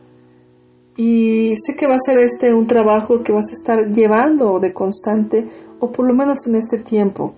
y 0.96 1.54
sé 1.56 1.74
que 1.76 1.86
va 1.86 1.94
a 1.94 2.04
ser 2.04 2.18
este 2.18 2.52
un 2.52 2.66
trabajo 2.66 3.22
que 3.22 3.32
vas 3.32 3.48
a 3.50 3.52
estar 3.52 3.86
llevando 3.86 4.58
de 4.58 4.72
constante, 4.72 5.48
o 5.78 5.90
por 5.90 6.06
lo 6.06 6.14
menos 6.14 6.46
en 6.46 6.56
este 6.56 6.78
tiempo, 6.78 7.34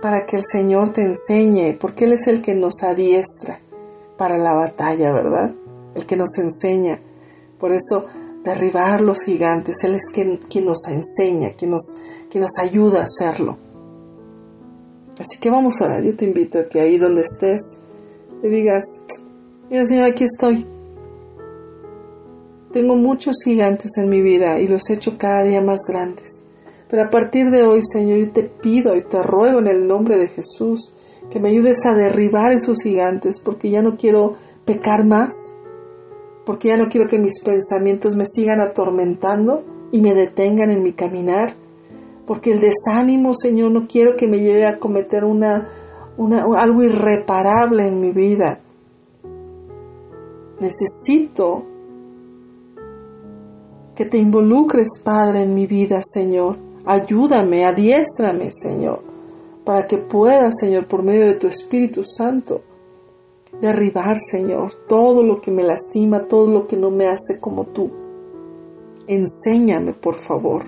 para 0.00 0.26
que 0.26 0.36
el 0.36 0.42
Señor 0.42 0.90
te 0.90 1.02
enseñe, 1.02 1.76
porque 1.80 2.04
Él 2.04 2.12
es 2.12 2.26
el 2.26 2.42
que 2.42 2.54
nos 2.54 2.82
adiestra 2.82 3.60
para 4.16 4.36
la 4.36 4.54
batalla, 4.54 5.12
¿verdad? 5.12 5.54
El 5.94 6.06
que 6.06 6.16
nos 6.16 6.36
enseña. 6.38 6.98
Por 7.58 7.72
eso, 7.72 8.06
derribar 8.44 9.00
los 9.00 9.22
gigantes, 9.22 9.84
Él 9.84 9.94
es 9.94 10.10
quien, 10.12 10.40
nos 10.64 10.88
enseña, 10.88 11.50
quien 11.50 11.70
nos, 11.70 11.96
quien 12.28 12.42
nos 12.42 12.58
ayuda 12.58 13.00
a 13.00 13.04
hacerlo. 13.04 13.56
Así 15.18 15.38
que 15.38 15.50
vamos 15.50 15.80
a 15.80 15.84
orar. 15.84 16.02
Yo 16.02 16.16
te 16.16 16.24
invito 16.24 16.58
a 16.58 16.68
que 16.68 16.80
ahí 16.80 16.98
donde 16.98 17.20
estés, 17.20 17.78
te 18.40 18.48
digas, 18.48 19.00
mira 19.70 19.84
Señor, 19.84 20.06
aquí 20.06 20.24
estoy 20.24 20.66
tengo 22.72 22.96
muchos 22.96 23.36
gigantes 23.44 23.92
en 24.02 24.08
mi 24.08 24.20
vida 24.20 24.60
y 24.60 24.66
los 24.66 24.88
he 24.88 24.94
hecho 24.94 25.16
cada 25.18 25.44
día 25.44 25.60
más 25.60 25.84
grandes. 25.86 26.42
Pero 26.88 27.04
a 27.04 27.10
partir 27.10 27.50
de 27.50 27.62
hoy, 27.64 27.80
Señor, 27.82 28.18
yo 28.18 28.32
te 28.32 28.42
pido 28.42 28.94
y 28.94 29.02
te 29.02 29.22
ruego 29.22 29.60
en 29.60 29.68
el 29.68 29.86
nombre 29.86 30.18
de 30.18 30.28
Jesús 30.28 30.94
que 31.30 31.40
me 31.40 31.48
ayudes 31.48 31.86
a 31.86 31.94
derribar 31.94 32.52
esos 32.52 32.82
gigantes 32.82 33.40
porque 33.40 33.70
ya 33.70 33.80
no 33.80 33.96
quiero 33.96 34.34
pecar 34.64 35.06
más, 35.06 35.54
porque 36.44 36.68
ya 36.68 36.76
no 36.76 36.88
quiero 36.90 37.08
que 37.08 37.18
mis 37.18 37.42
pensamientos 37.42 38.16
me 38.16 38.26
sigan 38.26 38.60
atormentando 38.60 39.62
y 39.90 40.00
me 40.00 40.12
detengan 40.12 40.70
en 40.70 40.82
mi 40.82 40.92
caminar, 40.92 41.54
porque 42.26 42.52
el 42.52 42.60
desánimo, 42.60 43.32
Señor, 43.34 43.72
no 43.72 43.86
quiero 43.86 44.16
que 44.16 44.28
me 44.28 44.38
lleve 44.38 44.66
a 44.66 44.78
cometer 44.78 45.24
una, 45.24 45.68
una 46.16 46.44
algo 46.58 46.82
irreparable 46.82 47.86
en 47.86 48.00
mi 48.00 48.10
vida. 48.10 48.60
Necesito 50.60 51.71
que 53.94 54.04
te 54.06 54.18
involucres, 54.18 55.00
Padre, 55.04 55.42
en 55.42 55.54
mi 55.54 55.66
vida, 55.66 56.00
Señor. 56.02 56.56
Ayúdame, 56.84 57.64
adiéstrame, 57.64 58.50
Señor, 58.50 59.00
para 59.64 59.86
que 59.86 59.98
pueda, 59.98 60.50
Señor, 60.50 60.86
por 60.86 61.02
medio 61.02 61.26
de 61.26 61.38
tu 61.38 61.46
Espíritu 61.46 62.02
Santo, 62.02 62.62
derribar, 63.60 64.16
Señor, 64.16 64.72
todo 64.88 65.22
lo 65.22 65.40
que 65.40 65.50
me 65.50 65.62
lastima, 65.62 66.26
todo 66.26 66.46
lo 66.46 66.66
que 66.66 66.76
no 66.76 66.90
me 66.90 67.06
hace 67.06 67.38
como 67.38 67.66
tú. 67.66 67.90
Enséñame, 69.06 69.92
por 69.92 70.14
favor. 70.14 70.64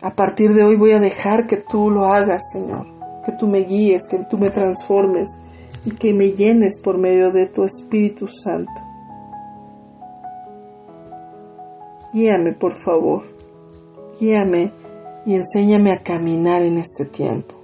A 0.00 0.14
partir 0.16 0.50
de 0.50 0.64
hoy 0.64 0.76
voy 0.76 0.92
a 0.92 0.98
dejar 0.98 1.46
que 1.46 1.58
tú 1.58 1.90
lo 1.90 2.06
hagas, 2.06 2.50
Señor, 2.52 2.86
que 3.24 3.32
tú 3.38 3.46
me 3.46 3.60
guíes, 3.60 4.08
que 4.08 4.18
tú 4.28 4.36
me 4.36 4.50
transformes 4.50 5.38
y 5.84 5.92
que 5.92 6.12
me 6.12 6.32
llenes 6.32 6.80
por 6.80 6.98
medio 6.98 7.30
de 7.30 7.46
tu 7.46 7.62
Espíritu 7.62 8.26
Santo. 8.26 8.72
Guíame, 12.12 12.52
por 12.52 12.74
favor. 12.74 13.24
Guíame 14.20 14.70
y 15.24 15.34
enséñame 15.34 15.92
a 15.92 16.02
caminar 16.02 16.62
en 16.62 16.78
este 16.78 17.04
tiempo. 17.04 17.54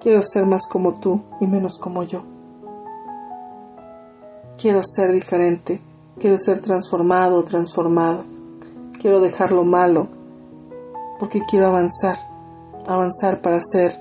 Quiero 0.00 0.22
ser 0.22 0.46
más 0.46 0.66
como 0.68 0.94
tú 0.94 1.22
y 1.40 1.46
menos 1.46 1.78
como 1.78 2.02
yo. 2.02 2.22
Quiero 4.60 4.80
ser 4.82 5.12
diferente. 5.12 5.80
Quiero 6.18 6.36
ser 6.36 6.60
transformado 6.60 7.42
transformado. 7.42 8.24
Quiero 9.00 9.20
dejar 9.20 9.52
lo 9.52 9.64
malo 9.64 10.08
porque 11.18 11.40
quiero 11.48 11.66
avanzar. 11.66 12.16
Avanzar 12.86 13.40
para 13.40 13.60
ser 13.60 13.96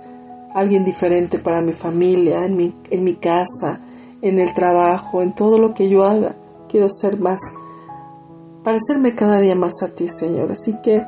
alguien 0.54 0.84
diferente 0.84 1.40
para 1.40 1.62
mi 1.62 1.74
familia, 1.74 2.46
en 2.46 2.56
mi, 2.56 2.76
en 2.90 3.04
mi 3.04 3.16
casa, 3.16 3.80
en 4.22 4.40
el 4.40 4.54
trabajo, 4.54 5.22
en 5.22 5.34
todo 5.34 5.58
lo 5.58 5.74
que 5.74 5.90
yo 5.90 6.04
haga. 6.04 6.36
Quiero 6.68 6.90
ser 6.90 7.20
más, 7.20 7.42
parecerme 8.64 9.16
cada 9.16 9.40
día 9.40 9.56
más 9.56 9.82
a 9.84 9.90
ti, 9.90 10.08
Señor. 10.08 10.52
Así 10.52 10.76
que 10.82 11.04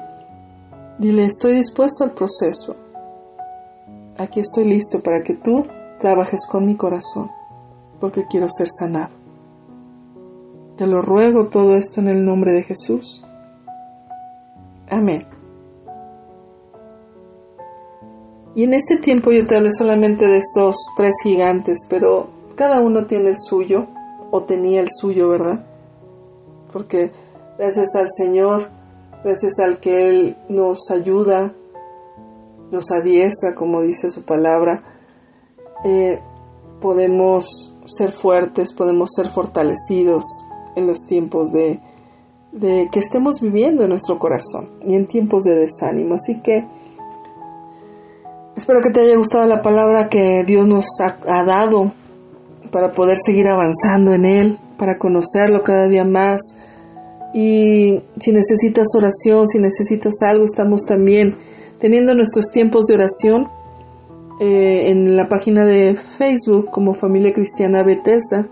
dile, 0.97 1.25
estoy 1.25 1.55
dispuesto 1.55 2.03
al 2.03 2.11
proceso. 2.11 2.75
Aquí 4.17 4.39
estoy 4.39 4.65
listo 4.65 5.01
para 5.01 5.21
que 5.21 5.33
tú 5.33 5.65
trabajes 5.99 6.45
con 6.45 6.65
mi 6.65 6.75
corazón, 6.75 7.31
porque 7.99 8.25
quiero 8.29 8.47
ser 8.49 8.67
sanado. 8.69 9.13
Te 10.77 10.87
lo 10.87 11.01
ruego 11.01 11.47
todo 11.49 11.75
esto 11.75 12.01
en 12.01 12.07
el 12.09 12.25
nombre 12.25 12.51
de 12.51 12.63
Jesús. 12.63 13.23
Amén. 14.89 15.21
Y 18.55 18.63
en 18.63 18.73
este 18.73 18.97
tiempo 18.97 19.31
yo 19.31 19.45
te 19.47 19.55
hablo 19.55 19.69
solamente 19.71 20.27
de 20.27 20.37
estos 20.37 20.75
tres 20.95 21.15
gigantes, 21.23 21.87
pero 21.89 22.29
cada 22.55 22.81
uno 22.81 23.05
tiene 23.05 23.29
el 23.29 23.39
suyo, 23.39 23.87
o 24.29 24.43
tenía 24.43 24.81
el 24.81 24.89
suyo, 24.89 25.29
¿verdad? 25.29 25.65
Porque 26.71 27.11
gracias 27.63 27.95
al 27.95 28.09
Señor, 28.09 28.69
gracias 29.23 29.57
al 29.59 29.79
que 29.79 29.95
Él 29.95 30.35
nos 30.49 30.91
ayuda, 30.91 31.53
nos 32.73 32.91
adiestra, 32.91 33.55
como 33.55 33.81
dice 33.81 34.09
su 34.09 34.25
palabra, 34.25 34.83
eh, 35.85 36.19
podemos 36.81 37.77
ser 37.85 38.11
fuertes, 38.11 38.73
podemos 38.73 39.11
ser 39.15 39.29
fortalecidos 39.29 40.25
en 40.75 40.87
los 40.87 41.05
tiempos 41.05 41.53
de, 41.53 41.79
de 42.51 42.89
que 42.91 42.99
estemos 42.99 43.39
viviendo 43.39 43.83
en 43.83 43.91
nuestro 43.91 44.19
corazón 44.19 44.67
y 44.81 44.95
en 44.95 45.07
tiempos 45.07 45.43
de 45.43 45.55
desánimo. 45.55 46.15
Así 46.15 46.41
que 46.41 46.67
Espero 48.55 48.81
que 48.83 48.91
te 48.91 48.99
haya 48.99 49.17
gustado 49.17 49.47
la 49.47 49.63
palabra 49.63 50.09
que 50.09 50.43
Dios 50.45 50.67
nos 50.67 50.85
ha, 51.01 51.43
dado 51.43 51.91
para 52.71 52.91
poder 52.91 53.17
seguir 53.17 53.47
avanzando 53.47 54.13
en 54.13 54.25
Él, 54.25 54.59
para 54.77 54.99
conocerlo 54.99 55.61
cada 55.63 55.87
día 55.87 56.05
más. 56.05 56.55
Y 57.33 57.99
si 58.19 58.31
necesitas 58.31 58.87
oración, 58.95 59.47
si 59.47 59.59
necesitas 59.59 60.21
algo, 60.21 60.43
estamos 60.43 60.85
también 60.85 61.35
teniendo 61.79 62.13
nuestros 62.13 62.51
tiempos 62.51 62.85
de 62.85 62.95
oración 62.95 63.47
eh, 64.39 64.89
en 64.89 65.15
la 65.17 65.27
página 65.27 65.65
de 65.65 65.95
Facebook 65.95 66.69
como 66.69 66.93
Familia 66.93 67.33
Cristiana 67.33 67.83
Bethesda. 67.83 68.47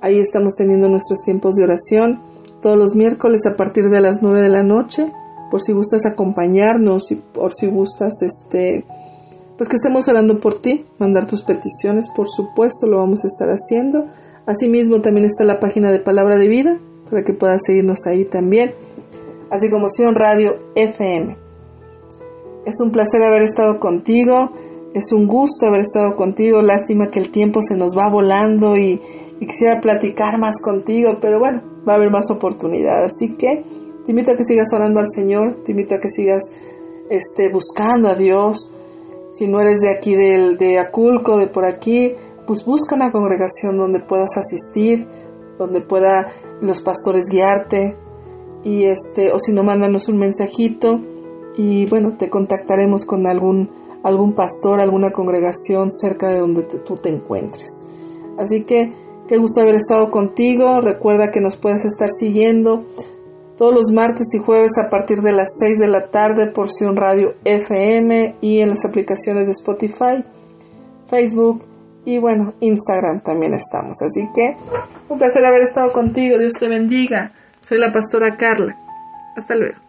Ahí 0.00 0.18
estamos 0.18 0.54
teniendo 0.54 0.88
nuestros 0.88 1.22
tiempos 1.22 1.54
de 1.54 1.64
oración 1.64 2.20
todos 2.60 2.76
los 2.76 2.96
miércoles 2.96 3.46
a 3.46 3.56
partir 3.56 3.84
de 3.84 4.00
las 4.00 4.18
9 4.20 4.40
de 4.40 4.48
la 4.48 4.62
noche 4.62 5.12
por 5.50 5.62
si 5.62 5.72
gustas 5.72 6.06
acompañarnos 6.06 7.10
y 7.12 7.16
por 7.16 7.54
si 7.54 7.68
gustas 7.68 8.22
este 8.22 8.84
pues 9.56 9.70
que 9.70 9.76
estemos 9.76 10.06
orando 10.08 10.38
por 10.38 10.60
ti, 10.60 10.84
mandar 10.98 11.26
tus 11.26 11.42
peticiones, 11.42 12.10
por 12.14 12.28
supuesto 12.28 12.86
lo 12.86 12.98
vamos 12.98 13.24
a 13.24 13.26
estar 13.26 13.48
haciendo. 13.48 14.04
Asimismo 14.44 15.00
también 15.00 15.24
está 15.24 15.44
la 15.44 15.58
página 15.60 15.90
de 15.90 16.00
Palabra 16.00 16.36
de 16.36 16.46
Vida 16.46 16.78
para 17.10 17.22
que 17.22 17.32
puedas 17.32 17.62
seguirnos 17.64 18.06
ahí 18.06 18.24
también, 18.24 18.72
así 19.50 19.70
como 19.70 19.88
Sion 19.88 20.14
Radio 20.14 20.56
FM. 20.74 21.36
Es 22.64 22.80
un 22.80 22.90
placer 22.90 23.22
haber 23.22 23.42
estado 23.42 23.78
contigo, 23.78 24.50
es 24.94 25.12
un 25.12 25.26
gusto 25.26 25.66
haber 25.66 25.80
estado 25.80 26.14
contigo, 26.14 26.62
lástima 26.62 27.08
que 27.08 27.20
el 27.20 27.30
tiempo 27.30 27.60
se 27.60 27.76
nos 27.76 27.96
va 27.96 28.10
volando 28.10 28.76
y, 28.76 29.00
quisiera 29.38 29.80
platicar 29.82 30.38
más 30.38 30.58
contigo, 30.62 31.18
pero 31.20 31.38
bueno, 31.38 31.62
va 31.86 31.92
a 31.92 31.96
haber 31.96 32.10
más 32.10 32.30
oportunidad, 32.30 33.04
así 33.04 33.34
que 33.36 33.62
te 34.06 34.12
invito 34.12 34.32
a 34.32 34.34
que 34.34 34.44
sigas 34.44 34.72
orando 34.72 34.98
al 34.98 35.08
Señor, 35.08 35.62
te 35.62 35.72
invito 35.72 35.94
a 35.94 35.98
que 35.98 36.08
sigas 36.08 36.50
este, 37.10 37.50
buscando 37.52 38.08
a 38.08 38.14
Dios. 38.14 38.72
Si 39.30 39.46
no 39.46 39.60
eres 39.60 39.80
de 39.80 39.90
aquí, 39.90 40.14
de, 40.14 40.56
de 40.56 40.78
Aculco, 40.78 41.36
de 41.36 41.48
por 41.48 41.66
aquí, 41.66 42.14
pues 42.46 42.64
busca 42.64 42.94
una 42.94 43.10
congregación 43.10 43.76
donde 43.76 44.00
puedas 44.00 44.36
asistir, 44.36 45.06
donde 45.58 45.80
pueda 45.80 46.26
los 46.60 46.82
pastores 46.82 47.26
guiarte. 47.30 47.96
Y 48.64 48.84
este, 48.84 49.32
o 49.32 49.38
si 49.38 49.52
no, 49.52 49.62
mándanos 49.62 50.08
un 50.08 50.18
mensajito 50.18 51.00
y 51.56 51.86
bueno, 51.86 52.16
te 52.16 52.28
contactaremos 52.28 53.04
con 53.04 53.26
algún, 53.26 53.70
algún 54.02 54.34
pastor, 54.34 54.80
alguna 54.80 55.10
congregación 55.10 55.90
cerca 55.90 56.28
de 56.28 56.40
donde 56.40 56.62
tú 56.62 56.94
te 56.94 57.08
encuentres. 57.08 57.86
Así 58.38 58.64
que, 58.64 58.92
qué 59.26 59.38
gusto 59.38 59.60
haber 59.60 59.76
estado 59.76 60.10
contigo. 60.10 60.80
Recuerda 60.80 61.30
que 61.30 61.40
nos 61.40 61.56
puedes 61.56 61.84
estar 61.84 62.08
siguiendo 62.10 62.84
todos 63.56 63.72
los 63.72 63.90
martes 63.90 64.34
y 64.34 64.38
jueves 64.38 64.72
a 64.78 64.90
partir 64.90 65.18
de 65.18 65.32
las 65.32 65.56
6 65.58 65.78
de 65.78 65.88
la 65.88 66.08
tarde 66.08 66.50
por 66.52 66.70
Sion 66.70 66.96
Radio 66.96 67.32
FM 67.44 68.36
y 68.42 68.60
en 68.60 68.68
las 68.68 68.84
aplicaciones 68.84 69.46
de 69.46 69.52
Spotify, 69.52 70.24
Facebook 71.06 71.64
y 72.06 72.18
bueno, 72.18 72.54
Instagram 72.60 73.20
también 73.20 73.52
estamos. 73.52 74.00
Así 74.00 74.26
que 74.32 74.56
un 75.08 75.18
placer 75.18 75.44
haber 75.44 75.62
estado 75.62 75.92
contigo, 75.92 76.38
Dios 76.38 76.52
te 76.58 76.68
bendiga. 76.68 77.32
Soy 77.60 77.78
la 77.78 77.92
pastora 77.92 78.36
Carla. 78.36 78.76
Hasta 79.36 79.56
luego. 79.56 79.85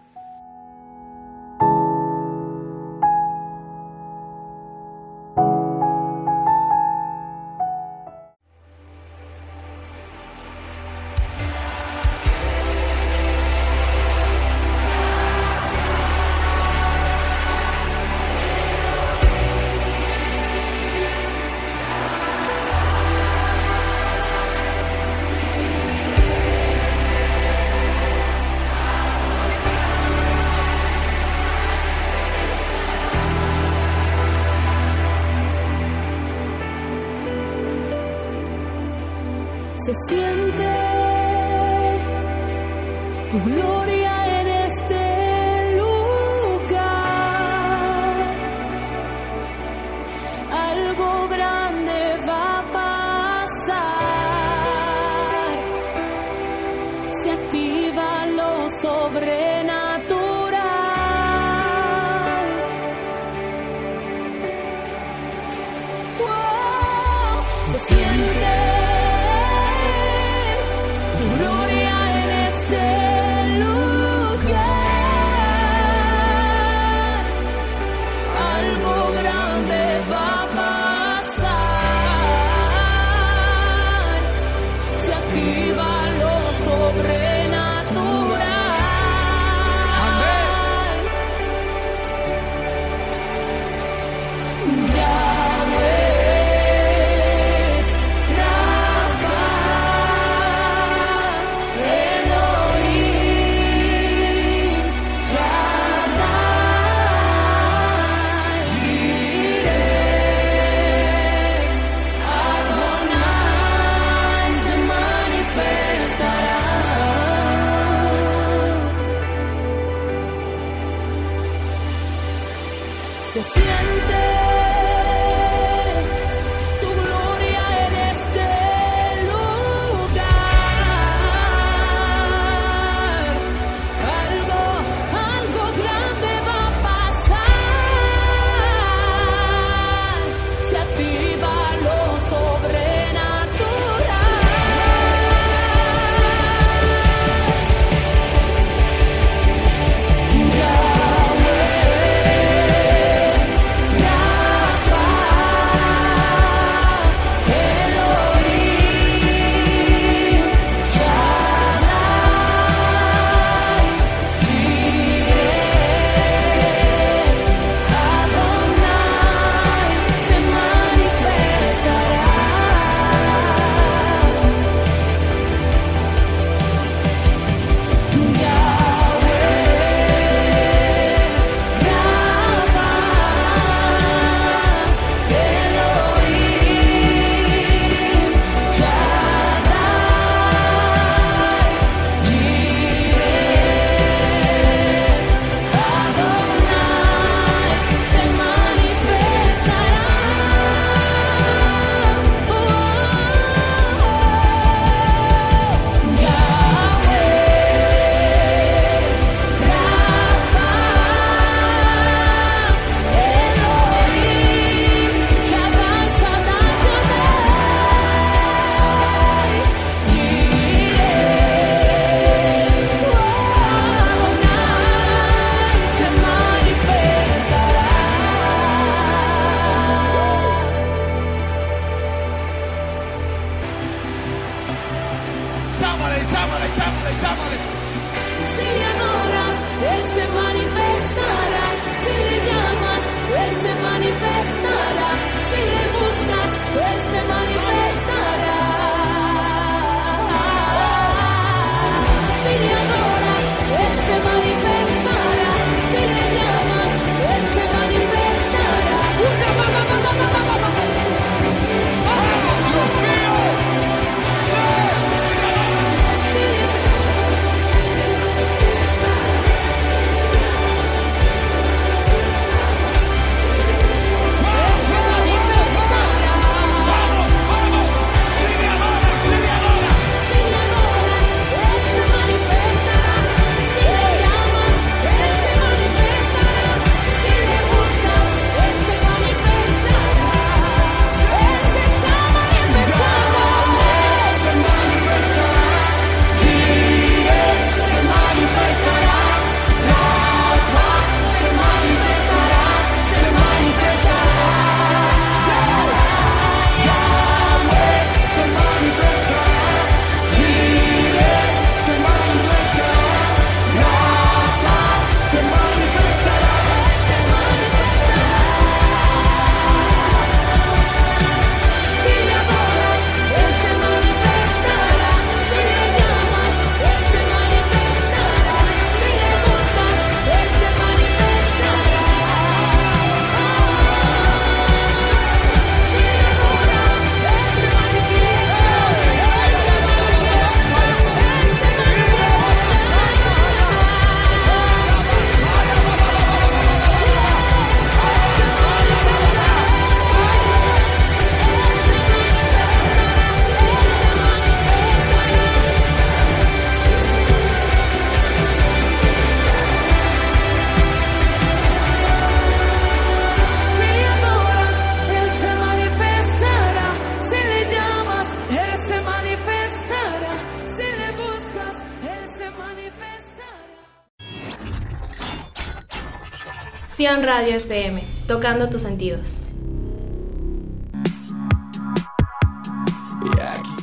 Sion 377.07 377.23
Radio 377.23 377.55
FM, 377.55 378.03
tocando 378.27 378.67
tus 378.67 378.81
sentidos. 378.81 379.39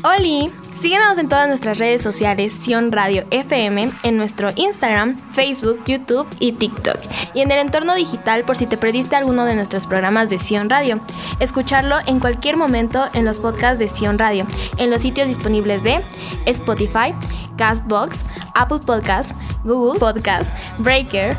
Oli, 0.03 0.53
síguenos 0.79 1.17
en 1.17 1.31
todas 1.31 1.49
nuestras 1.49 1.79
redes 1.79 2.03
sociales 2.03 2.53
Sion 2.53 2.93
Radio 2.93 3.25
FM, 3.31 3.93
en 4.03 4.17
nuestro 4.19 4.51
Instagram, 4.57 5.17
Facebook, 5.31 5.83
YouTube 5.87 6.27
y 6.39 6.53
TikTok, 6.53 6.99
y 7.33 7.41
en 7.41 7.51
el 7.51 7.61
entorno 7.61 7.95
digital 7.95 8.45
por 8.45 8.59
si 8.59 8.67
te 8.67 8.77
perdiste 8.77 9.17
alguno 9.17 9.47
de 9.47 9.55
nuestros 9.55 9.87
programas 9.87 10.29
de 10.29 10.39
Sion 10.39 10.69
Radio. 10.69 11.01
Escucharlo 11.41 11.97
en 12.07 12.21
cualquier 12.21 12.59
momento 12.59 13.07
en 13.15 13.25
los 13.25 13.39
podcasts 13.39 13.79
de 13.79 13.89
Sion 13.89 14.19
Radio, 14.19 14.47
en 14.77 14.91
los 14.91 15.01
sitios 15.01 15.29
disponibles 15.29 15.83
de 15.83 16.05
Spotify, 16.45 17.15
Castbox, 17.57 18.23
Apple 18.55 18.81
Podcasts, 18.85 19.35
Google 19.65 19.99
Podcasts, 19.99 20.53
Breaker, 20.79 21.39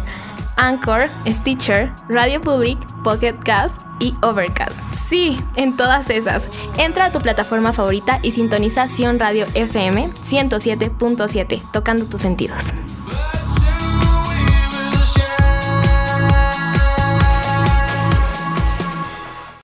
Anchor, 0.58 1.10
Stitcher, 1.28 1.93
Radio 2.10 2.41
Public, 2.41 2.78
Pocket 3.03 3.34
Cast 3.43 3.82
y 3.99 4.16
Overcast. 4.22 4.82
Sí, 5.08 5.39
en 5.56 5.78
todas 5.78 6.10
esas. 6.10 6.49
Entra 6.78 7.06
a 7.06 7.12
tu 7.12 7.20
plataforma 7.20 7.74
favorita 7.74 8.20
y 8.24 8.32
sintoniza 8.32 8.89
Sion 8.89 9.20
Radio 9.20 9.45
FM 9.53 10.12
107.7, 10.14 11.62
tocando 11.72 12.06
tus 12.06 12.22
sentidos. 12.22 12.74